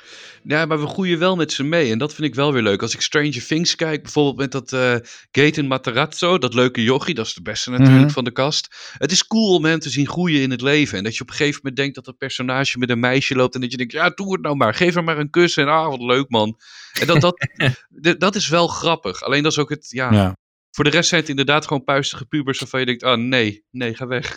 Ja, 0.44 0.66
maar 0.66 0.80
we 0.80 0.86
groeien 0.86 1.18
wel 1.18 1.36
met 1.36 1.52
ze 1.52 1.62
mee. 1.64 1.90
En 1.90 1.98
dat 1.98 2.14
vind 2.14 2.28
ik 2.28 2.34
wel 2.34 2.52
weer 2.52 2.62
leuk. 2.62 2.82
Als 2.82 2.94
ik 2.94 3.00
Stranger 3.00 3.46
Things 3.46 3.74
kijk, 3.74 4.02
bijvoorbeeld 4.02 4.36
met 4.36 4.52
dat 4.52 4.72
eh 4.72 4.94
Gaten 5.30 5.66
Matarazzo, 5.66 6.38
dat 6.38 6.54
leuke 6.54 6.82
jochie, 6.82 7.14
dat 7.14 7.26
is 7.26 7.34
de 7.34 7.42
beste 7.42 7.70
natuurlijk 7.70 8.00
Mhm. 8.00 8.08
van 8.12 8.24
de 8.24 8.30
kast. 8.32 8.74
Het 8.98 9.12
is 9.12 9.26
cool 9.26 9.54
om 9.54 9.64
hem 9.64 9.78
te 9.78 9.90
zien 9.90 10.08
groeien 10.08 10.42
in 10.42 10.50
het 10.50 10.60
leven. 10.60 10.98
En 10.98 11.04
dat 11.04 11.16
je 11.16 11.22
op 11.22 11.28
een 11.28 11.34
gegeven 11.34 11.56
moment 11.62 11.76
denkt 11.76 11.94
dat 11.94 12.04
dat 12.04 12.18
personage 12.18 12.78
met 12.78 12.90
een 12.90 13.00
meisje 13.00 13.34
loopt. 13.34 13.54
En 13.54 13.60
dat 13.60 13.70
je 13.70 13.76
denkt, 13.76 13.92
ja, 13.92 14.10
doe 14.10 14.32
het 14.32 14.42
nou 14.42 14.56
maar. 14.56 14.74
Geef 14.74 14.94
haar 14.94 15.04
maar 15.04 15.18
een 15.18 15.30
kus. 15.30 15.56
En 15.56 15.68
ah, 15.68 15.88
wat 15.88 16.00
leuk 16.00 16.28
man. 16.28 16.58
En 17.00 17.06
dat, 17.06 17.20
dat, 17.20 17.48
dat 18.18 18.34
is 18.34 18.48
wel 18.48 18.66
grappig. 18.68 19.22
Alleen 19.22 19.42
dat 19.42 19.52
is 19.52 19.58
ook 19.58 19.70
het, 19.70 19.86
ja, 19.90 20.12
Ja. 20.12 20.36
Voor 20.70 20.84
de 20.84 20.90
rest 20.90 21.08
zijn 21.08 21.20
het 21.20 21.30
inderdaad 21.30 21.66
gewoon 21.66 21.84
puistige 21.84 22.24
pubers 22.26 22.58
waarvan 22.58 22.80
je 22.80 22.86
denkt, 22.86 23.02
ah 23.02 23.18
nee, 23.18 23.64
nee, 23.70 23.94
ga 23.94 24.06
weg. 24.06 24.36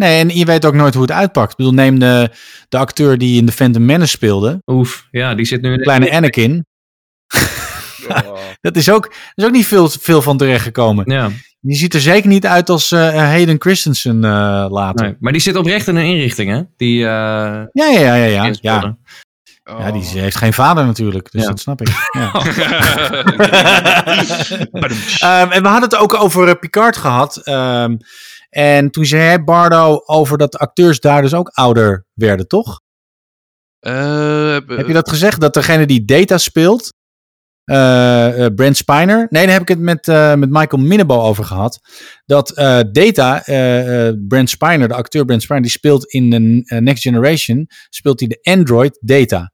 Nee, 0.00 0.20
en 0.20 0.28
je 0.28 0.44
weet 0.44 0.64
ook 0.64 0.74
nooit 0.74 0.94
hoe 0.94 1.02
het 1.02 1.12
uitpakt. 1.12 1.50
Ik 1.50 1.56
bedoel, 1.56 1.72
neem 1.72 1.98
de, 1.98 2.30
de 2.68 2.76
acteur 2.78 3.18
die 3.18 3.38
in 3.40 3.46
The 3.46 3.52
Phantom 3.52 3.84
Menace 3.84 4.10
speelde, 4.10 4.62
Oef, 4.66 5.06
ja, 5.10 5.34
die 5.34 5.44
zit 5.44 5.62
nu 5.62 5.70
in 5.72 5.76
de 5.76 5.82
kleine 5.82 6.10
Anakin. 6.12 6.66
Dat 8.60 8.76
is 8.76 8.90
ook, 8.90 9.04
er 9.06 9.12
is 9.34 9.44
ook 9.44 9.50
niet 9.52 9.66
veel, 9.66 9.88
veel 9.88 10.22
van 10.22 10.36
terechtgekomen. 10.36 11.10
Ja, 11.12 11.30
Die 11.60 11.76
ziet 11.76 11.94
er 11.94 12.00
zeker 12.00 12.28
niet 12.28 12.46
uit 12.46 12.68
als 12.70 12.92
eh, 12.92 13.08
Hayden 13.14 13.56
Christensen 13.58 14.24
eh, 14.24 14.66
later. 14.68 15.04
nee. 15.06 15.16
maar 15.20 15.32
die 15.32 15.40
zit 15.40 15.56
oprecht 15.56 15.88
in 15.88 15.96
een 15.96 16.04
inrichting, 16.04 16.50
hè? 16.50 16.62
Die, 16.76 16.98
eh 17.04 17.62
Ja, 17.72 17.86
ja, 17.86 17.98
ja, 17.98 18.14
ja. 18.14 18.44
ja. 18.44 18.52
ja. 18.60 18.96
ja 19.78 19.90
die 19.92 20.02
heeft 20.02 20.36
geen 20.36 20.52
vader 20.52 20.86
natuurlijk, 20.86 21.30
dus 21.32 21.42
Ja. 21.42 21.48
dat 21.48 21.60
snap 21.60 21.80
ik. 21.80 21.88
Ja. 22.12 22.30
Badumtsch. 24.70 25.20
Ehm, 25.28 25.50
en 25.50 25.62
we 25.62 25.68
hadden 25.68 25.88
het 25.90 25.96
ook 25.98 26.14
over 26.14 26.58
Picard 26.58 26.96
gehad. 26.96 27.36
Ehm, 27.36 27.96
en 28.50 28.90
toen 28.90 29.04
zei 29.04 29.22
hij, 29.22 29.44
Bardo, 29.44 30.02
over 30.04 30.38
dat 30.38 30.52
de 30.52 30.58
acteurs 30.58 31.00
daar 31.00 31.22
dus 31.22 31.34
ook 31.34 31.48
ouder 31.48 32.06
werden, 32.14 32.46
toch? 32.48 32.80
Eh, 33.78 34.52
Heb 34.52 34.86
je 34.86 34.92
dat 34.92 35.08
gezegd? 35.08 35.40
Dat 35.40 35.54
degene 35.54 35.86
die 35.86 36.04
Data 36.04 36.38
speelt, 36.38 36.92
eh, 37.64 38.46
Brent 38.54 38.76
Spiner. 38.76 39.26
Nee, 39.30 39.42
daar 39.44 39.52
heb 39.52 39.62
ik 39.62 39.68
het 39.68 39.78
met, 39.78 40.06
met 40.38 40.50
Michael 40.50 40.82
Minnebo 40.82 41.20
over 41.20 41.44
gehad. 41.44 41.80
Dat 42.26 42.52
Data, 42.92 43.42
Brent 44.28 44.50
Spiner, 44.50 44.88
de 44.88 44.94
acteur 44.94 45.24
Brent 45.24 45.42
Spiner, 45.42 45.62
die 45.62 45.70
speelt 45.70 46.06
in 46.06 46.30
de 46.30 46.38
Next 46.80 47.02
Generation, 47.02 47.68
speelt 47.88 48.20
hij 48.20 48.28
de 48.28 48.38
Android 48.42 48.98
Data. 49.00 49.52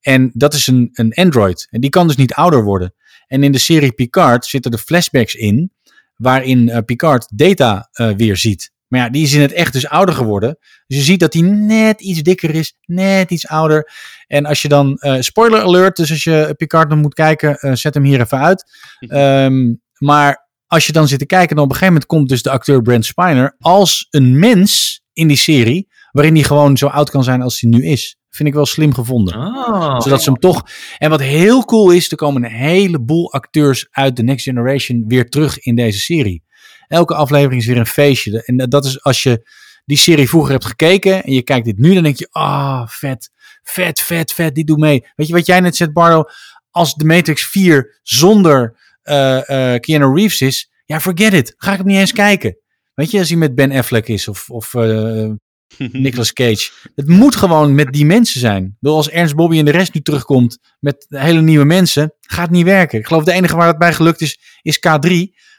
En 0.00 0.30
dat 0.34 0.54
is 0.54 0.66
een, 0.66 0.88
een 0.92 1.14
Android. 1.14 1.66
En 1.70 1.80
die 1.80 1.90
kan 1.90 2.06
dus 2.06 2.16
niet 2.16 2.34
ouder 2.34 2.64
worden. 2.64 2.94
En 3.26 3.42
in 3.42 3.52
de 3.52 3.58
serie 3.58 3.92
Picard 3.92 4.44
zitten 4.44 4.72
er 4.72 4.78
flashbacks 4.78 5.34
in, 5.34 5.72
waarin 6.16 6.68
eh, 6.68 6.78
Picard 6.84 7.26
Data 7.34 7.88
eh, 7.92 8.10
weer 8.16 8.36
ziet. 8.36 8.74
Maar 8.88 9.00
ja, 9.00 9.08
die 9.08 9.22
is 9.22 9.32
in 9.32 9.40
het 9.40 9.52
echt 9.52 9.72
dus 9.72 9.88
ouder 9.88 10.14
geworden. 10.14 10.58
Dus 10.86 10.98
je 10.98 11.04
ziet 11.04 11.20
dat 11.20 11.32
hij 11.32 11.42
net 11.42 12.00
iets 12.00 12.22
dikker 12.22 12.54
is, 12.54 12.76
net 12.84 13.30
iets 13.30 13.46
ouder. 13.46 13.90
En 14.26 14.46
als 14.46 14.62
je 14.62 14.68
dan, 14.68 14.96
eh, 14.96 15.20
spoiler 15.20 15.60
alert, 15.60 15.96
dus 15.96 16.10
als 16.10 16.24
je 16.24 16.54
Picard 16.56 16.88
nog 16.88 16.98
moet 16.98 17.14
kijken, 17.14 17.78
zet 17.78 17.94
hem 17.94 18.04
hier 18.04 18.20
even 18.20 18.38
uit. 18.38 18.64
Ehm, 18.98 19.74
maar 19.98 20.48
als 20.66 20.86
je 20.86 20.92
dan 20.92 21.08
zit 21.08 21.18
te 21.18 21.26
kijken, 21.26 21.56
dan 21.56 21.64
op 21.64 21.70
een 21.70 21.76
gegeven 21.76 21.94
moment 21.94 22.10
komt 22.10 22.28
dus 22.28 22.42
de 22.42 22.50
acteur 22.50 22.82
Brent 22.82 23.04
Spiner 23.04 23.56
als 23.58 24.06
een 24.10 24.38
mens 24.38 25.00
in 25.12 25.28
die 25.28 25.36
serie, 25.36 25.88
waarin 26.12 26.34
hij 26.34 26.42
gewoon 26.42 26.76
zo 26.76 26.86
oud 26.86 27.10
kan 27.10 27.24
zijn 27.24 27.42
als 27.42 27.60
hij 27.60 27.70
nu 27.70 27.86
is. 27.86 28.16
Vind 28.36 28.48
ik 28.48 28.54
wel 28.54 28.66
slim 28.66 28.94
gevonden. 28.94 29.36
Oh. 29.36 30.00
Zodat 30.00 30.22
ze 30.22 30.30
hem 30.30 30.40
toch. 30.40 30.62
En 30.98 31.10
wat 31.10 31.20
heel 31.20 31.64
cool 31.64 31.90
is, 31.90 32.10
er 32.10 32.16
komen 32.16 32.44
een 32.44 32.50
heleboel 32.50 33.32
acteurs 33.32 33.86
uit 33.90 34.16
de 34.16 34.22
Next 34.22 34.44
Generation 34.44 35.04
weer 35.06 35.28
terug 35.28 35.58
in 35.58 35.76
deze 35.76 35.98
serie. 35.98 36.44
Elke 36.88 37.14
aflevering 37.14 37.60
is 37.60 37.66
weer 37.66 37.76
een 37.76 37.86
feestje. 37.86 38.42
En 38.42 38.56
dat 38.56 38.84
is 38.84 39.02
als 39.02 39.22
je 39.22 39.48
die 39.84 39.96
serie 39.96 40.28
vroeger 40.28 40.52
hebt 40.52 40.64
gekeken 40.64 41.24
en 41.24 41.32
je 41.32 41.42
kijkt 41.42 41.64
dit 41.64 41.78
nu, 41.78 41.94
dan 41.94 42.02
denk 42.02 42.16
je, 42.16 42.28
ah, 42.30 42.86
vet, 42.86 43.30
vet, 43.62 44.00
vet, 44.00 44.32
vet, 44.32 44.54
die 44.54 44.64
doet 44.64 44.78
mee. 44.78 45.06
Weet 45.14 45.26
je 45.26 45.32
wat 45.32 45.46
jij 45.46 45.60
net 45.60 45.76
zegt, 45.76 45.92
Bardo? 45.92 46.24
Als 46.70 46.94
de 46.94 47.04
Matrix 47.04 47.46
4 47.46 48.00
zonder 48.02 48.76
eh 49.02 49.74
Keanu 49.80 50.14
Reeves 50.14 50.40
is, 50.40 50.70
ja, 50.84 51.00
forget 51.00 51.32
it. 51.32 51.54
Ga 51.56 51.72
ik 51.72 51.78
hem 51.78 51.86
niet 51.86 51.98
eens 51.98 52.12
kijken. 52.12 52.58
Weet 52.94 53.10
je, 53.10 53.18
als 53.18 53.28
hij 53.28 53.38
met 53.38 53.54
Ben 53.54 53.72
Affleck 53.72 54.08
is 54.08 54.28
of, 54.28 54.50
of 54.50 54.74
eh, 54.74 55.30
Nicolas 55.92 56.32
Cage. 56.32 56.70
Het 56.94 57.08
moet 57.08 57.36
gewoon 57.36 57.74
met 57.74 57.92
die 57.92 58.04
mensen 58.06 58.40
zijn. 58.40 58.76
Als 58.80 59.10
Ernst 59.10 59.34
Bobby 59.34 59.58
en 59.58 59.64
de 59.64 59.70
rest 59.70 59.94
nu 59.94 60.00
terugkomt 60.00 60.58
met 60.80 61.06
hele 61.08 61.40
nieuwe 61.40 61.64
mensen, 61.64 62.14
gaat 62.20 62.46
het 62.46 62.50
niet 62.50 62.64
werken. 62.64 62.98
Ik 62.98 63.06
geloof 63.06 63.24
de 63.24 63.32
enige 63.32 63.56
waar 63.56 63.66
het 63.66 63.78
bij 63.78 63.94
gelukt 63.94 64.20
is, 64.20 64.38
is 64.62 64.78
K3. 64.78 65.10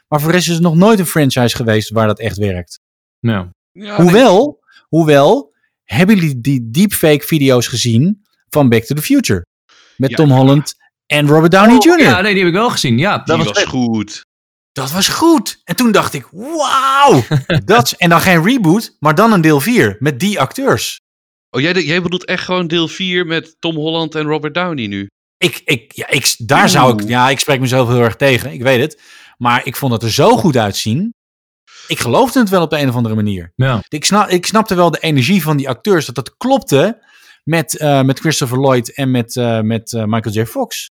Maar 0.08 0.20
voor 0.20 0.28
de 0.28 0.34
rest 0.34 0.48
is 0.48 0.54
het 0.54 0.62
nog 0.62 0.74
nooit 0.74 0.98
een 0.98 1.06
franchise 1.06 1.56
geweest 1.56 1.90
waar 1.90 2.06
dat 2.06 2.18
echt 2.18 2.36
werkt. 2.36 2.80
Ja, 3.72 3.96
Hoewel, 3.96 4.64
hoewel, 4.88 5.54
hebben 5.84 6.14
jullie 6.16 6.40
die 6.40 6.70
deepfake 6.70 7.26
video's 7.26 7.66
gezien 7.66 8.26
van 8.48 8.68
Back 8.68 8.82
to 8.82 8.94
the 8.94 9.02
Future? 9.02 9.46
Met 9.96 10.10
Ja. 10.10 10.16
Tom 10.16 10.30
Holland 10.30 10.74
en 11.06 11.26
Robert 11.26 11.52
Downey 11.52 11.76
Jr. 11.78 11.90
Oh, 11.92 11.98
Ja, 11.98 12.20
nee, 12.20 12.32
die 12.32 12.42
heb 12.44 12.52
ik 12.52 12.58
wel 12.58 12.70
gezien. 12.70 12.98
Ja, 12.98 13.16
die 13.16 13.24
dat 13.26 13.36
was, 13.36 13.46
was 13.46 13.64
goed. 13.64 14.26
Dat 14.72 14.90
was 14.90 15.08
goed. 15.08 15.60
En 15.64 15.76
toen 15.76 15.92
dacht 15.92 16.14
ik, 16.14 16.26
wauw. 16.30 17.24
dat 17.64 17.92
en 17.92 18.08
dan 18.08 18.20
geen 18.20 18.44
reboot, 18.44 18.96
maar 18.98 19.14
dan 19.14 19.32
een 19.32 19.40
deel 19.40 19.60
4 19.60 19.96
met 19.98 20.20
die 20.20 20.40
acteurs. 20.40 21.00
Oh, 21.50 21.60
jij, 21.60 21.72
jij 21.72 22.02
bedoelt 22.02 22.24
echt 22.24 22.44
gewoon 22.44 22.66
deel 22.66 22.88
4 22.88 23.26
met 23.26 23.56
Tom 23.58 23.74
Holland 23.74 24.14
en 24.14 24.26
Robert 24.26 24.54
Downey 24.54 24.86
nu? 24.86 25.06
Ik, 25.38 25.62
ik, 25.64 25.92
ja, 25.92 26.08
ik, 26.08 26.34
daar 26.38 26.68
zou 26.68 27.02
ik, 27.02 27.08
ja, 27.08 27.30
ik 27.30 27.38
spreek 27.38 27.60
mezelf 27.60 27.88
heel 27.88 28.02
erg 28.02 28.16
tegen, 28.16 28.52
ik 28.52 28.62
weet 28.62 28.80
het. 28.80 29.02
Maar 29.36 29.66
ik 29.66 29.76
vond 29.76 29.92
het 29.92 30.02
er 30.02 30.10
zo 30.10 30.36
goed 30.36 30.56
uitzien. 30.56 31.14
Ik 31.86 31.98
geloofde 31.98 32.38
het 32.40 32.48
wel 32.48 32.62
op 32.62 32.70
de 32.70 32.78
een 32.78 32.88
of 32.88 32.94
andere 32.94 33.14
manier. 33.14 33.52
ja. 33.54 33.80
Ik, 33.88 34.04
snap, 34.04 34.28
ik 34.28 34.46
snapte 34.46 34.74
wel 34.74 34.90
de 34.90 35.00
energie 35.00 35.42
van 35.42 35.56
die 35.56 35.68
acteurs, 35.68 36.06
dat 36.06 36.14
dat 36.14 36.36
klopte 36.36 37.06
met, 37.44 37.76
eh, 37.76 38.02
met 38.02 38.18
Christopher 38.18 38.58
Lloyd 38.60 38.94
en 38.94 39.10
met, 39.10 39.36
eh, 39.36 39.60
met 39.60 39.92
eh, 39.92 40.04
Michael 40.04 40.34
J. 40.34 40.44
Fox. 40.44 40.90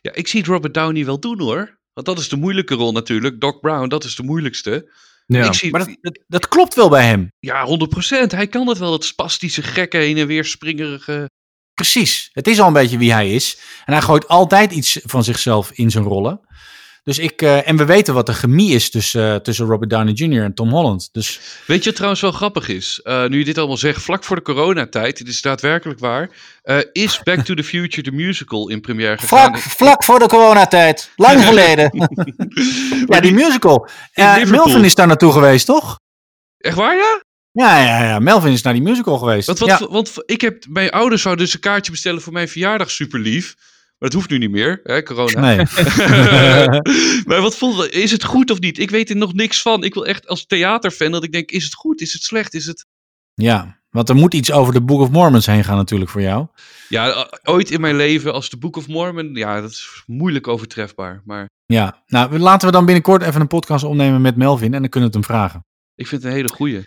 Ja, 0.00 0.12
ik 0.14 0.28
zie 0.28 0.40
het 0.40 0.48
Robert 0.48 0.74
Downey 0.74 1.04
wel 1.04 1.20
doen 1.20 1.40
hoor. 1.40 1.80
Want 1.92 2.06
dat 2.06 2.18
is 2.18 2.28
de 2.28 2.36
moeilijke 2.36 2.74
rol 2.74 2.92
natuurlijk. 2.92 3.40
Doc 3.40 3.60
Brown, 3.60 3.88
dat 3.88 4.04
is 4.04 4.14
de 4.14 4.22
moeilijkste. 4.22 4.92
ja. 5.26 5.46
Ik 5.46 5.54
zie, 5.54 5.70
Maar 5.70 5.86
dat, 5.86 5.96
dat, 6.00 6.18
dat 6.26 6.48
klopt 6.48 6.74
wel 6.74 6.88
bij 6.88 7.06
hem. 7.06 7.28
Ja, 7.38 7.66
100%. 7.66 8.26
Hij 8.26 8.46
kan 8.46 8.68
het 8.68 8.78
wel, 8.78 8.90
dat 8.90 9.04
spastische, 9.04 9.62
gekke, 9.62 9.96
heen 9.96 10.16
en 10.16 10.26
weer 10.26 10.44
springerige. 10.44 11.30
Precies. 11.74 12.28
Het 12.32 12.46
is 12.46 12.60
al 12.60 12.66
een 12.66 12.72
beetje 12.72 12.98
wie 12.98 13.12
hij 13.12 13.34
is. 13.34 13.58
En 13.84 13.92
hij 13.92 14.02
gooit 14.02 14.28
altijd 14.28 14.72
iets 14.72 14.98
van 15.02 15.24
zichzelf 15.24 15.70
in 15.72 15.90
zijn 15.90 16.04
rollen. 16.04 16.40
Dus 17.04 17.18
ik, 17.18 17.42
eh, 17.42 17.68
en 17.68 17.76
we 17.76 17.84
weten 17.84 18.14
wat 18.14 18.26
de 18.26 18.32
chemie 18.32 18.74
is 18.74 18.90
tussen, 18.90 19.34
eh, 19.34 19.40
tussen 19.40 19.66
Robert 19.66 19.90
Downey 19.90 20.12
Jr. 20.12 20.42
en 20.42 20.54
Tom 20.54 20.70
Holland. 20.70 21.08
Dus 21.12 21.40
Weet 21.66 21.78
je 21.78 21.84
wat 21.84 21.94
trouwens 21.94 22.20
wel 22.22 22.32
grappig 22.32 22.68
is? 22.68 23.00
Eh, 23.02 23.26
nu 23.26 23.38
je 23.38 23.44
dit 23.44 23.58
allemaal 23.58 23.76
zegt, 23.76 24.02
vlak 24.02 24.24
voor 24.24 24.36
de 24.36 24.42
coronatijd, 24.42 25.18
dit 25.18 25.28
is 25.28 25.40
daadwerkelijk 25.40 26.00
waar, 26.00 26.30
is 26.92 27.22
Back 27.22 27.44
to 27.44 27.54
the 27.54 27.64
Future 27.64 28.02
the 28.02 28.10
Musical 28.16 28.68
in 28.68 28.80
première 28.80 29.18
gegaan. 29.18 29.58
vlak, 29.58 29.58
vlak 29.58 30.04
voor 30.04 30.18
de 30.18 30.26
coronatijd. 30.26 31.10
Lang 31.16 31.44
geleden. 31.44 31.90
ja, 33.08 33.20
die 33.20 33.32
musical. 33.32 33.88
Melvin 34.44 34.84
is 34.84 34.94
daar 34.94 35.06
naartoe 35.06 35.32
geweest, 35.32 35.66
toch? 35.66 35.98
Echt 36.58 36.76
waar, 36.76 36.96
ja? 36.96 37.22
Ja, 37.52 37.78
ja, 37.78 38.04
ja. 38.04 38.18
Melvin 38.18 38.52
is 38.52 38.62
naar 38.62 38.72
die 38.72 38.82
musical 38.82 39.18
geweest. 39.18 39.46
Want, 39.46 39.58
wat, 39.58 39.68
ja. 39.68 39.86
want 39.88 40.12
ik 40.26 40.40
heb, 40.40 40.64
mijn 40.68 40.90
ouders 40.90 41.22
zouden 41.22 41.44
dus 41.44 41.54
een 41.54 41.60
kaartje 41.60 41.92
bestellen 41.92 42.20
voor 42.20 42.32
mijn 42.32 42.48
verjaardag, 42.48 42.90
super 42.90 43.20
lief. 43.20 43.54
Maar 44.02 44.10
dat 44.10 44.20
hoeft 44.20 44.32
nu 44.32 44.38
niet 44.38 44.50
meer, 44.50 44.80
hè, 44.82 45.02
corona. 45.02 45.40
Nee. 45.40 45.56
maar 47.28 47.40
wat 47.40 47.56
vond, 47.56 47.90
is 47.90 48.10
het 48.10 48.24
goed 48.24 48.50
of 48.50 48.60
niet? 48.60 48.78
Ik 48.78 48.90
weet 48.90 49.10
er 49.10 49.16
nog 49.16 49.32
niks 49.32 49.62
van. 49.62 49.84
Ik 49.84 49.94
wil 49.94 50.06
echt 50.06 50.26
als 50.26 50.46
theaterfan 50.46 51.10
dat 51.10 51.24
ik 51.24 51.32
denk, 51.32 51.50
is 51.50 51.64
het 51.64 51.74
goed? 51.74 52.00
Is 52.00 52.12
het 52.12 52.22
slecht? 52.22 52.54
Is 52.54 52.66
het... 52.66 52.86
ja, 53.34 53.80
want 53.90 54.08
er 54.08 54.14
moet 54.14 54.34
iets 54.34 54.52
over 54.52 54.72
de 54.72 54.82
Book 54.82 55.00
of 55.00 55.10
Mormons 55.10 55.46
heen 55.46 55.64
gaan 55.64 55.76
natuurlijk 55.76 56.10
voor 56.10 56.20
jou. 56.20 56.46
Ja, 56.88 57.08
eh, 57.08 57.54
ooit 57.54 57.70
in 57.70 57.80
mijn 57.80 57.96
leven 57.96 58.32
als 58.32 58.50
de 58.50 58.58
Book 58.58 58.76
of 58.76 58.88
Mormon, 58.88 59.34
ja, 59.34 59.60
dat 59.60 59.70
is 59.70 60.02
moeilijk 60.06 60.48
overtrefbaar. 60.48 61.22
Maar 61.24 61.48
Ja, 61.66 62.02
nou 62.06 62.38
laten 62.38 62.66
we 62.66 62.72
dan 62.72 62.84
binnenkort 62.84 63.22
even 63.22 63.40
een 63.40 63.46
podcast 63.46 63.84
opnemen 63.84 64.20
met 64.20 64.36
Melvin 64.36 64.74
en 64.74 64.80
dan 64.80 64.90
kunnen 64.90 65.10
we 65.10 65.16
het 65.16 65.26
hem 65.26 65.36
vragen. 65.36 65.64
ik 65.94 66.06
vind 66.06 66.22
het 66.22 66.30
een 66.30 66.36
hele 66.36 66.48
goeie. 66.48 66.82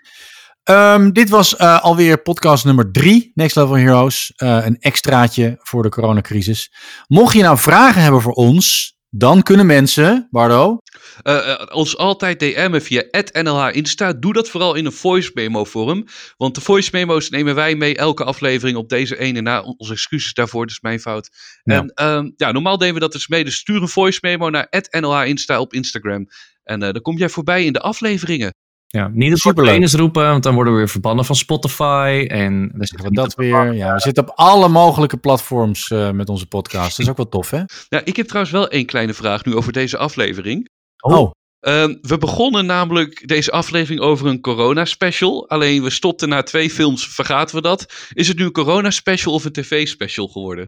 Ehm, 0.65 1.11
dit 1.11 1.29
was 1.29 1.53
uh, 1.53 1.81
alweer 1.81 2.21
podcast 2.21 2.65
nummer 2.65 2.91
drie, 2.91 3.31
Next 3.33 3.55
Level 3.55 3.77
Heroes. 3.77 4.33
Uh, 4.37 4.65
een 4.65 4.77
extraatje 4.79 5.59
voor 5.59 5.83
de 5.83 5.89
coronacrisis. 5.89 6.71
Mocht 7.07 7.33
je 7.33 7.41
nou 7.41 7.57
vragen 7.57 8.01
hebben 8.01 8.21
voor 8.21 8.33
ons, 8.33 8.95
dan 9.09 9.41
kunnen 9.41 9.65
mensen, 9.65 10.27
Bardo... 10.31 10.77
Uh, 11.23 11.61
ons 11.71 11.97
altijd 11.97 12.39
DM'en 12.39 12.81
via 12.81 13.03
NLH 13.31 13.69
Insta. 13.71 14.13
Doe 14.13 14.33
dat 14.33 14.49
vooral 14.49 14.75
in 14.75 14.85
een 14.85 14.91
voice 14.91 15.31
memo 15.33 15.63
vorm. 15.63 16.05
Want 16.37 16.55
de 16.55 16.61
voice 16.61 16.89
memo's 16.93 17.29
nemen 17.29 17.55
wij 17.55 17.75
mee 17.75 17.95
elke 17.95 18.23
aflevering 18.23 18.77
op 18.77 18.89
deze 18.89 19.19
ene 19.19 19.41
na. 19.41 19.61
Onze 19.61 19.91
excuses 19.91 20.33
daarvoor, 20.33 20.61
dat 20.61 20.71
is 20.71 20.81
mijn 20.81 20.99
fout. 20.99 21.29
Ja. 21.63 21.85
En 21.95 22.07
um, 22.07 22.33
ja, 22.37 22.51
normaal 22.51 22.77
deden 22.77 22.93
we 22.93 22.99
dat 22.99 23.11
dus 23.11 23.27
mee. 23.27 23.43
Dus 23.43 23.55
stuur 23.55 23.81
een 23.81 23.87
voice 23.87 24.19
memo 24.21 24.49
naar 24.49 24.67
NLH 24.99 25.25
Insta 25.25 25.59
op 25.59 25.73
Instagram. 25.73 26.27
En 26.63 26.79
dan 26.79 27.01
kom 27.01 27.17
jij 27.17 27.29
voorbij 27.29 27.65
in 27.65 27.73
de 27.73 27.81
afleveringen. 27.81 28.53
Ja, 28.87 29.09
niet 29.13 29.31
de 29.31 29.39
superleners 29.39 29.93
roepen, 29.93 30.29
want 30.29 30.43
dan 30.43 30.53
worden 30.53 30.73
we 30.73 30.79
weer 30.79 30.89
verbannen 30.89 31.25
van 31.25 31.35
Spotify. 31.35 32.25
En 32.27 32.71
dan 32.73 32.87
zeggen 32.87 33.09
we 33.09 33.15
dat 33.15 33.35
weer. 33.35 33.73
Ja, 33.73 33.93
we 33.93 33.99
zitten 33.99 34.23
op 34.23 34.31
alle 34.35 34.67
mogelijke 34.67 35.17
platforms 35.17 35.89
uh, 35.89 36.11
met 36.11 36.29
onze 36.29 36.47
podcast. 36.47 36.89
Dat 36.89 36.99
is 36.99 37.09
ook 37.09 37.17
wel 37.17 37.29
tof, 37.29 37.49
hè? 37.49 37.61
Ja, 37.89 38.01
ik 38.03 38.15
heb 38.15 38.25
trouwens 38.25 38.53
wel 38.53 38.67
één 38.67 38.85
kleine 38.85 39.13
vraag 39.13 39.45
nu 39.45 39.55
over 39.55 39.71
deze 39.71 39.97
aflevering. 39.97 40.69
Oh. 41.01 41.31
Uh, 41.61 41.83
we 42.01 42.17
begonnen 42.17 42.65
namelijk 42.65 43.27
deze 43.27 43.51
aflevering 43.51 44.01
over 44.01 44.27
een 44.27 44.41
corona-special. 44.41 45.49
Alleen 45.49 45.83
we 45.83 45.89
stopten 45.89 46.29
na 46.29 46.43
twee 46.43 46.69
films, 46.69 47.07
vergaten 47.07 47.55
we 47.55 47.61
dat. 47.61 47.93
Is 48.13 48.27
het 48.27 48.37
nu 48.37 48.43
een 48.43 48.51
corona-special 48.51 49.33
of 49.33 49.45
een 49.45 49.51
tv-special 49.51 50.27
geworden? 50.27 50.65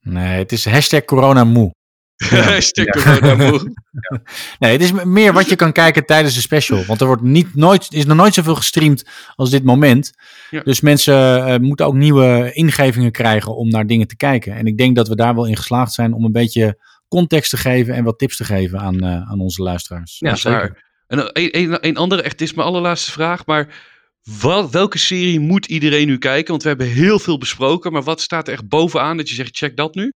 Nee, 0.00 0.38
het 0.38 0.52
is 0.52 0.64
hashtag 0.64 1.04
coronamoe. 1.04 1.70
Ja. 4.10 4.20
Nee, 4.58 4.72
het 4.72 4.82
is 4.82 4.92
meer 5.04 5.32
wat 5.32 5.48
je 5.48 5.56
kan 5.56 5.72
kijken 5.72 6.06
tijdens 6.06 6.34
de 6.34 6.40
special. 6.40 6.84
Want 6.84 7.00
er 7.00 7.06
wordt 7.06 7.22
niet, 7.22 7.54
nooit, 7.54 7.86
is 7.90 8.06
nog 8.06 8.16
nooit 8.16 8.34
zoveel 8.34 8.54
gestreamd 8.54 9.04
als 9.34 9.50
dit 9.50 9.64
moment. 9.64 10.12
Ja. 10.50 10.60
Dus 10.60 10.80
mensen 10.80 11.48
uh, 11.48 11.56
moeten 11.56 11.86
ook 11.86 11.94
nieuwe 11.94 12.50
ingevingen 12.52 13.12
krijgen 13.12 13.56
om 13.56 13.68
naar 13.68 13.86
dingen 13.86 14.06
te 14.06 14.16
kijken. 14.16 14.54
En 14.54 14.66
ik 14.66 14.78
denk 14.78 14.96
dat 14.96 15.08
we 15.08 15.16
daar 15.16 15.34
wel 15.34 15.46
in 15.46 15.56
geslaagd 15.56 15.92
zijn 15.92 16.12
om 16.12 16.24
een 16.24 16.32
beetje 16.32 16.84
context 17.08 17.50
te 17.50 17.56
geven 17.56 17.94
en 17.94 18.04
wat 18.04 18.18
tips 18.18 18.36
te 18.36 18.44
geven 18.44 18.78
aan, 18.78 19.04
uh, 19.04 19.30
aan 19.30 19.40
onze 19.40 19.62
luisteraars. 19.62 20.16
Ja, 20.18 20.34
zeker. 20.34 20.84
En 21.06 21.18
een, 21.18 21.56
een, 21.58 21.86
een 21.86 21.96
andere, 21.96 22.22
echt, 22.22 22.38
dit 22.38 22.48
is 22.48 22.54
mijn 22.54 22.68
allerlaatste 22.68 23.12
vraag, 23.12 23.46
maar 23.46 23.74
wat, 24.40 24.70
welke 24.70 24.98
serie 24.98 25.40
moet 25.40 25.66
iedereen 25.66 26.06
nu 26.06 26.18
kijken? 26.18 26.50
Want 26.50 26.62
we 26.62 26.68
hebben 26.68 26.86
heel 26.86 27.18
veel 27.18 27.38
besproken, 27.38 27.92
maar 27.92 28.02
wat 28.02 28.20
staat 28.20 28.46
er 28.46 28.52
echt 28.52 28.68
bovenaan 28.68 29.16
dat 29.16 29.28
je 29.28 29.34
zegt, 29.34 29.56
check 29.56 29.76
dat 29.76 29.94
nu? 29.94 30.12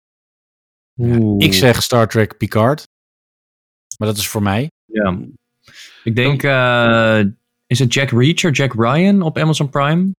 Ja, 1.00 1.34
ik 1.38 1.52
zeg 1.52 1.82
Star 1.82 2.08
Trek 2.08 2.36
Picard. 2.36 2.88
Maar 3.98 4.08
dat 4.08 4.16
is 4.16 4.28
voor 4.28 4.42
mij. 4.42 4.70
Ja. 4.84 5.18
Ik 6.04 6.16
denk, 6.16 6.42
uh, 6.42 7.20
is 7.66 7.78
het 7.78 7.94
Jack 7.94 8.10
Reacher, 8.10 8.50
Jack 8.50 8.74
Ryan 8.74 9.22
op 9.22 9.38
Amazon 9.38 9.68
Prime? 9.68 10.14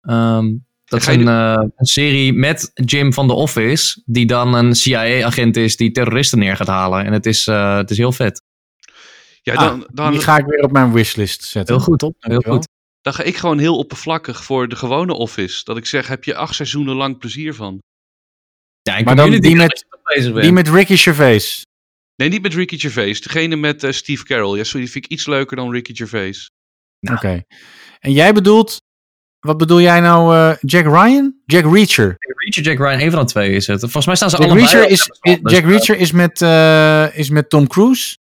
Um, 0.00 0.64
dat 0.84 1.00
is 1.00 1.06
een, 1.06 1.20
uh, 1.20 1.54
een, 1.76 1.86
serie 1.86 2.32
met 2.32 2.70
Jim 2.74 3.12
van 3.12 3.26
The 3.26 3.32
Office, 3.32 4.02
die 4.04 4.26
dan 4.26 4.54
een 4.54 4.74
CIA-agent 4.74 5.56
is 5.56 5.76
die 5.76 5.90
terroristen 5.90 6.38
neer 6.38 6.56
gaat 6.56 6.66
halen. 6.66 7.04
En 7.04 7.12
het 7.12 7.26
is, 7.26 7.46
uh, 7.46 7.76
het 7.76 7.90
is 7.90 7.96
heel 7.96 8.12
vet. 8.12 8.42
Ja, 9.42 9.54
dan, 9.54 9.82
ah, 9.82 9.88
dan, 9.92 10.10
die 10.10 10.20
ga 10.20 10.38
ik 10.38 10.46
weer 10.46 10.62
op 10.62 10.72
mijn 10.72 10.92
wishlist 10.92 11.44
zetten. 11.44 11.74
Heel 11.74 11.84
goed, 11.84 11.98
top. 11.98 12.14
Heel 12.18 12.40
goed. 12.40 12.68
Dan 13.00 13.14
ga 13.14 13.22
ik 13.22 13.36
gewoon 13.36 13.58
heel 13.58 13.78
oppervlakkig 13.78 14.44
voor 14.44 14.68
de 14.68 14.76
gewone 14.76 15.12
Office. 15.12 15.64
Dat 15.64 15.76
ik 15.76 15.86
zeg, 15.86 16.08
heb 16.08 16.24
je 16.24 16.34
acht 16.34 16.54
seizoenen 16.54 16.94
lang 16.94 17.18
plezier 17.18 17.54
van? 17.54 17.78
Ja, 18.82 18.96
ik 18.96 19.04
maar 19.04 19.16
dan 19.16 19.30
die 19.30 19.56
met, 19.56 19.86
die 20.20 20.52
met 20.52 20.68
Ricky 20.68 20.96
Gervais. 20.96 21.64
Nee, 22.16 22.28
niet 22.28 22.42
met 22.42 22.54
Ricky 22.54 22.78
Gervais. 22.78 23.20
Degene 23.20 23.56
met 23.56 23.84
uh, 23.84 23.90
Steve 23.90 24.24
Carell. 24.24 24.56
Ja, 24.56 24.64
sorry, 24.64 24.80
die 24.80 24.90
vind 24.90 25.04
ik 25.04 25.10
iets 25.10 25.26
leuker 25.26 25.56
dan 25.56 25.70
Ricky 25.70 25.94
Gervais. 25.94 26.50
Nou. 27.00 27.16
Oké. 27.16 27.26
Okay. 27.26 27.44
En 27.98 28.12
jij 28.12 28.32
bedoelt, 28.32 28.76
wat 29.38 29.56
bedoel 29.56 29.80
jij 29.80 30.00
nou, 30.00 30.34
uh, 30.34 30.56
Jack 30.60 30.84
Ryan? 30.84 31.40
Jack 31.44 31.64
Reacher? 31.64 32.16
Jack 32.18 32.40
Reacher, 32.40 32.62
Jack 32.62 32.78
Ryan, 32.78 33.00
een 33.00 33.10
van 33.10 33.20
de 33.20 33.30
twee 33.30 33.50
is 33.50 33.66
het. 33.66 33.80
Volgens 33.80 34.06
mij 34.06 34.16
staan 34.16 34.30
ze 34.30 34.36
Jack 34.36 34.46
allebei. 34.46 34.66
Reacher 34.66 34.90
is, 34.90 35.08
is, 35.20 35.38
Jack 35.42 35.64
Reacher 35.64 35.96
is 35.96 36.12
met, 36.12 36.40
uh, 36.40 37.18
is 37.18 37.30
met 37.30 37.50
Tom 37.50 37.66
Cruise. 37.66 38.16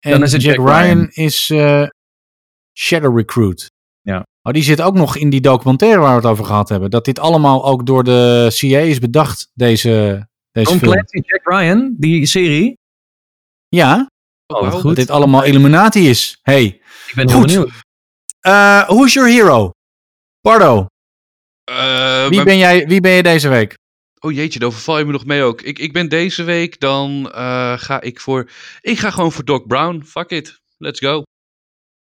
En 0.00 0.10
Dan 0.10 0.22
is 0.22 0.32
het 0.32 0.42
Jack, 0.42 0.56
Jack 0.56 0.66
Ryan, 0.66 0.82
Ryan 0.82 1.08
is 1.08 1.46
Shadow 2.78 3.16
Recruit. 3.16 3.70
Ja. 4.02 4.26
Oh, 4.42 4.52
die 4.52 4.62
zit 4.62 4.80
ook 4.80 4.94
nog 4.94 5.16
in 5.16 5.30
die 5.30 5.40
documentaire 5.40 6.00
waar 6.00 6.10
we 6.10 6.16
het 6.16 6.30
over 6.30 6.44
gehad 6.44 6.68
hebben. 6.68 6.90
Dat 6.90 7.04
dit 7.04 7.18
allemaal 7.18 7.64
ook 7.64 7.86
door 7.86 8.04
de 8.04 8.48
CIA 8.52 8.78
is 8.78 8.98
bedacht, 8.98 9.50
deze, 9.54 10.26
deze 10.52 10.70
Tom 10.70 10.78
film. 10.78 10.92
Clancy, 10.92 11.20
Jack 11.24 11.40
Ryan, 11.44 11.94
die 11.98 12.26
serie. 12.26 12.78
Ja. 13.68 14.10
Oh, 14.46 14.60
wat 14.60 14.72
goed. 14.72 14.82
Dat 14.82 14.96
dit 14.96 15.10
allemaal 15.10 15.44
Illuminati 15.44 16.08
is. 16.08 16.38
Hey. 16.42 16.64
Ik 17.06 17.12
ben 17.14 17.28
heel 17.28 17.40
benieuwd. 17.40 17.70
Uh, 18.46 18.88
who's 18.88 19.12
your 19.12 19.28
hero? 19.30 19.70
Bardo. 20.40 20.86
Uh, 21.70 22.26
wie, 22.28 22.42
ben 22.42 22.58
jij, 22.58 22.86
wie 22.86 23.00
ben 23.00 23.12
je 23.12 23.22
deze 23.22 23.48
week? 23.48 23.78
Oh 24.18 24.32
jeetje, 24.32 24.58
daar 24.58 24.68
overval 24.68 24.98
je 24.98 25.04
me 25.04 25.12
nog 25.12 25.24
mee 25.24 25.42
ook. 25.42 25.62
Ik, 25.62 25.78
ik 25.78 25.92
ben 25.92 26.08
deze 26.08 26.42
week, 26.42 26.80
dan 26.80 27.32
uh, 27.34 27.78
ga 27.78 28.00
ik 28.00 28.20
voor... 28.20 28.50
Ik 28.80 28.98
ga 28.98 29.10
gewoon 29.10 29.32
voor 29.32 29.44
Doc 29.44 29.66
Brown. 29.66 30.02
Fuck 30.06 30.30
it. 30.30 30.60
Let's 30.76 31.00
go. 31.00 31.22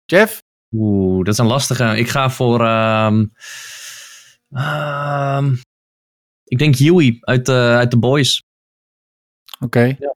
Jeff? 0.04 0.42
Oeh, 0.74 1.24
dat 1.24 1.34
is 1.34 1.38
een 1.38 1.46
lastige. 1.46 1.96
Ik 1.96 2.08
ga 2.08 2.30
voor... 2.30 2.60
Um, 2.60 3.32
um, 4.50 5.60
ik 6.52 6.58
denk 6.58 6.76
Huey 6.76 7.18
uit, 7.20 7.48
uh, 7.48 7.54
uit 7.54 7.90
The 7.90 7.98
Boys. 7.98 8.42
Oké. 9.54 9.64
Okay. 9.64 9.96
Ja. 9.98 10.14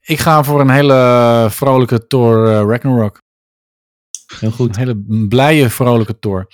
Ik 0.00 0.18
ga 0.18 0.44
voor 0.44 0.60
een 0.60 0.70
hele 0.70 1.46
vrolijke 1.50 2.06
Thor 2.06 2.46
uh, 2.46 2.52
Ragnarok. 2.52 3.22
Heel 4.38 4.50
goed. 4.50 4.76
Een 4.76 4.82
hele 4.82 5.26
blije, 5.28 5.70
vrolijke 5.70 6.18
Thor. 6.18 6.46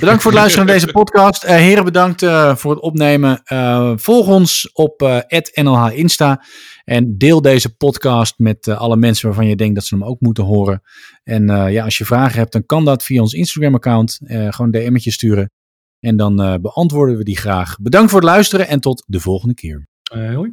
Bedankt 0.00 0.22
voor 0.22 0.30
het 0.30 0.40
luisteren 0.40 0.66
naar 0.66 0.74
deze 0.74 0.92
podcast. 0.92 1.44
Uh, 1.44 1.50
heren, 1.50 1.84
bedankt 1.84 2.22
uh, 2.22 2.56
voor 2.56 2.70
het 2.70 2.80
opnemen. 2.80 3.42
Uh, 3.52 3.92
volg 3.96 4.26
ons 4.26 4.70
op 4.72 5.24
NLH 5.54 5.90
Insta. 5.92 6.44
En 6.84 7.18
deel 7.18 7.42
deze 7.42 7.76
podcast 7.76 8.38
met 8.38 8.68
alle 8.68 8.96
mensen 8.96 9.26
waarvan 9.26 9.46
je 9.46 9.56
denkt 9.56 9.74
dat 9.74 9.84
ze 9.84 9.94
hem 9.94 10.04
ook 10.04 10.20
moeten 10.20 10.44
horen. 10.44 10.82
En 11.22 11.70
ja, 11.70 11.84
als 11.84 11.98
je 11.98 12.04
vragen 12.04 12.38
hebt, 12.38 12.52
dan 12.52 12.66
kan 12.66 12.84
dat 12.84 13.04
via 13.04 13.20
ons 13.20 13.32
Instagram-account. 13.32 14.18
gewoon 14.26 14.70
DM'tje 14.70 15.10
sturen. 15.10 15.50
En 16.00 16.16
dan 16.16 16.60
beantwoorden 16.62 17.16
we 17.16 17.24
die 17.24 17.36
graag. 17.36 17.76
Bedankt 17.80 18.10
voor 18.10 18.20
het 18.20 18.28
luisteren 18.28 18.68
en 18.68 18.80
tot 18.80 19.04
de 19.06 19.20
volgende 19.20 19.54
keer. 19.54 19.86
hoi. 20.10 20.50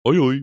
Hoi 0.00 0.18
hoi. 0.18 0.42